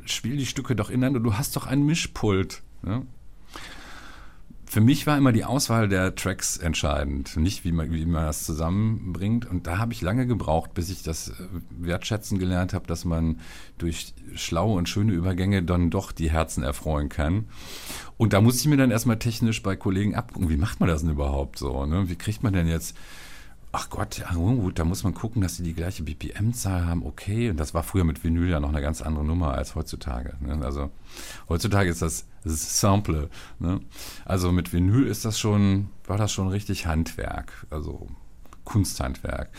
spiel 0.05 0.37
die 0.37 0.45
Stücke 0.45 0.75
doch 0.75 0.89
ineinander, 0.89 1.19
du 1.19 1.35
hast 1.35 1.55
doch 1.55 1.67
ein 1.67 1.85
Mischpult. 1.85 2.63
Ne? 2.81 3.05
Für 4.71 4.79
mich 4.79 5.05
war 5.05 5.17
immer 5.17 5.33
die 5.33 5.43
Auswahl 5.43 5.89
der 5.89 6.15
Tracks 6.15 6.55
entscheidend, 6.55 7.35
nicht 7.35 7.65
wie 7.65 7.73
man, 7.73 7.91
wie 7.91 8.05
man 8.05 8.27
das 8.27 8.45
zusammenbringt. 8.45 9.45
Und 9.45 9.67
da 9.67 9.79
habe 9.79 9.91
ich 9.91 10.01
lange 10.01 10.25
gebraucht, 10.25 10.73
bis 10.73 10.89
ich 10.89 11.03
das 11.03 11.27
äh, 11.27 11.33
wertschätzen 11.77 12.39
gelernt 12.39 12.73
habe, 12.73 12.87
dass 12.87 13.03
man 13.03 13.41
durch 13.77 14.13
schlaue 14.33 14.77
und 14.77 14.87
schöne 14.87 15.11
Übergänge 15.11 15.61
dann 15.61 15.89
doch 15.89 16.13
die 16.13 16.31
Herzen 16.31 16.63
erfreuen 16.63 17.09
kann. 17.09 17.49
Und 18.15 18.31
da 18.31 18.39
muss 18.39 18.61
ich 18.61 18.67
mir 18.67 18.77
dann 18.77 18.91
erstmal 18.91 19.19
technisch 19.19 19.61
bei 19.61 19.75
Kollegen 19.75 20.15
abgucken, 20.15 20.49
wie 20.49 20.55
macht 20.55 20.79
man 20.79 20.87
das 20.87 21.01
denn 21.01 21.11
überhaupt 21.11 21.59
so? 21.59 21.85
Ne? 21.85 22.07
Wie 22.07 22.15
kriegt 22.15 22.41
man 22.41 22.53
denn 22.53 22.67
jetzt 22.69 22.95
ach 23.71 23.89
Gott, 23.89 24.21
gut, 24.33 24.79
da 24.79 24.83
muss 24.83 25.03
man 25.03 25.13
gucken, 25.13 25.41
dass 25.41 25.55
sie 25.55 25.63
die 25.63 25.73
gleiche 25.73 26.03
BPM-Zahl 26.03 26.85
haben, 26.85 27.05
okay. 27.05 27.49
Und 27.49 27.57
das 27.57 27.73
war 27.73 27.83
früher 27.83 28.03
mit 28.03 28.23
Vinyl 28.23 28.49
ja 28.49 28.59
noch 28.59 28.69
eine 28.69 28.81
ganz 28.81 29.01
andere 29.01 29.23
Nummer 29.23 29.53
als 29.53 29.75
heutzutage. 29.75 30.35
Ne? 30.41 30.63
Also 30.63 30.91
heutzutage 31.47 31.89
ist 31.89 32.01
das, 32.01 32.25
das 32.43 32.79
Sample. 32.79 33.29
Ne? 33.59 33.79
Also 34.25 34.51
mit 34.51 34.73
Vinyl 34.73 35.07
ist 35.07 35.23
das 35.23 35.39
schon, 35.39 35.89
war 36.05 36.17
das 36.17 36.33
schon 36.33 36.49
richtig 36.49 36.85
Handwerk, 36.85 37.65
also 37.69 38.07
Kunsthandwerk, 38.65 39.49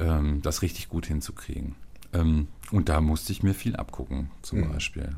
ähm, 0.00 0.42
das 0.42 0.62
richtig 0.62 0.88
gut 0.88 1.06
hinzukriegen. 1.06 1.76
Ähm, 2.12 2.48
und 2.72 2.88
da 2.88 3.00
musste 3.00 3.32
ich 3.32 3.42
mir 3.42 3.54
viel 3.54 3.76
abgucken, 3.76 4.30
zum 4.42 4.60
mhm. 4.60 4.72
Beispiel. 4.72 5.16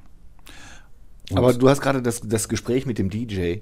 Und 1.31 1.39
Aber 1.39 1.55
du 1.55 1.68
hast 1.68 1.81
gerade 1.81 2.03
das, 2.03 2.20
das 2.20 2.49
Gespräch 2.49 2.85
mit 2.85 2.99
dem 2.99 3.09
DJ. 3.11 3.59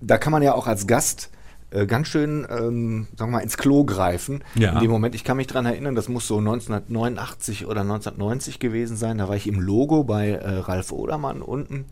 Da 0.00 0.18
kann 0.18 0.32
man 0.32 0.42
ja 0.42 0.54
auch 0.54 0.66
als 0.66 0.86
Gast 0.86 1.30
äh, 1.70 1.86
ganz 1.86 2.08
schön, 2.08 2.46
ähm, 2.48 3.08
sagen 3.16 3.30
wir 3.30 3.38
mal, 3.38 3.42
ins 3.42 3.56
Klo 3.56 3.84
greifen. 3.84 4.44
Ja. 4.54 4.72
In 4.72 4.80
dem 4.80 4.90
Moment, 4.90 5.14
ich 5.14 5.24
kann 5.24 5.36
mich 5.36 5.48
daran 5.48 5.66
erinnern, 5.66 5.94
das 5.94 6.08
muss 6.08 6.26
so 6.26 6.38
1989 6.38 7.66
oder 7.66 7.80
1990 7.80 8.58
gewesen 8.58 8.96
sein. 8.96 9.18
Da 9.18 9.28
war 9.28 9.36
ich 9.36 9.46
im 9.46 9.60
Logo 9.60 10.04
bei 10.04 10.30
äh, 10.30 10.58
Ralf 10.58 10.92
Odermann 10.92 11.42
unten. 11.42 11.86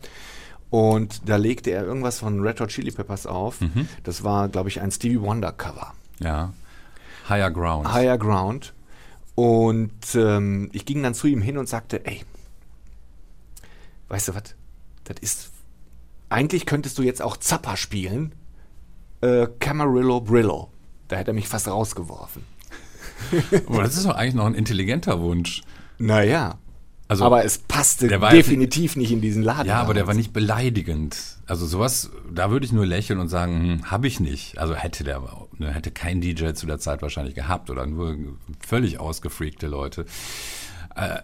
Und 0.69 1.29
da 1.29 1.35
legte 1.35 1.71
er 1.71 1.83
irgendwas 1.83 2.19
von 2.19 2.41
Red 2.41 2.59
Hot 2.61 2.69
Chili 2.69 2.91
Peppers 2.91 3.27
auf. 3.27 3.61
Mhm. 3.61 3.87
Das 4.03 4.23
war, 4.23 4.49
glaube 4.49 4.69
ich, 4.69 4.81
ein 4.81 4.91
Stevie 4.91 5.21
Wonder 5.21 5.51
Cover. 5.51 5.93
Ja. 6.19 6.53
Higher 7.29 7.51
Ground. 7.51 7.93
Higher 7.93 8.17
Ground. 8.17 8.73
Und 9.35 10.15
ähm, 10.15 10.69
ich 10.71 10.85
ging 10.85 11.03
dann 11.03 11.13
zu 11.13 11.27
ihm 11.27 11.41
hin 11.41 11.57
und 11.57 11.67
sagte, 11.67 12.05
ey, 12.05 12.23
weißt 14.07 14.29
du 14.29 14.35
was, 14.35 14.55
das 15.03 15.17
ist, 15.19 15.51
eigentlich 16.29 16.65
könntest 16.65 16.97
du 16.97 17.03
jetzt 17.03 17.21
auch 17.21 17.35
Zappa 17.37 17.75
spielen 17.75 18.31
äh, 19.21 19.47
Camarillo 19.59 20.21
Brillo. 20.21 20.69
Da 21.07 21.17
hätte 21.17 21.31
er 21.31 21.33
mich 21.33 21.47
fast 21.47 21.67
rausgeworfen. 21.67 22.43
Aber 23.67 23.83
das 23.83 23.95
ist 23.95 24.05
doch 24.05 24.15
eigentlich 24.15 24.35
noch 24.35 24.45
ein 24.45 24.55
intelligenter 24.55 25.21
Wunsch. 25.21 25.61
Naja. 25.97 26.57
Also, 27.07 27.23
aber 27.23 27.45
es 27.45 27.59
passte 27.59 28.07
definitiv 28.07 28.95
nicht 28.95 29.11
in 29.11 29.21
diesen 29.21 29.43
Laden. 29.43 29.67
Ja, 29.67 29.79
aber 29.79 29.93
der 29.93 30.07
war 30.07 30.15
nicht 30.15 30.33
beleidigend. 30.33 31.37
Also 31.45 31.67
sowas, 31.67 32.09
da 32.33 32.49
würde 32.49 32.65
ich 32.65 32.71
nur 32.71 32.85
lächeln 32.87 33.19
und 33.19 33.29
sagen, 33.29 33.61
hm, 33.61 33.91
habe 33.91 34.07
ich 34.07 34.19
nicht. 34.19 34.57
Also 34.57 34.73
hätte 34.73 35.03
der, 35.03 35.21
ne, 35.59 35.71
hätte 35.71 35.91
kein 35.91 36.19
DJ 36.19 36.53
zu 36.53 36.65
der 36.65 36.79
Zeit 36.79 37.03
wahrscheinlich 37.03 37.35
gehabt 37.35 37.69
oder 37.69 37.85
nur 37.85 38.17
völlig 38.59 38.99
ausgefreakte 38.99 39.67
Leute. 39.67 40.05
Äh, 40.95 41.19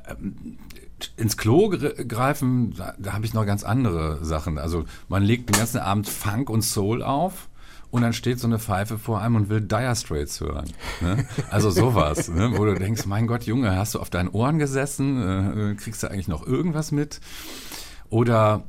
ins 1.17 1.35
Klo 1.35 1.69
greifen, 1.69 2.75
da, 2.77 2.93
da 2.99 3.13
habe 3.13 3.25
ich 3.25 3.33
noch 3.33 3.47
ganz 3.47 3.63
andere 3.63 4.23
Sachen. 4.23 4.59
Also 4.59 4.85
man 5.09 5.23
legt 5.23 5.49
den 5.49 5.57
ganzen 5.57 5.79
Abend 5.79 6.07
Funk 6.07 6.51
und 6.51 6.61
Soul 6.61 7.01
auf 7.01 7.49
und 7.91 8.01
dann 8.01 8.13
steht 8.13 8.39
so 8.39 8.47
eine 8.47 8.57
Pfeife 8.57 8.97
vor 8.97 9.21
einem 9.21 9.35
und 9.35 9.49
will 9.49 9.61
Dire 9.61 9.95
Straits 9.95 10.39
hören. 10.39 10.71
Ne? 11.01 11.25
Also 11.49 11.69
sowas, 11.69 12.29
ne? 12.29 12.57
wo 12.57 12.65
du 12.65 12.73
denkst, 12.73 13.05
mein 13.05 13.27
Gott, 13.27 13.43
Junge, 13.43 13.75
hast 13.75 13.95
du 13.95 13.99
auf 13.99 14.09
deinen 14.09 14.29
Ohren 14.29 14.59
gesessen? 14.59 15.71
Äh, 15.71 15.75
kriegst 15.75 16.01
du 16.01 16.09
eigentlich 16.09 16.29
noch 16.29 16.47
irgendwas 16.47 16.91
mit? 16.91 17.19
Oder 18.09 18.63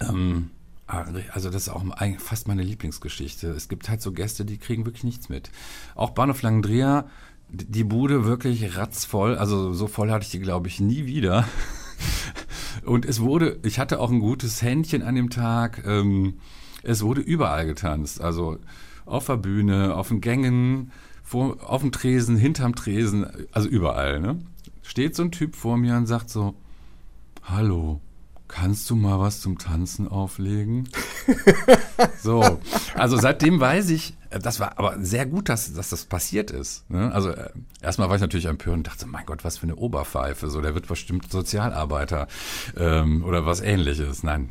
ähm, 0.00 0.50
also 0.86 1.50
das 1.50 1.62
ist 1.62 1.68
auch 1.68 1.82
fast 2.18 2.46
meine 2.46 2.62
Lieblingsgeschichte. 2.62 3.48
Es 3.48 3.68
gibt 3.68 3.88
halt 3.88 4.00
so 4.00 4.12
Gäste, 4.12 4.44
die 4.44 4.58
kriegen 4.58 4.84
wirklich 4.84 5.04
nichts 5.04 5.28
mit. 5.28 5.50
Auch 5.94 6.10
Bahnhof 6.10 6.42
Langendreher, 6.42 7.06
die 7.48 7.84
Bude 7.84 8.24
wirklich 8.24 8.76
ratzvoll. 8.76 9.36
Also 9.36 9.72
so 9.72 9.88
voll 9.88 10.10
hatte 10.10 10.24
ich 10.24 10.30
die, 10.30 10.40
glaube 10.40 10.68
ich, 10.68 10.78
nie 10.78 11.06
wieder. 11.06 11.44
Und 12.84 13.04
es 13.04 13.20
wurde, 13.20 13.58
ich 13.64 13.78
hatte 13.78 13.98
auch 13.98 14.10
ein 14.10 14.20
gutes 14.20 14.62
Händchen 14.62 15.02
an 15.02 15.16
dem 15.16 15.30
Tag. 15.30 15.82
Ähm, 15.86 16.34
es 16.86 17.02
wurde 17.02 17.20
überall 17.20 17.66
getanzt. 17.66 18.20
Also 18.20 18.58
auf 19.04 19.26
der 19.26 19.36
Bühne, 19.36 19.94
auf 19.94 20.08
den 20.08 20.20
Gängen, 20.20 20.92
vor, 21.22 21.56
auf 21.68 21.82
dem 21.82 21.92
Tresen, 21.92 22.36
hinterm 22.36 22.74
Tresen, 22.74 23.26
also 23.52 23.68
überall. 23.68 24.20
Ne? 24.20 24.38
Steht 24.82 25.16
so 25.16 25.22
ein 25.22 25.32
Typ 25.32 25.56
vor 25.56 25.76
mir 25.76 25.96
und 25.96 26.06
sagt 26.06 26.30
so, 26.30 26.54
hallo, 27.42 28.00
kannst 28.48 28.88
du 28.90 28.96
mal 28.96 29.18
was 29.18 29.40
zum 29.40 29.58
Tanzen 29.58 30.06
auflegen? 30.06 30.88
so, 32.22 32.60
also 32.94 33.16
seitdem 33.16 33.58
weiß 33.58 33.90
ich, 33.90 34.14
das 34.30 34.60
war 34.60 34.78
aber 34.78 35.00
sehr 35.00 35.26
gut, 35.26 35.48
dass, 35.48 35.72
dass 35.72 35.90
das 35.90 36.04
passiert 36.04 36.50
ist. 36.50 36.88
Ne? 36.90 37.12
Also 37.12 37.30
äh, 37.30 37.50
erstmal 37.82 38.08
war 38.08 38.16
ich 38.16 38.22
natürlich 38.22 38.46
empört 38.46 38.76
und 38.76 38.86
dachte, 38.86 39.06
mein 39.06 39.26
Gott, 39.26 39.44
was 39.44 39.58
für 39.58 39.64
eine 39.64 39.76
Oberpfeife. 39.76 40.50
So, 40.50 40.60
der 40.60 40.74
wird 40.74 40.86
bestimmt 40.86 41.30
Sozialarbeiter 41.30 42.28
ähm, 42.76 43.24
oder 43.24 43.46
was 43.46 43.60
ähnliches. 43.60 44.22
Nein, 44.22 44.50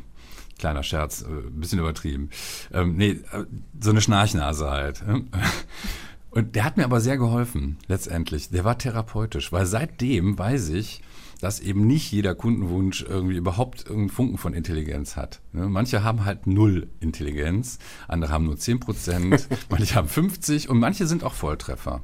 Kleiner 0.58 0.82
Scherz, 0.82 1.22
äh, 1.22 1.26
ein 1.26 1.60
bisschen 1.60 1.78
übertrieben. 1.78 2.30
Ähm, 2.72 2.96
nee, 2.96 3.10
äh, 3.32 3.44
so 3.80 3.90
eine 3.90 4.00
Schnarchnase 4.00 4.70
halt. 4.70 5.02
Und 6.30 6.54
der 6.54 6.64
hat 6.64 6.76
mir 6.76 6.84
aber 6.84 7.00
sehr 7.00 7.16
geholfen, 7.16 7.78
letztendlich. 7.86 8.50
Der 8.50 8.64
war 8.64 8.76
therapeutisch, 8.76 9.52
weil 9.52 9.64
seitdem 9.64 10.38
weiß 10.38 10.68
ich, 10.68 11.02
dass 11.40 11.60
eben 11.60 11.86
nicht 11.86 12.10
jeder 12.12 12.34
Kundenwunsch 12.34 13.02
irgendwie 13.02 13.36
überhaupt 13.36 13.80
irgendeinen 13.80 14.10
Funken 14.10 14.38
von 14.38 14.54
Intelligenz 14.54 15.16
hat. 15.16 15.40
Ne? 15.52 15.68
Manche 15.68 16.02
haben 16.02 16.24
halt 16.24 16.46
null 16.46 16.88
Intelligenz, 17.00 17.78
andere 18.08 18.32
haben 18.32 18.44
nur 18.44 18.58
10 18.58 18.80
Prozent, 18.80 19.48
manche 19.70 19.94
haben 19.94 20.08
50 20.08 20.68
und 20.68 20.78
manche 20.78 21.06
sind 21.06 21.24
auch 21.24 21.34
Volltreffer. 21.34 22.02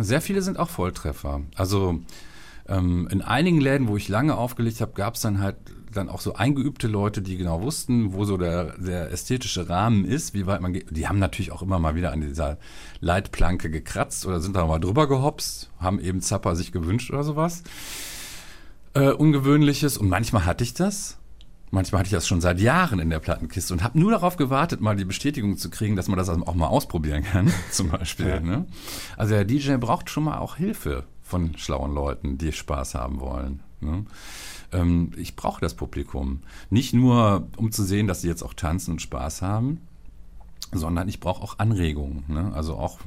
Sehr 0.00 0.20
viele 0.20 0.42
sind 0.42 0.58
auch 0.58 0.68
Volltreffer. 0.68 1.42
Also 1.56 2.00
ähm, 2.68 3.08
in 3.10 3.20
einigen 3.20 3.60
Läden, 3.60 3.88
wo 3.88 3.96
ich 3.96 4.08
lange 4.08 4.36
aufgelegt 4.36 4.80
habe, 4.80 4.92
gab 4.92 5.14
es 5.16 5.22
dann 5.22 5.40
halt 5.40 5.56
dann 5.92 6.08
auch 6.08 6.20
so 6.20 6.34
eingeübte 6.34 6.88
Leute, 6.88 7.22
die 7.22 7.36
genau 7.36 7.62
wussten, 7.62 8.12
wo 8.12 8.24
so 8.24 8.36
der, 8.36 8.78
der 8.78 9.10
ästhetische 9.10 9.68
Rahmen 9.68 10.04
ist, 10.04 10.34
wie 10.34 10.46
weit 10.46 10.60
man 10.60 10.72
geht. 10.72 10.86
Die 10.90 11.08
haben 11.08 11.18
natürlich 11.18 11.52
auch 11.52 11.62
immer 11.62 11.78
mal 11.78 11.94
wieder 11.94 12.12
an 12.12 12.20
dieser 12.20 12.58
Leitplanke 13.00 13.70
gekratzt 13.70 14.26
oder 14.26 14.40
sind 14.40 14.56
da 14.56 14.66
mal 14.66 14.78
drüber 14.78 15.08
gehopst, 15.08 15.70
haben 15.78 16.00
eben 16.00 16.20
Zappa 16.20 16.54
sich 16.54 16.72
gewünscht 16.72 17.10
oder 17.10 17.24
sowas. 17.24 17.62
Äh, 18.94 19.10
Ungewöhnliches. 19.10 19.96
Und 19.96 20.08
manchmal 20.08 20.44
hatte 20.44 20.64
ich 20.64 20.74
das. 20.74 21.18
Manchmal 21.70 22.00
hatte 22.00 22.08
ich 22.08 22.12
das 22.12 22.28
schon 22.28 22.42
seit 22.42 22.60
Jahren 22.60 22.98
in 22.98 23.08
der 23.08 23.18
Plattenkiste 23.18 23.72
und 23.72 23.82
habe 23.82 23.98
nur 23.98 24.10
darauf 24.10 24.36
gewartet, 24.36 24.82
mal 24.82 24.94
die 24.94 25.06
Bestätigung 25.06 25.56
zu 25.56 25.70
kriegen, 25.70 25.96
dass 25.96 26.06
man 26.06 26.18
das 26.18 26.28
auch 26.28 26.54
mal 26.54 26.66
ausprobieren 26.66 27.24
kann, 27.24 27.50
zum 27.70 27.88
Beispiel. 27.88 28.28
Ja. 28.28 28.40
Ne? 28.40 28.66
Also 29.16 29.34
der 29.34 29.46
DJ 29.46 29.76
braucht 29.76 30.10
schon 30.10 30.24
mal 30.24 30.36
auch 30.38 30.56
Hilfe 30.56 31.04
von 31.22 31.56
schlauen 31.56 31.94
Leuten, 31.94 32.36
die 32.36 32.52
Spaß 32.52 32.94
haben 32.94 33.20
wollen. 33.20 33.60
Ne? 33.80 34.04
Ähm, 34.72 35.12
ich 35.16 35.36
brauche 35.36 35.60
das 35.60 35.74
Publikum. 35.74 36.40
Nicht 36.70 36.94
nur, 36.94 37.48
um 37.56 37.72
zu 37.72 37.84
sehen, 37.84 38.06
dass 38.06 38.22
sie 38.22 38.28
jetzt 38.28 38.42
auch 38.42 38.54
tanzen 38.54 38.92
und 38.92 39.02
Spaß 39.02 39.42
haben, 39.42 39.80
sondern 40.72 41.08
ich 41.08 41.20
brauche 41.20 41.42
auch 41.42 41.58
Anregungen. 41.58 42.24
Ne? 42.28 42.52
Also 42.54 42.76
auch 42.76 42.98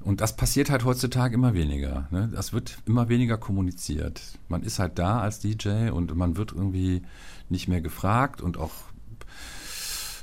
und 0.00 0.20
das 0.20 0.36
passiert 0.36 0.68
halt 0.68 0.84
heutzutage 0.84 1.34
immer 1.34 1.54
weniger. 1.54 2.08
Ne? 2.10 2.28
Das 2.32 2.52
wird 2.52 2.78
immer 2.84 3.08
weniger 3.08 3.38
kommuniziert. 3.38 4.20
Man 4.48 4.62
ist 4.62 4.78
halt 4.78 4.98
da 4.98 5.20
als 5.20 5.40
DJ 5.40 5.88
und 5.88 6.14
man 6.14 6.36
wird 6.36 6.52
irgendwie 6.52 7.02
nicht 7.48 7.68
mehr 7.68 7.80
gefragt 7.80 8.42
und 8.42 8.58
auch 8.58 8.72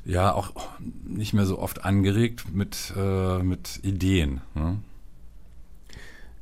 ja 0.06 0.34
auch 0.34 0.52
nicht 1.04 1.34
mehr 1.34 1.46
so 1.46 1.60
oft 1.60 1.84
angeregt 1.84 2.54
mit, 2.54 2.94
äh, 2.96 3.42
mit 3.42 3.80
Ideen. 3.84 4.42
Ne? 4.54 4.80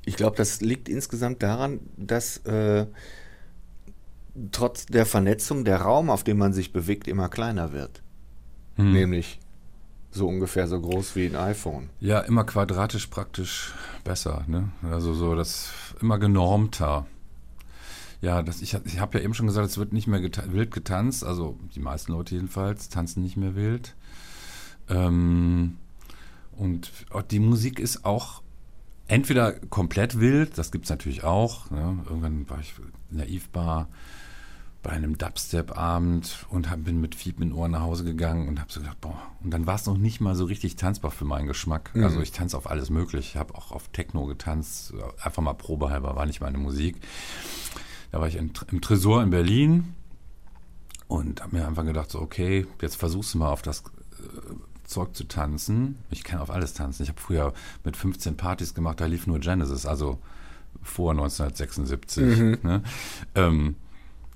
Ich 0.06 0.16
glaube, 0.16 0.36
das 0.36 0.62
liegt 0.62 0.90
insgesamt 0.90 1.44
daran, 1.44 1.80
dass 1.96 2.38
äh, 2.40 2.88
trotz 4.52 4.86
der 4.86 5.06
Vernetzung 5.06 5.66
der 5.66 5.82
Raum, 5.82 6.10
auf 6.10 6.24
dem 6.24 6.38
man 6.38 6.54
sich 6.54 6.74
bewegt, 6.74 7.08
immer 7.08 7.30
kleiner 7.30 7.72
wird. 7.74 8.02
Hm. 8.76 8.94
Nämlich 8.94 9.40
so 10.12 10.28
ungefähr 10.28 10.68
so 10.68 10.80
groß 10.80 11.16
wie 11.16 11.28
ein 11.28 11.36
iPhone. 11.36 11.90
Ja, 12.00 12.20
immer 12.22 12.44
quadratisch 12.44 13.08
praktisch 13.08 13.74
besser. 14.04 14.44
Ne? 14.48 14.70
Also 14.84 15.14
so 15.14 15.36
das 15.36 15.72
immer 16.02 16.18
genormter. 16.18 17.06
Ja, 18.22 18.42
das, 18.42 18.62
ich, 18.62 18.74
ich 18.86 19.00
habe 19.00 19.18
ja 19.18 19.24
eben 19.24 19.34
schon 19.34 19.48
gesagt, 19.48 19.68
es 19.68 19.78
wird 19.78 19.94
nicht 19.94 20.08
mehr 20.08 20.20
geta 20.20 20.52
wild 20.52 20.72
getanzt. 20.72 21.24
Also 21.24 21.58
die 21.76 21.80
meisten 21.80 22.12
Leute 22.12 22.36
jedenfalls 22.36 22.90
tanzen 22.90 23.22
nicht 23.22 23.38
mehr 23.38 23.56
wild. 23.56 23.96
Ähm, 24.90 25.78
und 26.52 26.92
die 27.32 27.40
Musik 27.40 27.80
ist 27.80 28.04
auch 28.04 28.42
entweder 29.08 29.54
komplett 29.54 30.20
wild, 30.20 30.58
das 30.58 30.72
gibt 30.72 30.86
es 30.86 30.90
natürlich 30.90 31.24
auch. 31.24 31.70
Ne? 31.72 32.00
Irgendwann 32.06 32.50
war 32.50 32.60
ich 32.60 32.74
Naivbar 33.10 33.88
bei 34.82 34.92
einem 34.92 35.18
Dubstep-Abend 35.18 36.46
und 36.50 36.70
hab, 36.70 36.86
bin 36.86 37.02
mit 37.02 37.16
Fieb 37.16 37.42
in 37.42 37.52
Ohren 37.54 37.72
nach 37.72 37.82
Hause 37.82 38.06
gegangen 38.06 38.48
und 38.48 38.60
habe 38.60 38.72
so 38.72 38.80
gedacht, 38.80 39.02
boah, 39.02 39.20
und 39.44 39.52
dann 39.52 39.68
war 39.68 39.76
es 39.76 39.86
noch 39.86 39.98
nicht 39.98 40.22
mal 40.22 40.36
so 40.36 40.46
richtig 40.46 40.78
tanzbar 40.78 41.12
für 41.12 41.26
meinen 41.26 41.48
Geschmack. 41.48 41.94
Mhm. 41.94 42.04
Also 42.06 42.22
ich 42.22 42.32
tanze 42.32 42.56
auf 42.56 42.70
alles 42.70 42.90
möglich. 42.90 43.32
Ich 43.32 43.36
habe 43.36 43.56
auch 43.56 43.72
auf 43.72 43.90
Techno 43.90 44.26
getanzt, 44.26 44.94
einfach 45.22 45.44
mal 45.44 45.54
probehalber, 45.54 46.16
war 46.16 46.26
nicht 46.26 46.40
meine 46.40 46.58
Musik. 46.58 46.96
Da 48.12 48.22
war 48.22 48.28
ich 48.28 48.38
in, 48.38 48.52
im 48.72 48.82
Tresor 48.82 49.22
in 49.22 49.30
Berlin 49.32 49.94
und 51.08 51.42
habe 51.42 51.58
mir 51.58 51.68
einfach 51.68 51.86
gedacht, 51.86 52.10
so 52.10 52.22
okay, 52.22 52.66
jetzt 52.82 52.96
versuchst 52.96 53.34
du 53.34 53.40
mal 53.40 53.50
auf 53.50 53.62
das 53.62 53.84
Zeug 54.86 55.16
zu 55.16 55.26
tanzen. 55.26 55.98
Ich 56.10 56.24
kann 56.24 56.40
auf 56.40 56.50
alles 56.50 56.74
tanzen. 56.74 57.04
Ich 57.04 57.10
habe 57.10 57.20
früher 57.20 57.54
mit 57.84 57.98
15 57.98 58.38
Partys 58.38 58.74
gemacht, 58.74 59.00
da 59.02 59.06
lief 59.06 59.28
nur 59.28 59.40
Genesis, 59.40 59.86
also 59.86 60.20
vor 60.82 61.12
1976. 61.12 62.24
Mhm. 62.24 62.58
Ne? 62.64 62.84
Ähm, 63.36 63.76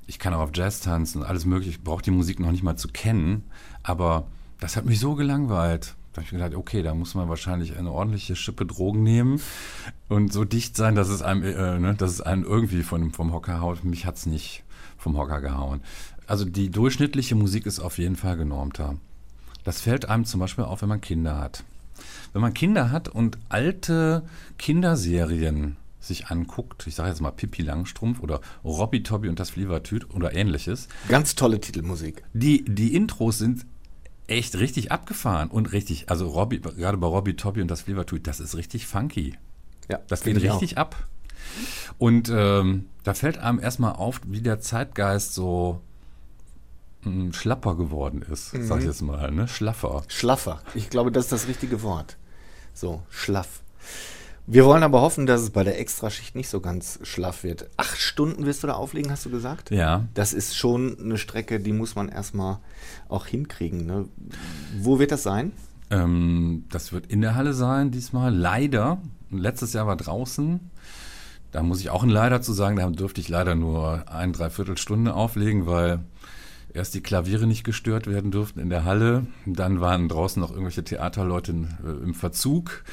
ich 0.07 0.19
kann 0.19 0.33
auch 0.33 0.39
auf 0.39 0.51
Jazz 0.53 0.81
tanzen, 0.81 1.23
alles 1.23 1.45
mögliche. 1.45 1.71
Ich 1.71 1.83
brauche 1.83 2.01
die 2.01 2.11
Musik 2.11 2.39
noch 2.39 2.51
nicht 2.51 2.63
mal 2.63 2.75
zu 2.75 2.87
kennen, 2.87 3.43
aber 3.83 4.27
das 4.59 4.75
hat 4.75 4.85
mich 4.85 4.99
so 4.99 5.15
gelangweilt. 5.15 5.95
Da 6.13 6.17
habe 6.17 6.25
ich 6.25 6.31
gedacht, 6.31 6.53
okay, 6.53 6.83
da 6.83 6.93
muss 6.93 7.15
man 7.15 7.27
wahrscheinlich 7.27 7.75
eine 7.75 7.91
ordentliche 7.91 8.35
Schippe 8.35 8.65
Drogen 8.65 9.01
nehmen 9.01 9.41
und 10.09 10.31
so 10.31 10.45
dicht 10.45 10.77
sein, 10.77 10.93
dass 10.93 11.09
es 11.09 11.23
einem, 11.23 11.43
äh, 11.43 11.79
ne, 11.79 11.95
dass 11.95 12.11
es 12.11 12.21
einen 12.21 12.43
irgendwie 12.43 12.83
von, 12.83 13.11
vom 13.11 13.33
Hocker 13.33 13.61
haut. 13.61 13.83
Mich 13.83 14.05
hat 14.05 14.17
es 14.17 14.27
nicht 14.27 14.63
vom 14.97 15.17
Hocker 15.17 15.41
gehauen. 15.41 15.81
Also 16.27 16.45
die 16.45 16.69
durchschnittliche 16.69 17.35
Musik 17.35 17.65
ist 17.65 17.79
auf 17.79 17.97
jeden 17.97 18.15
Fall 18.15 18.37
genormter. 18.37 18.95
Das 19.63 19.81
fällt 19.81 20.07
einem 20.07 20.25
zum 20.25 20.39
Beispiel 20.39 20.65
auf, 20.65 20.81
wenn 20.81 20.89
man 20.89 21.01
Kinder 21.01 21.39
hat. 21.39 21.63
Wenn 22.31 22.41
man 22.41 22.53
Kinder 22.53 22.91
hat 22.91 23.09
und 23.09 23.37
alte 23.49 24.23
Kinderserien 24.57 25.77
sich 26.03 26.27
anguckt, 26.27 26.85
ich 26.87 26.95
sage 26.95 27.09
jetzt 27.09 27.21
mal 27.21 27.31
Pippi 27.31 27.61
Langstrumpf 27.61 28.19
oder 28.19 28.41
Robby 28.63 29.03
Tobby 29.03 29.29
und 29.29 29.39
das 29.39 29.51
Flievertüt 29.51 30.13
oder 30.13 30.35
ähnliches. 30.35 30.87
Ganz 31.07 31.35
tolle 31.35 31.59
Titelmusik. 31.59 32.23
Die, 32.33 32.65
die 32.65 32.95
Intros 32.95 33.37
sind 33.37 33.65
echt 34.27 34.55
richtig 34.55 34.91
abgefahren 34.91 35.49
und 35.49 35.71
richtig, 35.71 36.09
also 36.09 36.27
Robby, 36.27 36.59
gerade 36.59 36.97
bei 36.97 37.07
Robby 37.07 37.35
Tobby 37.35 37.61
und 37.61 37.69
das 37.69 37.81
Flievertüt, 37.81 38.27
das 38.27 38.39
ist 38.39 38.55
richtig 38.55 38.87
funky. 38.87 39.37
Ja, 39.89 39.99
das 40.07 40.23
geht 40.23 40.37
richtig 40.41 40.77
auch. 40.77 40.81
ab. 40.81 41.07
Und 41.97 42.29
ähm, 42.33 42.87
da 43.03 43.13
fällt 43.13 43.37
einem 43.37 43.59
erstmal 43.59 43.93
auf, 43.93 44.21
wie 44.25 44.41
der 44.41 44.59
Zeitgeist 44.59 45.33
so 45.33 45.81
hm, 47.03 47.33
schlapper 47.33 47.75
geworden 47.75 48.21
ist, 48.21 48.53
mhm. 48.53 48.65
sag 48.65 48.79
ich 48.79 48.85
jetzt 48.85 49.01
mal, 49.01 49.31
ne? 49.31 49.47
Schlaffer. 49.47 50.03
Schlaffer. 50.07 50.61
Ich 50.73 50.89
glaube, 50.89 51.11
das 51.11 51.25
ist 51.25 51.31
das 51.31 51.47
richtige 51.47 51.81
Wort. 51.81 52.17
So, 52.73 53.03
schlaff. 53.09 53.62
Wir 54.45 54.65
wollen 54.65 54.83
aber 54.83 55.01
hoffen, 55.01 55.25
dass 55.25 55.41
es 55.41 55.51
bei 55.51 55.63
der 55.63 55.79
Extraschicht 55.79 56.35
nicht 56.35 56.49
so 56.49 56.59
ganz 56.59 56.99
schlaff 57.03 57.43
wird. 57.43 57.69
Acht 57.77 57.97
Stunden 57.97 58.45
wirst 58.45 58.63
du 58.63 58.67
da 58.67 58.73
auflegen, 58.73 59.09
hast 59.09 59.25
du 59.25 59.29
gesagt? 59.29 59.71
Ja. 59.71 60.05
Das 60.13 60.33
ist 60.33 60.57
schon 60.57 60.97
eine 60.99 61.17
Strecke, 61.17 61.61
die 61.61 61.71
muss 61.71 61.95
man 61.95 62.09
erstmal 62.09 62.59
auch 63.07 63.25
hinkriegen. 63.25 63.85
Ne? 63.85 64.05
Wo 64.79 64.99
wird 64.99 65.11
das 65.11 65.23
sein? 65.23 65.53
Ähm, 65.89 66.65
das 66.69 66.91
wird 66.91 67.07
in 67.07 67.21
der 67.21 67.35
Halle 67.35 67.53
sein 67.53 67.91
diesmal. 67.91 68.35
Leider. 68.35 69.01
Letztes 69.31 69.73
Jahr 69.73 69.87
war 69.87 69.95
draußen. 69.95 70.59
Da 71.51 71.63
muss 71.63 71.79
ich 71.79 71.89
auch 71.89 72.03
ein 72.03 72.09
Leider 72.09 72.41
zu 72.41 72.51
sagen, 72.51 72.75
da 72.75 72.89
dürfte 72.89 73.21
ich 73.21 73.29
leider 73.29 73.55
nur 73.55 74.11
ein, 74.11 74.33
dreiviertel 74.33 74.77
Stunde 74.77 75.13
auflegen, 75.13 75.67
weil 75.67 75.99
erst 76.73 76.95
die 76.95 77.01
Klaviere 77.01 77.47
nicht 77.47 77.63
gestört 77.63 78.07
werden 78.07 78.31
durften 78.31 78.59
in 78.59 78.69
der 78.69 78.83
Halle. 78.83 79.27
Dann 79.45 79.79
waren 79.79 80.09
draußen 80.09 80.41
noch 80.41 80.49
irgendwelche 80.49 80.83
Theaterleute 80.83 81.51
äh, 81.51 82.03
im 82.03 82.13
Verzug. 82.13 82.83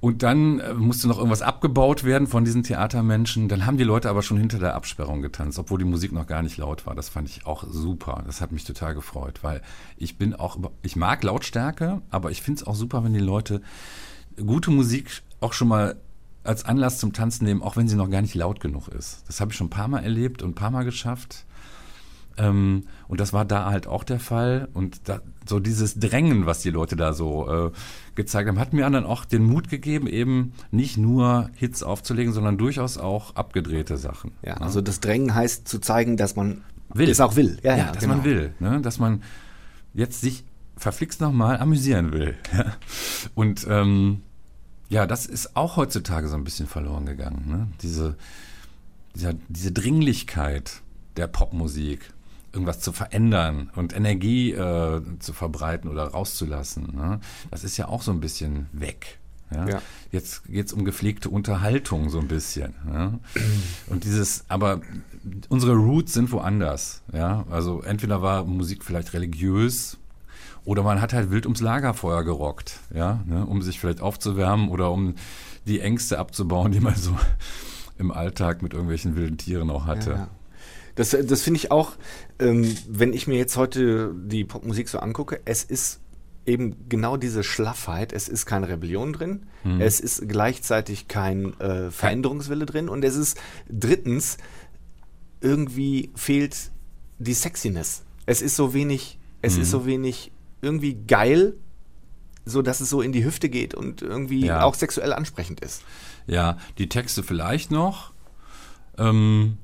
Und 0.00 0.22
dann 0.22 0.60
äh, 0.60 0.72
musste 0.72 1.08
noch 1.08 1.18
irgendwas 1.18 1.42
abgebaut 1.42 2.04
werden 2.04 2.26
von 2.26 2.44
diesen 2.44 2.62
Theatermenschen. 2.62 3.48
Dann 3.48 3.66
haben 3.66 3.76
die 3.76 3.84
Leute 3.84 4.08
aber 4.08 4.22
schon 4.22 4.38
hinter 4.38 4.58
der 4.58 4.74
Absperrung 4.74 5.20
getanzt, 5.20 5.58
obwohl 5.58 5.78
die 5.78 5.84
Musik 5.84 6.12
noch 6.12 6.26
gar 6.26 6.42
nicht 6.42 6.56
laut 6.56 6.86
war. 6.86 6.94
Das 6.94 7.10
fand 7.10 7.28
ich 7.28 7.46
auch 7.46 7.64
super. 7.68 8.22
Das 8.26 8.40
hat 8.40 8.50
mich 8.50 8.64
total 8.64 8.94
gefreut, 8.94 9.40
weil 9.42 9.60
ich 9.98 10.16
bin 10.16 10.34
auch, 10.34 10.58
ich 10.82 10.96
mag 10.96 11.22
Lautstärke, 11.22 12.00
aber 12.10 12.30
ich 12.30 12.40
finde 12.40 12.62
es 12.62 12.66
auch 12.66 12.74
super, 12.74 13.04
wenn 13.04 13.12
die 13.12 13.20
Leute 13.20 13.60
gute 14.46 14.70
Musik 14.70 15.22
auch 15.40 15.52
schon 15.52 15.68
mal 15.68 15.96
als 16.44 16.64
Anlass 16.64 16.98
zum 16.98 17.12
Tanzen 17.12 17.44
nehmen, 17.44 17.62
auch 17.62 17.76
wenn 17.76 17.88
sie 17.88 17.96
noch 17.96 18.08
gar 18.08 18.22
nicht 18.22 18.34
laut 18.34 18.60
genug 18.60 18.88
ist. 18.88 19.24
Das 19.28 19.40
habe 19.40 19.50
ich 19.50 19.56
schon 19.58 19.66
ein 19.66 19.70
paar 19.70 19.88
Mal 19.88 20.02
erlebt 20.02 20.42
und 20.42 20.50
ein 20.50 20.54
paar 20.54 20.70
Mal 20.70 20.84
geschafft. 20.84 21.44
Ähm, 22.40 22.84
und 23.08 23.20
das 23.20 23.32
war 23.32 23.44
da 23.44 23.70
halt 23.70 23.86
auch 23.86 24.02
der 24.02 24.18
Fall. 24.18 24.68
Und 24.72 25.08
da, 25.08 25.20
so 25.46 25.60
dieses 25.60 25.98
Drängen, 25.98 26.46
was 26.46 26.60
die 26.60 26.70
Leute 26.70 26.96
da 26.96 27.12
so 27.12 27.48
äh, 27.48 27.70
gezeigt 28.14 28.48
haben, 28.48 28.58
hat 28.58 28.72
mir 28.72 28.88
dann 28.88 29.04
auch 29.04 29.24
den 29.24 29.44
Mut 29.44 29.68
gegeben, 29.68 30.06
eben 30.06 30.52
nicht 30.70 30.96
nur 30.96 31.50
Hits 31.54 31.82
aufzulegen, 31.82 32.32
sondern 32.32 32.56
durchaus 32.56 32.96
auch 32.98 33.36
abgedrehte 33.36 33.96
Sachen. 33.96 34.32
Ja, 34.42 34.54
ne? 34.54 34.62
also 34.62 34.80
das 34.80 35.00
Drängen 35.00 35.34
heißt 35.34 35.68
zu 35.68 35.80
zeigen, 35.80 36.16
dass 36.16 36.34
man 36.34 36.62
will. 36.94 37.10
es 37.10 37.20
auch 37.20 37.36
will. 37.36 37.58
Ja, 37.62 37.72
ja, 37.72 37.78
ja 37.78 37.92
dass 37.92 38.00
genau. 38.02 38.16
man 38.16 38.24
will. 38.24 38.54
Ne? 38.58 38.80
Dass 38.80 38.98
man 38.98 39.22
jetzt 39.92 40.20
sich 40.20 40.44
verflixt 40.76 41.20
nochmal 41.20 41.58
amüsieren 41.58 42.12
will. 42.12 42.36
Und 43.34 43.66
ähm, 43.68 44.22
ja, 44.88 45.06
das 45.06 45.26
ist 45.26 45.56
auch 45.56 45.76
heutzutage 45.76 46.28
so 46.28 46.36
ein 46.36 46.44
bisschen 46.44 46.66
verloren 46.66 47.04
gegangen. 47.04 47.44
Ne? 47.48 47.68
Diese, 47.82 48.16
diese, 49.14 49.36
diese 49.48 49.72
Dringlichkeit 49.72 50.80
der 51.16 51.26
Popmusik 51.26 52.12
irgendwas 52.52 52.80
zu 52.80 52.92
verändern 52.92 53.70
und 53.76 53.94
Energie 53.94 54.52
äh, 54.52 55.02
zu 55.18 55.32
verbreiten 55.32 55.90
oder 55.90 56.04
rauszulassen. 56.04 56.94
Ne? 56.94 57.20
Das 57.50 57.64
ist 57.64 57.76
ja 57.76 57.88
auch 57.88 58.02
so 58.02 58.10
ein 58.10 58.20
bisschen 58.20 58.66
weg. 58.72 59.18
Ja? 59.52 59.68
ja. 59.68 59.82
Jetzt 60.12 60.44
geht 60.44 60.66
es 60.66 60.72
um 60.72 60.84
gepflegte 60.84 61.28
Unterhaltung 61.28 62.10
so 62.10 62.18
ein 62.18 62.28
bisschen. 62.28 62.74
Ja? 62.88 63.18
Und 63.88 64.04
dieses, 64.04 64.44
aber 64.48 64.80
unsere 65.48 65.74
Roots 65.74 66.12
sind 66.12 66.32
woanders. 66.32 67.02
Ja? 67.12 67.44
Also 67.50 67.82
entweder 67.82 68.22
war 68.22 68.44
Musik 68.44 68.84
vielleicht 68.84 69.12
religiös 69.12 69.98
oder 70.64 70.82
man 70.82 71.00
hat 71.00 71.12
halt 71.12 71.30
wild 71.30 71.46
ums 71.46 71.60
Lagerfeuer 71.60 72.22
gerockt, 72.22 72.80
ja, 72.94 73.20
ne? 73.24 73.46
um 73.46 73.62
sich 73.62 73.80
vielleicht 73.80 74.02
aufzuwärmen 74.02 74.68
oder 74.68 74.90
um 74.90 75.14
die 75.66 75.80
Ängste 75.80 76.18
abzubauen, 76.18 76.70
die 76.72 76.80
man 76.80 76.94
so 76.94 77.16
im 77.98 78.10
Alltag 78.10 78.62
mit 78.62 78.72
irgendwelchen 78.72 79.16
wilden 79.16 79.38
Tieren 79.38 79.70
auch 79.70 79.86
hatte. 79.86 80.10
Ja. 80.10 80.28
Das, 81.00 81.16
das 81.18 81.40
finde 81.40 81.56
ich 81.56 81.70
auch, 81.70 81.92
ähm, 82.38 82.76
wenn 82.86 83.14
ich 83.14 83.26
mir 83.26 83.38
jetzt 83.38 83.56
heute 83.56 84.14
die 84.14 84.44
Popmusik 84.44 84.86
so 84.86 84.98
angucke, 84.98 85.40
es 85.46 85.64
ist 85.64 86.00
eben 86.44 86.90
genau 86.90 87.16
diese 87.16 87.42
Schlaffheit. 87.42 88.12
Es 88.12 88.28
ist 88.28 88.44
keine 88.44 88.68
Rebellion 88.68 89.14
drin, 89.14 89.46
mhm. 89.64 89.80
es 89.80 89.98
ist 89.98 90.28
gleichzeitig 90.28 91.08
kein 91.08 91.58
äh, 91.58 91.90
Veränderungswille 91.90 92.66
drin 92.66 92.90
und 92.90 93.02
es 93.02 93.16
ist 93.16 93.40
drittens, 93.70 94.36
irgendwie 95.40 96.10
fehlt 96.16 96.70
die 97.18 97.32
Sexiness. 97.32 98.02
Es 98.26 98.42
ist 98.42 98.56
so 98.56 98.74
wenig, 98.74 99.18
es 99.40 99.56
mhm. 99.56 99.62
ist 99.62 99.70
so 99.70 99.86
wenig 99.86 100.32
irgendwie 100.60 100.96
geil, 101.06 101.54
so 102.44 102.60
dass 102.60 102.82
es 102.82 102.90
so 102.90 103.00
in 103.00 103.12
die 103.12 103.24
Hüfte 103.24 103.48
geht 103.48 103.72
und 103.72 104.02
irgendwie 104.02 104.44
ja. 104.44 104.64
auch 104.64 104.74
sexuell 104.74 105.14
ansprechend 105.14 105.60
ist. 105.60 105.82
Ja, 106.26 106.58
die 106.76 106.90
Texte 106.90 107.22
vielleicht 107.22 107.70
noch. 107.70 108.12
Ähm, 108.98 109.56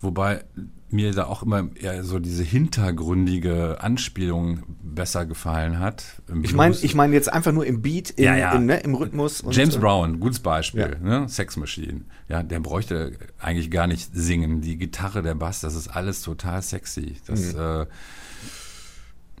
Wobei 0.00 0.44
mir 0.90 1.12
da 1.12 1.26
auch 1.26 1.42
immer 1.42 1.68
eher 1.74 2.02
so 2.04 2.18
diese 2.18 2.42
hintergründige 2.42 3.78
Anspielung 3.80 4.62
besser 4.82 5.26
gefallen 5.26 5.78
hat. 5.78 6.04
Ich 6.42 6.54
meine 6.54 6.74
ich 6.74 6.94
mein 6.94 7.12
jetzt 7.12 7.30
einfach 7.30 7.52
nur 7.52 7.66
im 7.66 7.82
Beat, 7.82 8.10
im, 8.10 8.24
ja, 8.24 8.36
ja. 8.36 8.52
Im, 8.52 8.66
ne, 8.66 8.78
im 8.80 8.94
Rhythmus. 8.94 9.44
James 9.50 9.74
und, 9.74 9.80
Brown, 9.80 10.20
gutes 10.20 10.40
Beispiel. 10.40 10.96
Ja. 11.02 11.20
Ne? 11.20 11.28
Sex 11.28 11.56
Machine. 11.56 12.02
Ja, 12.28 12.42
der 12.42 12.60
bräuchte 12.60 13.12
eigentlich 13.38 13.70
gar 13.70 13.86
nicht 13.86 14.10
singen. 14.14 14.60
Die 14.60 14.76
Gitarre, 14.76 15.22
der 15.22 15.34
Bass, 15.34 15.60
das 15.60 15.74
ist 15.74 15.88
alles 15.88 16.22
total 16.22 16.62
sexy. 16.62 17.16
Das, 17.26 17.52
mhm. 17.52 17.60
äh, 17.60 17.86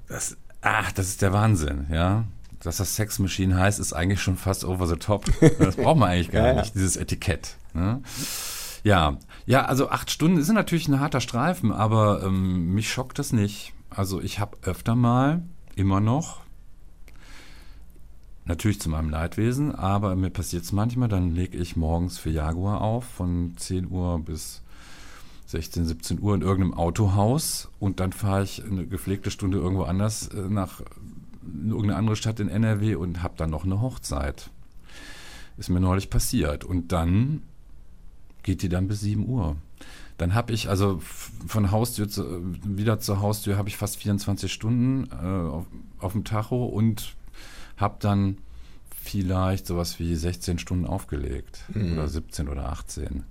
das, 0.08 0.36
ach, 0.60 0.92
das 0.92 1.08
ist 1.08 1.22
der 1.22 1.32
Wahnsinn, 1.32 1.86
ja. 1.90 2.24
Dass 2.60 2.78
das 2.78 2.96
Sex 2.96 3.20
Machine 3.20 3.56
heißt, 3.56 3.78
ist 3.78 3.92
eigentlich 3.92 4.20
schon 4.20 4.36
fast 4.36 4.64
over 4.64 4.86
the 4.86 4.96
top. 4.96 5.24
Das 5.58 5.76
braucht 5.76 5.98
man 5.98 6.10
eigentlich 6.10 6.30
gar 6.30 6.54
nicht, 6.54 6.74
dieses 6.74 6.96
Etikett. 6.96 7.56
Ne? 7.72 8.02
Ja, 8.82 9.18
ja, 9.48 9.64
also 9.64 9.88
acht 9.88 10.10
Stunden 10.10 10.36
ist 10.36 10.52
natürlich 10.52 10.88
ein 10.88 11.00
harter 11.00 11.22
Streifen, 11.22 11.72
aber 11.72 12.22
ähm, 12.22 12.74
mich 12.74 12.92
schockt 12.92 13.18
das 13.18 13.32
nicht. 13.32 13.72
Also 13.88 14.20
ich 14.20 14.40
habe 14.40 14.58
öfter 14.60 14.94
mal, 14.94 15.42
immer 15.74 16.00
noch, 16.00 16.40
natürlich 18.44 18.78
zu 18.78 18.90
meinem 18.90 19.08
Leidwesen, 19.08 19.74
aber 19.74 20.16
mir 20.16 20.28
passiert 20.28 20.64
es 20.64 20.72
manchmal, 20.72 21.08
dann 21.08 21.34
lege 21.34 21.56
ich 21.56 21.76
morgens 21.76 22.18
für 22.18 22.28
Jaguar 22.28 22.82
auf 22.82 23.06
von 23.06 23.54
10 23.56 23.90
Uhr 23.90 24.18
bis 24.18 24.60
16, 25.46 25.86
17 25.86 26.20
Uhr 26.20 26.34
in 26.34 26.42
irgendeinem 26.42 26.74
Autohaus 26.74 27.70
und 27.78 28.00
dann 28.00 28.12
fahre 28.12 28.42
ich 28.42 28.62
eine 28.62 28.86
gepflegte 28.86 29.30
Stunde 29.30 29.56
irgendwo 29.56 29.84
anders 29.84 30.28
äh, 30.28 30.42
nach 30.42 30.82
irgendeine 31.42 31.96
andere 31.96 32.16
Stadt 32.16 32.38
in 32.38 32.50
NRW 32.50 32.96
und 32.96 33.22
habe 33.22 33.32
dann 33.38 33.48
noch 33.48 33.64
eine 33.64 33.80
Hochzeit. 33.80 34.50
Ist 35.56 35.70
mir 35.70 35.80
neulich 35.80 36.10
passiert. 36.10 36.64
Und 36.64 36.92
dann 36.92 37.42
geht 38.42 38.62
die 38.62 38.68
dann 38.68 38.88
bis 38.88 39.00
7 39.00 39.26
Uhr. 39.28 39.56
Dann 40.18 40.34
habe 40.34 40.52
ich 40.52 40.68
also 40.68 41.00
von 41.46 41.70
Haustür 41.70 42.08
zu, 42.08 42.42
wieder 42.64 42.98
zur 42.98 43.20
Haustür 43.20 43.56
habe 43.56 43.68
ich 43.68 43.76
fast 43.76 43.96
24 43.98 44.52
Stunden 44.52 45.08
äh, 45.12 45.24
auf, 45.24 45.66
auf 46.00 46.12
dem 46.12 46.24
Tacho 46.24 46.66
und 46.66 47.14
habe 47.76 47.96
dann 48.00 48.38
vielleicht 49.00 49.66
sowas 49.66 50.00
wie 50.00 50.14
16 50.14 50.58
Stunden 50.58 50.86
aufgelegt 50.86 51.60
mhm. 51.72 51.92
oder 51.92 52.08
17 52.08 52.48
oder 52.48 52.68
18. 52.68 53.24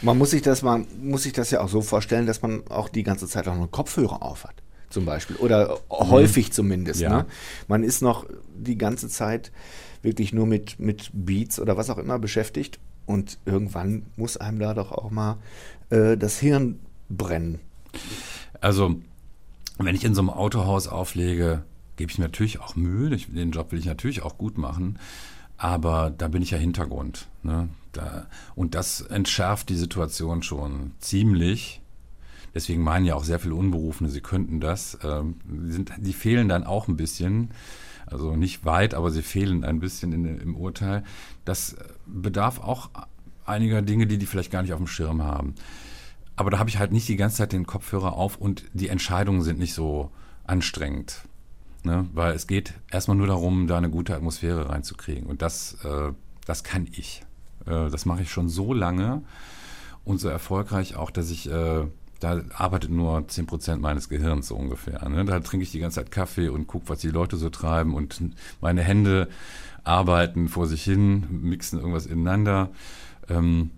Man 0.00 0.16
muss 0.16 0.30
sich 0.30 0.42
das 0.42 0.62
man 0.62 0.86
muss 1.02 1.24
sich 1.24 1.32
das 1.32 1.50
ja 1.50 1.60
auch 1.60 1.68
so 1.68 1.82
vorstellen, 1.82 2.26
dass 2.26 2.40
man 2.40 2.66
auch 2.68 2.88
die 2.88 3.02
ganze 3.02 3.26
Zeit 3.26 3.48
auch 3.48 3.56
noch 3.56 3.70
Kopfhörer 3.70 4.22
auf 4.22 4.44
hat, 4.44 4.54
zum 4.90 5.04
Beispiel 5.04 5.36
oder 5.36 5.80
mhm. 5.90 6.10
häufig 6.10 6.52
zumindest. 6.52 7.00
Ja. 7.00 7.10
Ne? 7.10 7.26
Man 7.66 7.82
ist 7.82 8.00
noch 8.00 8.26
die 8.56 8.78
ganze 8.78 9.08
Zeit 9.08 9.50
wirklich 10.02 10.32
nur 10.32 10.46
mit 10.46 10.78
mit 10.78 11.10
Beats 11.12 11.58
oder 11.58 11.76
was 11.76 11.90
auch 11.90 11.98
immer 11.98 12.20
beschäftigt 12.20 12.78
und 13.06 13.38
irgendwann 13.44 14.06
muss 14.16 14.36
einem 14.36 14.58
da 14.58 14.74
doch 14.74 14.92
auch 14.92 15.10
mal 15.10 15.38
äh, 15.90 16.16
das 16.16 16.38
Hirn 16.38 16.80
brennen. 17.08 17.60
Also 18.60 18.96
wenn 19.78 19.94
ich 19.94 20.04
in 20.04 20.14
so 20.14 20.20
einem 20.20 20.30
Autohaus 20.30 20.88
auflege, 20.88 21.64
gebe 21.96 22.10
ich 22.10 22.18
mir 22.18 22.24
natürlich 22.24 22.60
auch 22.60 22.76
Mühe. 22.76 23.14
Ich, 23.14 23.32
den 23.32 23.50
Job 23.50 23.72
will 23.72 23.78
ich 23.78 23.86
natürlich 23.86 24.22
auch 24.22 24.38
gut 24.38 24.58
machen. 24.58 24.98
Aber 25.56 26.10
da 26.10 26.28
bin 26.28 26.42
ich 26.42 26.50
ja 26.50 26.58
Hintergrund. 26.58 27.28
Ne? 27.42 27.68
Da, 27.92 28.26
und 28.54 28.74
das 28.74 29.00
entschärft 29.00 29.68
die 29.68 29.76
Situation 29.76 30.42
schon 30.42 30.92
ziemlich. 30.98 31.80
Deswegen 32.54 32.82
meinen 32.82 33.06
ja 33.06 33.14
auch 33.14 33.24
sehr 33.24 33.38
viele 33.38 33.54
Unberufene, 33.54 34.10
sie 34.10 34.20
könnten 34.20 34.60
das. 34.60 34.98
Ähm, 35.02 35.36
sind, 35.68 35.92
die 35.98 36.12
fehlen 36.12 36.48
dann 36.48 36.64
auch 36.64 36.88
ein 36.88 36.96
bisschen. 36.96 37.50
Also 38.06 38.36
nicht 38.36 38.64
weit, 38.64 38.94
aber 38.94 39.10
sie 39.10 39.22
fehlen 39.22 39.64
ein 39.64 39.78
bisschen 39.78 40.12
in, 40.12 40.38
im 40.38 40.56
Urteil. 40.56 41.04
Das 41.44 41.76
bedarf 42.06 42.60
auch 42.60 42.90
einiger 43.44 43.82
Dinge, 43.82 44.06
die 44.06 44.18
die 44.18 44.26
vielleicht 44.26 44.50
gar 44.50 44.62
nicht 44.62 44.72
auf 44.72 44.78
dem 44.78 44.86
Schirm 44.86 45.22
haben. 45.22 45.54
Aber 46.36 46.50
da 46.50 46.58
habe 46.58 46.70
ich 46.70 46.78
halt 46.78 46.92
nicht 46.92 47.08
die 47.08 47.16
ganze 47.16 47.36
Zeit 47.36 47.52
den 47.52 47.66
Kopfhörer 47.66 48.14
auf 48.14 48.36
und 48.36 48.64
die 48.72 48.88
Entscheidungen 48.88 49.42
sind 49.42 49.58
nicht 49.58 49.74
so 49.74 50.10
anstrengend. 50.44 51.22
Ne? 51.84 52.08
Weil 52.12 52.34
es 52.34 52.46
geht 52.46 52.74
erstmal 52.90 53.16
nur 53.16 53.26
darum, 53.26 53.66
da 53.66 53.76
eine 53.76 53.90
gute 53.90 54.14
Atmosphäre 54.14 54.68
reinzukriegen. 54.70 55.26
Und 55.26 55.42
das, 55.42 55.78
äh, 55.84 56.12
das 56.46 56.64
kann 56.64 56.86
ich. 56.92 57.22
Äh, 57.66 57.90
das 57.90 58.06
mache 58.06 58.22
ich 58.22 58.30
schon 58.30 58.48
so 58.48 58.72
lange 58.72 59.22
und 60.04 60.18
so 60.18 60.28
erfolgreich 60.28 60.96
auch, 60.96 61.10
dass 61.10 61.30
ich, 61.30 61.50
äh, 61.50 61.84
da 62.20 62.40
arbeitet 62.54 62.90
nur 62.90 63.26
10% 63.26 63.76
meines 63.80 64.08
Gehirns 64.08 64.48
so 64.48 64.56
ungefähr. 64.56 65.08
Ne? 65.08 65.24
Da 65.24 65.40
trinke 65.40 65.64
ich 65.64 65.72
die 65.72 65.80
ganze 65.80 65.96
Zeit 65.96 66.12
Kaffee 66.12 66.48
und 66.48 66.68
gucke, 66.68 66.88
was 66.88 67.00
die 67.00 67.10
Leute 67.10 67.36
so 67.36 67.50
treiben 67.50 67.94
und 67.94 68.20
meine 68.60 68.82
Hände 68.82 69.28
arbeiten 69.84 70.48
vor 70.48 70.66
sich 70.66 70.84
hin, 70.84 71.26
mixen 71.42 71.78
irgendwas 71.78 72.06
ineinander. 72.06 72.70
Ähm, 73.28 73.70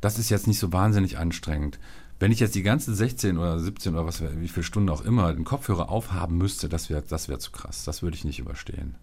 das 0.00 0.18
ist 0.18 0.30
jetzt 0.30 0.46
nicht 0.46 0.58
so 0.58 0.72
wahnsinnig 0.72 1.18
anstrengend. 1.18 1.78
Wenn 2.18 2.32
ich 2.32 2.40
jetzt 2.40 2.54
die 2.54 2.62
ganzen 2.62 2.94
16 2.94 3.36
oder 3.36 3.58
17 3.58 3.94
oder 3.94 4.06
was, 4.06 4.22
wie 4.22 4.48
viele 4.48 4.64
Stunden 4.64 4.90
auch 4.90 5.04
immer 5.04 5.32
den 5.32 5.44
Kopfhörer 5.44 5.88
aufhaben 5.88 6.38
müsste, 6.38 6.68
das 6.68 6.88
wäre 6.88 7.02
das 7.02 7.28
wär 7.28 7.38
zu 7.38 7.50
krass. 7.50 7.84
Das 7.84 8.02
würde 8.02 8.16
ich 8.16 8.24
nicht 8.24 8.38
überstehen. 8.38 8.94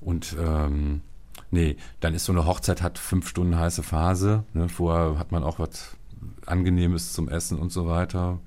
Und 0.00 0.36
ähm, 0.38 1.00
nee, 1.50 1.76
dann 2.00 2.14
ist 2.14 2.24
so 2.24 2.32
eine 2.32 2.46
Hochzeit 2.46 2.82
hat 2.82 2.98
fünf 2.98 3.28
Stunden 3.28 3.58
heiße 3.58 3.82
Phase. 3.82 4.44
Ne? 4.52 4.68
Vorher 4.68 5.18
hat 5.18 5.32
man 5.32 5.42
auch 5.42 5.58
was 5.58 5.96
Angenehmes 6.44 7.12
zum 7.12 7.28
Essen 7.28 7.58
und 7.58 7.72
so 7.72 7.86
weiter 7.86 8.38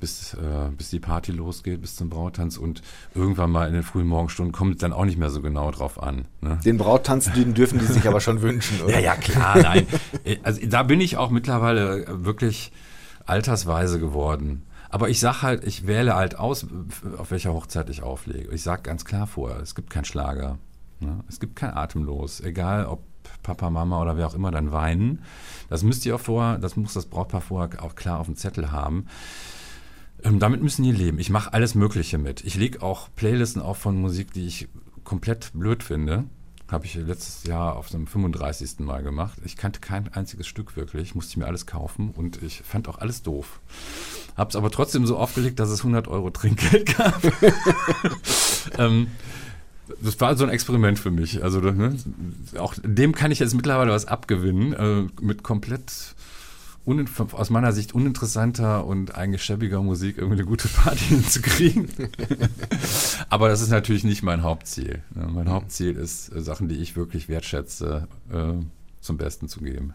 bis, 0.00 0.34
äh, 0.34 0.70
bis 0.76 0.90
die 0.90 0.98
Party 0.98 1.32
losgeht, 1.32 1.80
bis 1.80 1.96
zum 1.96 2.08
Brautanz 2.08 2.56
und 2.56 2.82
irgendwann 3.14 3.50
mal 3.50 3.68
in 3.68 3.74
den 3.74 3.82
frühen 3.82 4.06
Morgenstunden 4.06 4.52
kommt 4.52 4.74
es 4.74 4.80
dann 4.80 4.92
auch 4.92 5.04
nicht 5.04 5.18
mehr 5.18 5.30
so 5.30 5.42
genau 5.42 5.70
drauf 5.70 6.02
an. 6.02 6.24
Ne? 6.40 6.58
Den 6.64 6.78
Brautanz, 6.78 7.30
den 7.32 7.54
dürfen 7.54 7.78
die 7.78 7.84
sich 7.84 8.08
aber 8.08 8.20
schon 8.20 8.42
wünschen, 8.42 8.80
oder? 8.82 8.94
Ja, 8.94 9.00
ja, 9.00 9.16
klar, 9.16 9.58
nein. 9.58 9.86
Also 10.42 10.60
da 10.66 10.82
bin 10.82 11.00
ich 11.00 11.16
auch 11.16 11.30
mittlerweile 11.30 12.24
wirklich 12.24 12.72
altersweise 13.26 14.00
geworden. 14.00 14.62
Aber 14.88 15.08
ich 15.08 15.20
sag 15.20 15.42
halt, 15.42 15.62
ich 15.62 15.86
wähle 15.86 16.16
halt 16.16 16.36
aus, 16.36 16.66
auf 17.16 17.30
welcher 17.30 17.52
Hochzeit 17.52 17.88
ich 17.90 18.02
auflege. 18.02 18.50
Ich 18.52 18.62
sag 18.62 18.82
ganz 18.82 19.04
klar 19.04 19.28
vorher, 19.28 19.60
es 19.60 19.76
gibt 19.76 19.90
keinen 19.90 20.04
Schlager. 20.04 20.58
Ne? 20.98 21.22
Es 21.28 21.38
gibt 21.38 21.54
kein 21.54 21.72
Atemlos. 21.72 22.40
Egal 22.40 22.86
ob 22.86 23.04
Papa, 23.42 23.70
Mama 23.70 24.02
oder 24.02 24.16
wer 24.16 24.26
auch 24.26 24.34
immer 24.34 24.50
dann 24.50 24.72
weinen. 24.72 25.22
Das 25.68 25.82
müsst 25.82 26.04
ihr 26.06 26.16
auch 26.16 26.20
vorher, 26.20 26.58
das 26.58 26.76
muss 26.76 26.94
das 26.94 27.06
Brautpaar 27.06 27.40
vorher 27.40 27.82
auch 27.82 27.94
klar 27.94 28.18
auf 28.18 28.26
dem 28.26 28.36
Zettel 28.36 28.72
haben. 28.72 29.06
Ähm, 30.24 30.38
damit 30.38 30.62
müssen 30.62 30.82
die 30.82 30.92
leben. 30.92 31.18
Ich 31.18 31.30
mache 31.30 31.52
alles 31.52 31.74
Mögliche 31.74 32.18
mit. 32.18 32.44
Ich 32.44 32.54
lege 32.54 32.82
auch 32.82 33.08
Playlisten 33.16 33.62
auf 33.62 33.78
von 33.78 34.00
Musik, 34.00 34.32
die 34.32 34.46
ich 34.46 34.68
komplett 35.04 35.50
blöd 35.54 35.82
finde. 35.82 36.24
Habe 36.70 36.86
ich 36.86 36.94
letztes 36.94 37.44
Jahr 37.44 37.76
auf 37.76 37.88
dem 37.88 38.06
35. 38.06 38.80
Mal 38.80 39.02
gemacht. 39.02 39.38
Ich 39.44 39.56
kannte 39.56 39.80
kein 39.80 40.12
einziges 40.12 40.46
Stück 40.46 40.76
wirklich, 40.76 41.14
musste 41.14 41.38
mir 41.38 41.46
alles 41.46 41.66
kaufen 41.66 42.10
und 42.10 42.42
ich 42.42 42.62
fand 42.62 42.86
auch 42.86 42.98
alles 42.98 43.22
doof. 43.22 43.60
Habe 44.36 44.50
es 44.50 44.56
aber 44.56 44.70
trotzdem 44.70 45.04
so 45.06 45.16
aufgelegt, 45.16 45.58
dass 45.58 45.70
es 45.70 45.80
100 45.80 46.06
Euro 46.06 46.30
Trinkgeld 46.30 46.96
gab. 46.96 47.20
ähm, 48.78 49.08
das 50.00 50.20
war 50.20 50.36
so 50.36 50.44
ein 50.44 50.50
Experiment 50.50 50.98
für 50.98 51.10
mich. 51.10 51.42
Also 51.42 51.60
ne, 51.60 51.96
auch 52.56 52.74
dem 52.82 53.14
kann 53.14 53.32
ich 53.32 53.40
jetzt 53.40 53.54
mittlerweile 53.54 53.90
was 53.90 54.06
abgewinnen, 54.06 54.72
äh, 54.72 55.08
mit 55.20 55.42
komplett 55.42 56.14
aus 57.32 57.50
meiner 57.50 57.72
Sicht 57.72 57.94
uninteressanter 57.94 58.86
und 58.86 59.14
eigentlich 59.14 59.42
schäbiger 59.42 59.82
Musik 59.82 60.18
irgendwie 60.18 60.38
eine 60.38 60.46
gute 60.46 60.68
Party 60.68 61.04
hinzukriegen. 61.08 61.88
Aber 63.28 63.48
das 63.48 63.60
ist 63.60 63.70
natürlich 63.70 64.04
nicht 64.04 64.22
mein 64.22 64.42
Hauptziel. 64.42 65.02
Mein 65.14 65.48
Hauptziel 65.48 65.96
ist, 65.96 66.34
äh, 66.34 66.40
Sachen, 66.40 66.68
die 66.68 66.76
ich 66.76 66.96
wirklich 66.96 67.28
wertschätze, 67.28 68.08
äh, 68.32 68.64
zum 69.00 69.16
Besten 69.16 69.48
zu 69.48 69.60
geben. 69.60 69.94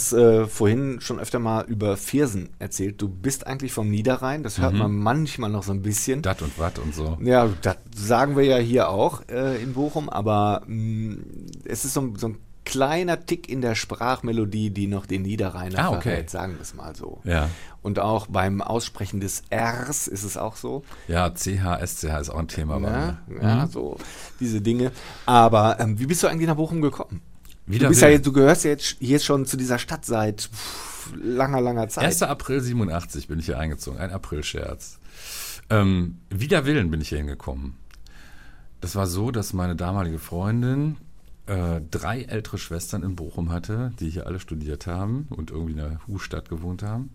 Hast 0.00 0.12
äh, 0.12 0.46
vorhin 0.46 1.00
schon 1.00 1.18
öfter 1.20 1.38
mal 1.38 1.64
über 1.66 1.96
Viersen 1.96 2.50
erzählt. 2.58 3.00
Du 3.00 3.08
bist 3.08 3.46
eigentlich 3.46 3.72
vom 3.72 3.90
Niederrhein, 3.90 4.42
das 4.42 4.58
hört 4.58 4.72
Mhm. 4.72 4.78
man 4.78 4.96
manchmal 4.96 5.50
noch 5.50 5.62
so 5.62 5.72
ein 5.72 5.82
bisschen. 5.82 6.22
Dat 6.22 6.42
und 6.42 6.58
Watt 6.58 6.78
und 6.78 6.94
so. 6.94 7.18
Ja, 7.22 7.48
das 7.62 7.76
sagen 7.94 8.36
wir 8.36 8.44
ja 8.44 8.56
hier 8.58 8.88
auch 8.88 9.22
äh, 9.28 9.62
in 9.62 9.74
Bochum, 9.74 10.08
aber 10.08 10.62
mh, 10.66 11.16
es 11.64 11.84
ist 11.84 11.94
so, 11.94 12.00
ein- 12.00 12.16
so 12.16 12.28
ein 12.28 12.38
kleiner 12.64 13.24
Tick 13.26 13.48
in 13.48 13.62
der 13.62 13.74
Sprachmelodie, 13.74 14.70
die 14.70 14.86
noch 14.86 15.06
den 15.06 15.22
Niederrheiner 15.22 15.78
Ah, 15.78 15.88
okay. 15.90 16.02
verrät, 16.10 16.30
sagen 16.30 16.54
wir 16.54 16.60
es 16.60 16.74
mal 16.74 16.94
so. 16.94 17.20
Ja. 17.24 17.48
Und 17.82 17.98
auch 17.98 18.26
beim 18.28 18.60
Aussprechen 18.60 19.18
des 19.20 19.42
Rs 19.52 20.06
ist 20.06 20.22
es 20.24 20.36
auch 20.36 20.56
so. 20.56 20.84
Ja, 21.08 21.30
CH, 21.34 21.78
SCH 21.84 22.20
ist 22.20 22.30
auch 22.30 22.38
ein 22.38 22.48
Thema. 22.48 22.78
Ja, 22.80 23.18
ja 23.42 23.64
Mhm. 23.66 23.70
so 23.70 23.96
diese 24.38 24.60
Dinge. 24.60 24.92
Aber 25.26 25.80
ähm, 25.80 25.98
wie 25.98 26.06
bist 26.06 26.22
du 26.22 26.28
eigentlich 26.28 26.46
nach 26.48 26.56
Bochum 26.56 26.80
gekommen? 26.82 27.22
Du, 27.78 27.88
bist 27.88 28.02
ja 28.02 28.08
jetzt, 28.08 28.26
du 28.26 28.32
gehörst 28.32 28.64
ja 28.64 28.70
jetzt 28.70 28.96
hier 28.98 29.18
schon 29.20 29.46
zu 29.46 29.56
dieser 29.56 29.78
Stadt 29.78 30.04
seit 30.04 30.42
pff, 30.42 31.12
langer, 31.22 31.60
langer 31.60 31.88
Zeit. 31.88 32.04
1. 32.04 32.22
April 32.22 32.60
87 32.60 33.28
bin 33.28 33.38
ich 33.38 33.46
hier 33.46 33.58
eingezogen, 33.58 33.98
ein 33.98 34.10
Aprilscherz. 34.10 34.98
Ähm, 35.68 36.18
wider 36.30 36.64
Willen 36.64 36.90
bin 36.90 37.00
ich 37.00 37.10
hier 37.10 37.18
hingekommen. 37.18 37.74
Das 38.80 38.96
war 38.96 39.06
so, 39.06 39.30
dass 39.30 39.52
meine 39.52 39.76
damalige 39.76 40.18
Freundin 40.18 40.96
äh, 41.46 41.80
drei 41.90 42.22
ältere 42.22 42.58
Schwestern 42.58 43.02
in 43.02 43.16
Bochum 43.16 43.50
hatte, 43.50 43.92
die 44.00 44.10
hier 44.10 44.26
alle 44.26 44.40
studiert 44.40 44.86
haben 44.86 45.26
und 45.30 45.50
irgendwie 45.50 45.72
in 45.72 45.78
der 45.78 46.00
Hu-Stadt 46.06 46.48
gewohnt 46.48 46.82
haben. 46.82 47.10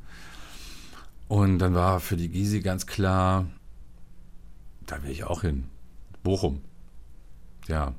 Und 1.28 1.60
dann 1.60 1.74
war 1.74 2.00
für 2.00 2.18
die 2.18 2.30
Gysi 2.30 2.62
ganz 2.62 2.86
klar, 2.86 3.48
da 4.86 5.02
will 5.04 5.12
ich 5.12 5.24
auch 5.24 5.42
hin. 5.42 5.66
Bochum. 6.24 6.62
Ja. 7.68 7.94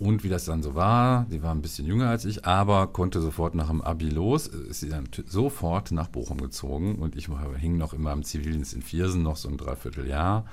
Und 0.00 0.24
wie 0.24 0.30
das 0.30 0.46
dann 0.46 0.62
so 0.62 0.74
war, 0.74 1.26
die 1.30 1.42
war 1.42 1.54
ein 1.54 1.60
bisschen 1.60 1.86
jünger 1.86 2.08
als 2.08 2.24
ich, 2.24 2.46
aber 2.46 2.86
konnte 2.86 3.20
sofort 3.20 3.54
nach 3.54 3.68
dem 3.68 3.82
Abi 3.82 4.08
los, 4.08 4.46
ist 4.46 4.80
sie 4.80 4.88
dann 4.88 5.06
sofort 5.26 5.92
nach 5.92 6.08
Bochum 6.08 6.40
gezogen 6.40 6.94
und 6.94 7.16
ich 7.16 7.28
hing 7.58 7.76
noch 7.76 7.92
immer 7.92 8.10
im 8.14 8.24
Zivildienst 8.24 8.72
in 8.72 8.80
Viersen, 8.80 9.22
noch 9.22 9.36
so 9.36 9.50
ein 9.50 9.58
Dreivierteljahr. 9.58 10.46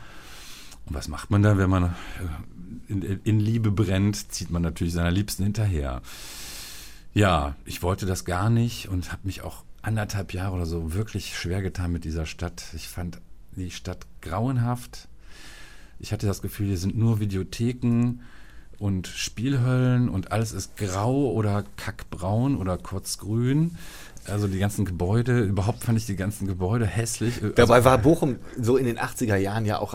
Und 0.85 0.95
was 0.95 1.07
macht 1.07 1.31
man 1.31 1.43
da, 1.43 1.57
wenn 1.57 1.69
man 1.69 1.85
äh, 1.85 2.91
in, 2.91 3.01
in 3.01 3.39
Liebe 3.39 3.71
brennt, 3.71 4.33
zieht 4.33 4.49
man 4.49 4.63
natürlich 4.63 4.91
seiner 4.91 5.11
Liebsten 5.11 5.43
hinterher. 5.43 6.01
Ja, 7.13 7.55
ich 7.63 7.81
wollte 7.81 8.05
das 8.05 8.25
gar 8.25 8.49
nicht 8.49 8.89
und 8.89 9.13
habe 9.13 9.21
mich 9.23 9.43
auch 9.43 9.63
anderthalb 9.81 10.33
Jahre 10.33 10.55
oder 10.55 10.65
so 10.65 10.93
wirklich 10.93 11.37
schwer 11.37 11.61
getan 11.61 11.93
mit 11.93 12.03
dieser 12.03 12.25
Stadt. 12.25 12.65
Ich 12.75 12.89
fand 12.89 13.21
die 13.55 13.71
Stadt 13.71 14.07
grauenhaft. 14.21 15.07
Ich 15.99 16.11
hatte 16.11 16.27
das 16.27 16.41
Gefühl, 16.41 16.67
hier 16.67 16.77
sind 16.77 16.97
nur 16.97 17.21
Videotheken 17.21 18.19
und 18.79 19.07
Spielhöllen 19.07 20.09
und 20.09 20.31
alles 20.31 20.51
ist 20.51 20.77
grau 20.77 21.31
oder 21.31 21.63
kackbraun 21.77 22.57
oder 22.57 22.77
kurzgrün. 22.77 23.77
Also 24.29 24.47
die 24.47 24.59
ganzen 24.59 24.83
Gebäude, 24.83 25.39
überhaupt 25.39 25.83
fand 25.83 25.97
ich 25.97 26.05
die 26.05 26.17
ganzen 26.17 26.47
Gebäude 26.47 26.85
hässlich. 26.85 27.35
Also, 27.35 27.55
Dabei 27.55 27.85
war 27.85 27.97
Bochum 27.97 28.37
so 28.59 28.75
in 28.75 28.85
den 28.85 28.99
80er 28.99 29.37
Jahren 29.37 29.65
ja 29.65 29.79
auch 29.79 29.93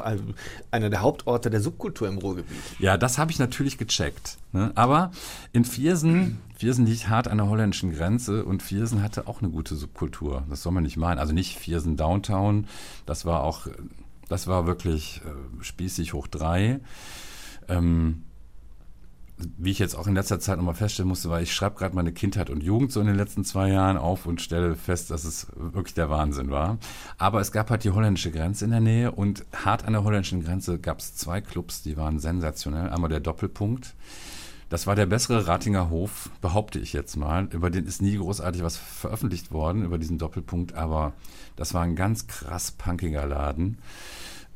einer 0.70 0.90
der 0.90 1.02
Hauptorte 1.02 1.50
der 1.50 1.60
Subkultur 1.60 2.08
im 2.08 2.18
Ruhrgebiet. 2.18 2.56
Ja, 2.78 2.96
das 2.96 3.18
habe 3.18 3.30
ich 3.30 3.38
natürlich 3.38 3.76
gecheckt. 3.76 4.38
Ne? 4.52 4.72
Aber 4.74 5.12
in 5.52 5.64
Viersen, 5.64 6.38
Viersen 6.56 6.86
liegt 6.86 7.08
hart 7.08 7.28
an 7.28 7.38
der 7.38 7.48
holländischen 7.48 7.92
Grenze 7.92 8.44
und 8.44 8.62
Viersen 8.62 9.02
hatte 9.02 9.26
auch 9.26 9.42
eine 9.42 9.50
gute 9.50 9.76
Subkultur. 9.76 10.44
Das 10.48 10.62
soll 10.62 10.72
man 10.72 10.82
nicht 10.82 10.96
meinen. 10.96 11.18
Also 11.18 11.34
nicht 11.34 11.58
Viersen 11.58 11.98
Downtown, 11.98 12.66
das 13.04 13.26
war 13.26 13.42
auch, 13.42 13.66
das 14.28 14.46
war 14.46 14.66
wirklich 14.66 15.20
äh, 15.26 15.62
spießig 15.62 16.14
hoch 16.14 16.26
drei. 16.26 16.80
Ähm, 17.68 18.22
wie 19.56 19.70
ich 19.70 19.78
jetzt 19.78 19.94
auch 19.94 20.06
in 20.06 20.14
letzter 20.14 20.40
Zeit 20.40 20.56
nochmal 20.56 20.74
feststellen 20.74 21.08
musste, 21.08 21.30
weil 21.30 21.42
ich 21.42 21.54
schreibe 21.54 21.76
gerade 21.76 21.94
meine 21.94 22.12
Kindheit 22.12 22.50
und 22.50 22.62
Jugend 22.62 22.92
so 22.92 23.00
in 23.00 23.06
den 23.06 23.16
letzten 23.16 23.44
zwei 23.44 23.70
Jahren 23.70 23.96
auf 23.96 24.26
und 24.26 24.40
stelle 24.40 24.74
fest, 24.74 25.10
dass 25.10 25.24
es 25.24 25.46
wirklich 25.54 25.94
der 25.94 26.10
Wahnsinn 26.10 26.50
war. 26.50 26.78
Aber 27.18 27.40
es 27.40 27.52
gab 27.52 27.70
halt 27.70 27.84
die 27.84 27.90
holländische 27.90 28.30
Grenze 28.30 28.64
in 28.64 28.70
der 28.70 28.80
Nähe 28.80 29.12
und 29.12 29.44
hart 29.52 29.84
an 29.84 29.92
der 29.92 30.04
holländischen 30.04 30.44
Grenze 30.44 30.78
gab 30.78 30.98
es 30.98 31.14
zwei 31.14 31.40
Clubs, 31.40 31.82
die 31.82 31.96
waren 31.96 32.18
sensationell. 32.18 32.90
Einmal 32.90 33.10
der 33.10 33.20
Doppelpunkt. 33.20 33.94
Das 34.68 34.86
war 34.86 34.94
der 34.94 35.04
bessere 35.06 35.46
Ratinger 35.46 35.90
Hof, 35.90 36.30
behaupte 36.40 36.78
ich 36.78 36.94
jetzt 36.94 37.16
mal. 37.16 37.46
Über 37.52 37.68
den 37.68 37.84
ist 37.84 38.00
nie 38.00 38.16
großartig 38.16 38.62
was 38.62 38.78
veröffentlicht 38.78 39.52
worden, 39.52 39.84
über 39.84 39.98
diesen 39.98 40.16
Doppelpunkt, 40.16 40.74
aber 40.74 41.12
das 41.56 41.74
war 41.74 41.82
ein 41.82 41.94
ganz 41.94 42.26
krass 42.26 42.70
punkiger 42.70 43.26
Laden. 43.26 43.78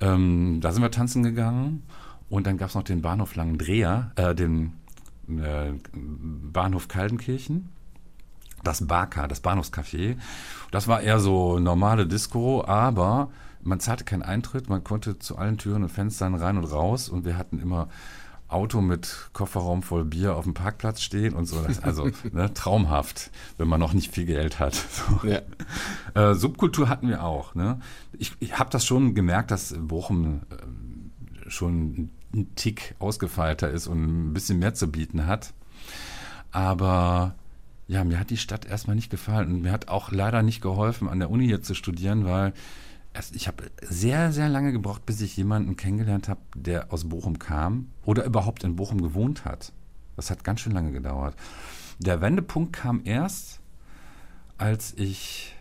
Ähm, 0.01 0.61
da 0.63 0.73
sind 0.73 0.83
wir 0.83 0.91
tanzen 0.91 1.23
gegangen 1.23 1.83
und 2.29 2.47
dann 2.47 2.57
gab 2.57 2.71
es 2.71 2.75
noch 2.75 2.83
den 2.83 3.03
Bahnhof 3.03 3.35
Langendreher, 3.35 4.13
äh, 4.17 4.35
den 4.35 4.75
äh, 5.29 5.73
Bahnhof 5.93 6.89
Kaldenkirchen, 6.89 7.69
das 8.65 8.87
Barka, 8.87 9.29
das 9.29 9.43
Bahnhofscafé. 9.43 10.17
Das 10.71 10.89
war 10.89 11.01
eher 11.01 11.21
so 11.21 11.59
normale 11.59 12.07
Disco, 12.07 12.65
aber 12.65 13.31
man 13.63 13.81
zahlte 13.81 14.05
keinen 14.05 14.23
Eintritt, 14.23 14.69
man 14.69 14.85
konnte 14.85 15.19
zu 15.19 15.37
allen 15.37 15.59
Türen 15.59 15.83
und 15.83 15.89
Fenstern 15.89 16.35
rein 16.35 16.57
und 16.57 16.65
raus 16.65 17.09
und 17.09 17.25
wir 17.25 17.37
hatten 17.37 17.61
immer 17.61 17.89
Auto 18.49 18.81
mit 18.81 19.31
Kofferraum 19.33 19.83
voll 19.83 20.05
Bier 20.05 20.37
auf 20.37 20.45
dem 20.45 20.55
Parkplatz 20.55 21.03
stehen 21.03 21.35
und 21.35 21.47
so. 21.47 21.61
Das, 21.63 21.83
also 21.83 22.09
ne, 22.33 22.55
traumhaft, 22.55 23.33
wenn 23.59 23.67
man 23.67 23.81
noch 23.81 23.93
nicht 23.93 24.13
viel 24.13 24.25
Geld 24.25 24.59
hat. 24.59 24.75
So. 24.97 25.27
Ja. 25.27 25.41
Äh, 26.15 26.35
Subkultur 26.35 26.89
hatten 26.89 27.09
wir 27.09 27.23
auch. 27.25 27.55
Ne? 27.55 27.81
Ich, 28.13 28.33
ich 28.39 28.59
habe 28.59 28.71
das 28.71 28.87
schon 28.87 29.15
gemerkt, 29.15 29.51
dass 29.51 29.75
Bochum 29.77 30.43
ähm, 30.51 31.11
schon 31.49 32.11
ein 32.35 32.55
Tick 32.55 32.95
ausgefeilter 32.99 33.71
ist 33.71 33.87
und 33.87 34.31
ein 34.31 34.35
bisschen 34.35 34.59
mehr 34.59 34.75
zu 34.75 34.91
bieten 34.91 35.27
hat. 35.27 35.55
Aber 36.51 37.35
ja, 37.89 38.05
mir 38.05 38.19
hat 38.19 38.31
die 38.31 38.37
Stadt 38.37 38.65
erstmal 38.65 38.97
nicht 38.97 39.11
gefallen 39.11 39.53
und 39.53 39.63
mir 39.63 39.73
hat 39.73 39.89
auch 39.89 40.11
leider 40.11 40.43
nicht 40.43 40.61
geholfen, 40.61 41.09
an 41.09 41.19
der 41.19 41.31
Uni 41.31 41.47
jetzt 41.47 41.67
zu 41.67 41.75
studieren, 41.75 42.25
weil 42.25 42.53
ich 43.33 43.49
habe 43.49 43.71
sehr, 43.81 44.33
sehr 44.33 44.49
lange 44.49 44.73
gebraucht, 44.73 45.07
bis 45.07 45.21
ich 45.21 45.37
jemanden 45.37 45.77
kennengelernt 45.77 46.29
habe, 46.29 46.41
der 46.55 46.93
aus 46.93 47.09
Bochum 47.09 47.39
kam 47.39 47.89
oder 48.05 48.25
überhaupt 48.25 48.63
in 48.65 48.77
Bochum 48.77 49.01
gewohnt 49.01 49.45
hat. 49.45 49.73
Das 50.17 50.31
hat 50.31 50.45
ganz 50.45 50.61
schön 50.61 50.73
lange 50.73 50.93
gedauert. 50.93 51.35
Der 51.99 52.21
Wendepunkt 52.21 52.75
kam 52.75 53.01
erst, 53.05 53.61
als 54.59 54.93
ich 54.97 55.55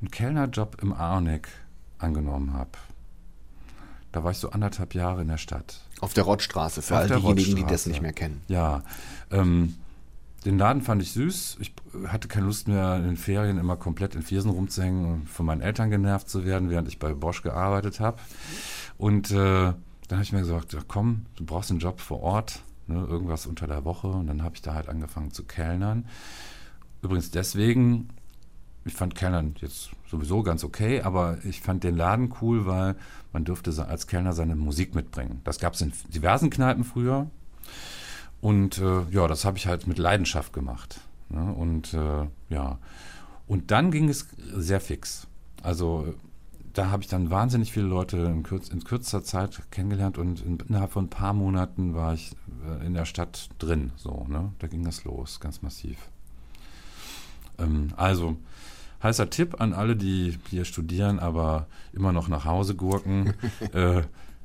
einen 0.00 0.10
Kellnerjob 0.10 0.82
im 0.82 0.92
Arneck 0.92 1.48
angenommen 1.98 2.52
habe. 2.52 2.70
Da 4.12 4.24
war 4.24 4.32
ich 4.32 4.38
so 4.38 4.50
anderthalb 4.50 4.94
Jahre 4.94 5.22
in 5.22 5.28
der 5.28 5.38
Stadt. 5.38 5.80
Auf 6.00 6.14
der 6.14 6.24
Rottstraße, 6.24 6.82
für 6.82 6.94
Auf 6.94 7.00
all 7.00 7.08
diejenigen, 7.08 7.56
die 7.56 7.64
das 7.64 7.86
nicht 7.86 8.02
mehr 8.02 8.12
kennen. 8.12 8.42
Ja, 8.48 8.82
ähm, 9.30 9.74
den 10.44 10.58
Laden 10.58 10.82
fand 10.82 11.02
ich 11.02 11.12
süß. 11.12 11.58
Ich 11.60 11.72
hatte 12.06 12.26
keine 12.26 12.46
Lust 12.46 12.66
mehr, 12.66 12.96
in 12.96 13.04
den 13.04 13.16
Ferien 13.16 13.58
immer 13.58 13.76
komplett 13.76 14.14
in 14.14 14.22
Viersen 14.22 14.50
rumzuhängen 14.50 15.04
und 15.04 15.28
von 15.28 15.44
meinen 15.44 15.60
Eltern 15.60 15.90
genervt 15.90 16.30
zu 16.30 16.44
werden, 16.44 16.70
während 16.70 16.88
ich 16.88 16.98
bei 16.98 17.12
Bosch 17.12 17.42
gearbeitet 17.42 18.00
habe. 18.00 18.18
Und 18.96 19.30
äh, 19.30 19.34
dann 19.34 20.18
habe 20.18 20.22
ich 20.22 20.32
mir 20.32 20.40
gesagt, 20.40 20.72
ja, 20.72 20.80
komm, 20.86 21.26
du 21.36 21.44
brauchst 21.44 21.70
einen 21.70 21.80
Job 21.80 22.00
vor 22.00 22.20
Ort, 22.22 22.62
ne, 22.86 23.06
irgendwas 23.06 23.46
unter 23.46 23.66
der 23.66 23.84
Woche. 23.84 24.08
Und 24.08 24.26
dann 24.26 24.42
habe 24.42 24.54
ich 24.54 24.62
da 24.62 24.74
halt 24.74 24.88
angefangen 24.88 25.30
zu 25.30 25.44
kellnern. 25.44 26.06
Übrigens 27.02 27.30
deswegen, 27.30 28.08
ich 28.84 28.94
fand 28.94 29.14
Kellnern 29.14 29.54
jetzt 29.60 29.90
sowieso 30.08 30.42
ganz 30.42 30.64
okay, 30.64 31.02
aber 31.02 31.38
ich 31.44 31.60
fand 31.60 31.84
den 31.84 31.96
Laden 31.96 32.32
cool, 32.40 32.66
weil 32.66 32.96
man 33.32 33.44
durfte 33.44 33.70
als 33.86 34.06
Kellner 34.06 34.32
seine 34.32 34.56
Musik 34.56 34.94
mitbringen. 34.94 35.40
Das 35.44 35.58
gab 35.58 35.74
es 35.74 35.80
in 35.80 35.92
diversen 36.08 36.50
Kneipen 36.50 36.84
früher. 36.84 37.30
Und 38.40 38.78
äh, 38.78 39.02
ja, 39.10 39.28
das 39.28 39.44
habe 39.44 39.58
ich 39.58 39.66
halt 39.66 39.86
mit 39.86 39.98
Leidenschaft 39.98 40.52
gemacht. 40.52 41.00
Ne? 41.28 41.52
Und 41.52 41.92
äh, 41.94 42.26
ja, 42.48 42.78
und 43.46 43.70
dann 43.70 43.90
ging 43.90 44.08
es 44.08 44.28
sehr 44.54 44.80
fix. 44.80 45.26
Also 45.62 46.14
da 46.72 46.90
habe 46.90 47.02
ich 47.02 47.08
dann 47.08 47.30
wahnsinnig 47.30 47.72
viele 47.72 47.86
Leute 47.86 48.16
in, 48.16 48.42
kürz, 48.42 48.68
in 48.68 48.82
kürzester 48.82 49.24
Zeit 49.24 49.60
kennengelernt 49.70 50.18
und 50.18 50.40
in, 50.44 50.58
innerhalb 50.68 50.92
von 50.92 51.06
ein 51.06 51.10
paar 51.10 51.32
Monaten 51.32 51.94
war 51.94 52.14
ich 52.14 52.34
äh, 52.66 52.86
in 52.86 52.94
der 52.94 53.04
Stadt 53.04 53.50
drin. 53.58 53.92
So, 53.96 54.26
ne? 54.28 54.52
Da 54.58 54.68
ging 54.68 54.84
das 54.84 55.04
los, 55.04 55.40
ganz 55.40 55.62
massiv. 55.62 55.98
Ähm, 57.60 57.88
also 57.96 58.36
heißer 59.02 59.30
Tipp 59.30 59.60
an 59.60 59.72
alle, 59.72 59.96
die 59.96 60.38
hier 60.48 60.64
studieren, 60.64 61.18
aber 61.18 61.66
immer 61.92 62.12
noch 62.12 62.28
nach 62.28 62.44
Hause 62.44 62.74
gurken, 62.74 63.34
äh, 63.72 64.02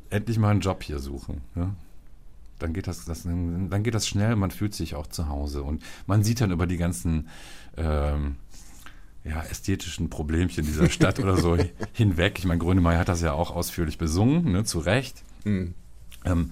endlich 0.09 0.37
mal 0.37 0.51
einen 0.51 0.61
Job 0.61 0.83
hier 0.83 0.99
suchen. 0.99 1.41
Ne? 1.55 1.73
Dann 2.59 2.73
geht 2.73 2.87
das, 2.87 3.03
das, 3.05 3.23
dann 3.23 3.83
geht 3.83 3.95
das 3.95 4.07
schnell, 4.07 4.35
man 4.35 4.51
fühlt 4.51 4.73
sich 4.73 4.95
auch 4.95 5.07
zu 5.07 5.27
Hause 5.27 5.63
und 5.63 5.83
man 6.07 6.23
sieht 6.23 6.39
dann 6.39 6.51
über 6.51 6.67
die 6.67 6.77
ganzen 6.77 7.27
ähm, 7.75 8.37
ja, 9.25 9.41
ästhetischen 9.43 10.09
Problemchen 10.09 10.65
dieser 10.65 10.89
Stadt 10.89 11.19
oder 11.19 11.35
so 11.35 11.57
hinweg. 11.93 12.39
Ich 12.39 12.45
meine, 12.45 12.59
Grönemeyer 12.59 12.99
hat 12.99 13.09
das 13.09 13.21
ja 13.21 13.33
auch 13.33 13.51
ausführlich 13.51 13.97
besungen, 13.97 14.51
ne, 14.51 14.63
zu 14.63 14.79
Recht. 14.79 15.23
Mhm. 15.43 15.73
Ähm, 16.23 16.51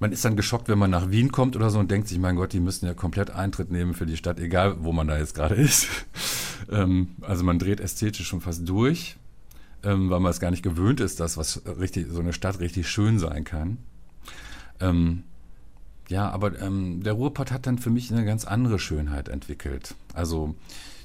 man 0.00 0.12
ist 0.12 0.24
dann 0.24 0.34
geschockt, 0.34 0.68
wenn 0.68 0.78
man 0.78 0.90
nach 0.90 1.10
Wien 1.10 1.30
kommt 1.30 1.54
oder 1.54 1.70
so 1.70 1.78
und 1.78 1.90
denkt 1.90 2.08
sich, 2.08 2.18
mein 2.18 2.36
Gott, 2.36 2.52
die 2.52 2.60
müssen 2.60 2.86
ja 2.86 2.94
komplett 2.94 3.30
Eintritt 3.30 3.70
nehmen 3.70 3.94
für 3.94 4.06
die 4.06 4.16
Stadt, 4.16 4.40
egal 4.40 4.82
wo 4.82 4.92
man 4.92 5.06
da 5.06 5.18
jetzt 5.18 5.34
gerade 5.34 5.54
ist. 5.54 5.86
ähm, 6.70 7.10
also 7.20 7.44
man 7.44 7.58
dreht 7.58 7.80
ästhetisch 7.80 8.26
schon 8.26 8.40
fast 8.40 8.68
durch, 8.68 9.16
ähm, 9.84 10.10
weil 10.10 10.20
man 10.20 10.30
es 10.30 10.40
gar 10.40 10.50
nicht 10.50 10.62
gewöhnt 10.62 11.00
ist, 11.00 11.20
dass 11.20 11.36
was 11.36 11.62
richtig, 11.78 12.08
so 12.10 12.20
eine 12.20 12.32
Stadt 12.32 12.60
richtig 12.60 12.88
schön 12.88 13.18
sein 13.18 13.44
kann. 13.44 13.78
Ähm, 14.80 15.24
Ja, 16.08 16.30
aber 16.30 16.58
ähm, 16.60 17.02
der 17.02 17.12
Ruhrpott 17.12 17.52
hat 17.52 17.66
dann 17.66 17.78
für 17.78 17.90
mich 17.90 18.10
eine 18.10 18.24
ganz 18.24 18.44
andere 18.44 18.78
Schönheit 18.78 19.28
entwickelt. 19.28 19.94
Also 20.14 20.56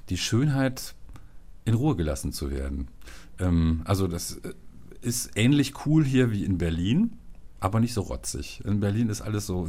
die 0.09 0.17
Schönheit, 0.17 0.95
in 1.65 1.73
Ruhe 1.73 1.95
gelassen 1.95 2.31
zu 2.31 2.49
werden. 2.49 2.87
Ähm, 3.39 3.81
also 3.83 4.07
das 4.07 4.37
äh, 4.37 4.53
ist 5.01 5.31
ähnlich 5.35 5.85
cool 5.85 6.05
hier 6.05 6.31
wie 6.31 6.45
in 6.45 6.57
Berlin, 6.57 7.13
aber 7.65 7.79
nicht 7.79 7.93
so 7.93 8.01
rotzig. 8.01 8.61
In 8.63 8.79
Berlin 8.79 9.09
ist 9.09 9.21
alles 9.21 9.47
so, 9.47 9.67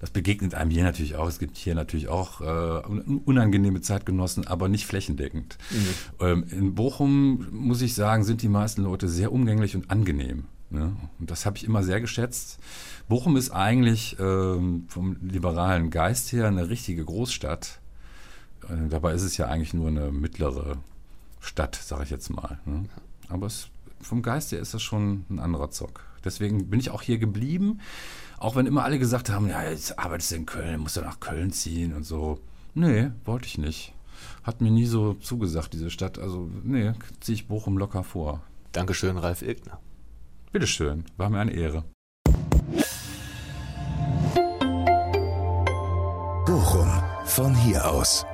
das 0.00 0.10
begegnet 0.10 0.54
einem 0.54 0.70
hier 0.70 0.84
natürlich 0.84 1.16
auch. 1.16 1.26
Es 1.26 1.38
gibt 1.38 1.56
hier 1.56 1.74
natürlich 1.74 2.08
auch 2.08 2.42
äh, 2.42 2.82
unangenehme 3.24 3.80
Zeitgenossen, 3.80 4.46
aber 4.46 4.68
nicht 4.68 4.84
flächendeckend. 4.84 5.56
Mhm. 5.70 6.26
Ähm, 6.26 6.44
in 6.50 6.74
Bochum, 6.74 7.46
muss 7.50 7.80
ich 7.80 7.94
sagen, 7.94 8.22
sind 8.22 8.42
die 8.42 8.50
meisten 8.50 8.82
Leute 8.82 9.08
sehr 9.08 9.32
umgänglich 9.32 9.74
und 9.74 9.90
angenehm. 9.90 10.44
Ne? 10.68 10.94
Und 11.18 11.30
das 11.30 11.46
habe 11.46 11.56
ich 11.56 11.64
immer 11.64 11.82
sehr 11.82 12.02
geschätzt. 12.02 12.58
Bochum 13.08 13.38
ist 13.38 13.50
eigentlich 13.50 14.16
ähm, 14.20 14.84
vom 14.88 15.16
liberalen 15.22 15.88
Geist 15.88 16.32
her 16.32 16.48
eine 16.48 16.68
richtige 16.68 17.04
Großstadt. 17.04 17.80
Äh, 18.68 18.88
dabei 18.90 19.14
ist 19.14 19.22
es 19.22 19.38
ja 19.38 19.46
eigentlich 19.46 19.72
nur 19.72 19.88
eine 19.88 20.12
mittlere 20.12 20.76
Stadt, 21.40 21.76
sage 21.76 22.04
ich 22.04 22.10
jetzt 22.10 22.28
mal. 22.28 22.60
Ne? 22.66 22.84
Aber 23.30 23.46
es, 23.46 23.68
vom 24.02 24.20
Geist 24.20 24.52
her 24.52 24.60
ist 24.60 24.74
das 24.74 24.82
schon 24.82 25.24
ein 25.30 25.38
anderer 25.38 25.70
Zock. 25.70 26.11
Deswegen 26.24 26.70
bin 26.70 26.80
ich 26.80 26.90
auch 26.90 27.02
hier 27.02 27.18
geblieben, 27.18 27.80
auch 28.38 28.56
wenn 28.56 28.66
immer 28.66 28.84
alle 28.84 28.98
gesagt 28.98 29.30
haben, 29.30 29.48
ja, 29.48 29.62
jetzt 29.68 29.98
arbeitest 29.98 30.32
du 30.32 30.36
in 30.36 30.46
Köln, 30.46 30.80
musst 30.80 30.96
du 30.96 31.00
nach 31.00 31.20
Köln 31.20 31.52
ziehen 31.52 31.94
und 31.94 32.04
so. 32.04 32.38
Nee, 32.74 33.10
wollte 33.24 33.46
ich 33.46 33.58
nicht. 33.58 33.92
Hat 34.42 34.60
mir 34.60 34.70
nie 34.70 34.86
so 34.86 35.14
zugesagt, 35.14 35.72
diese 35.72 35.90
Stadt. 35.90 36.18
Also, 36.18 36.50
nee, 36.64 36.92
ziehe 37.20 37.34
ich 37.34 37.48
Bochum 37.48 37.78
locker 37.78 38.02
vor. 38.02 38.42
Dankeschön, 38.72 39.16
Ralf 39.16 39.42
Ilgner. 39.42 39.78
Bitteschön, 40.52 41.04
war 41.16 41.30
mir 41.30 41.40
eine 41.40 41.52
Ehre. 41.52 41.84
Bochum, 46.46 46.90
von 47.24 47.54
hier 47.54 47.88
aus. 47.88 48.24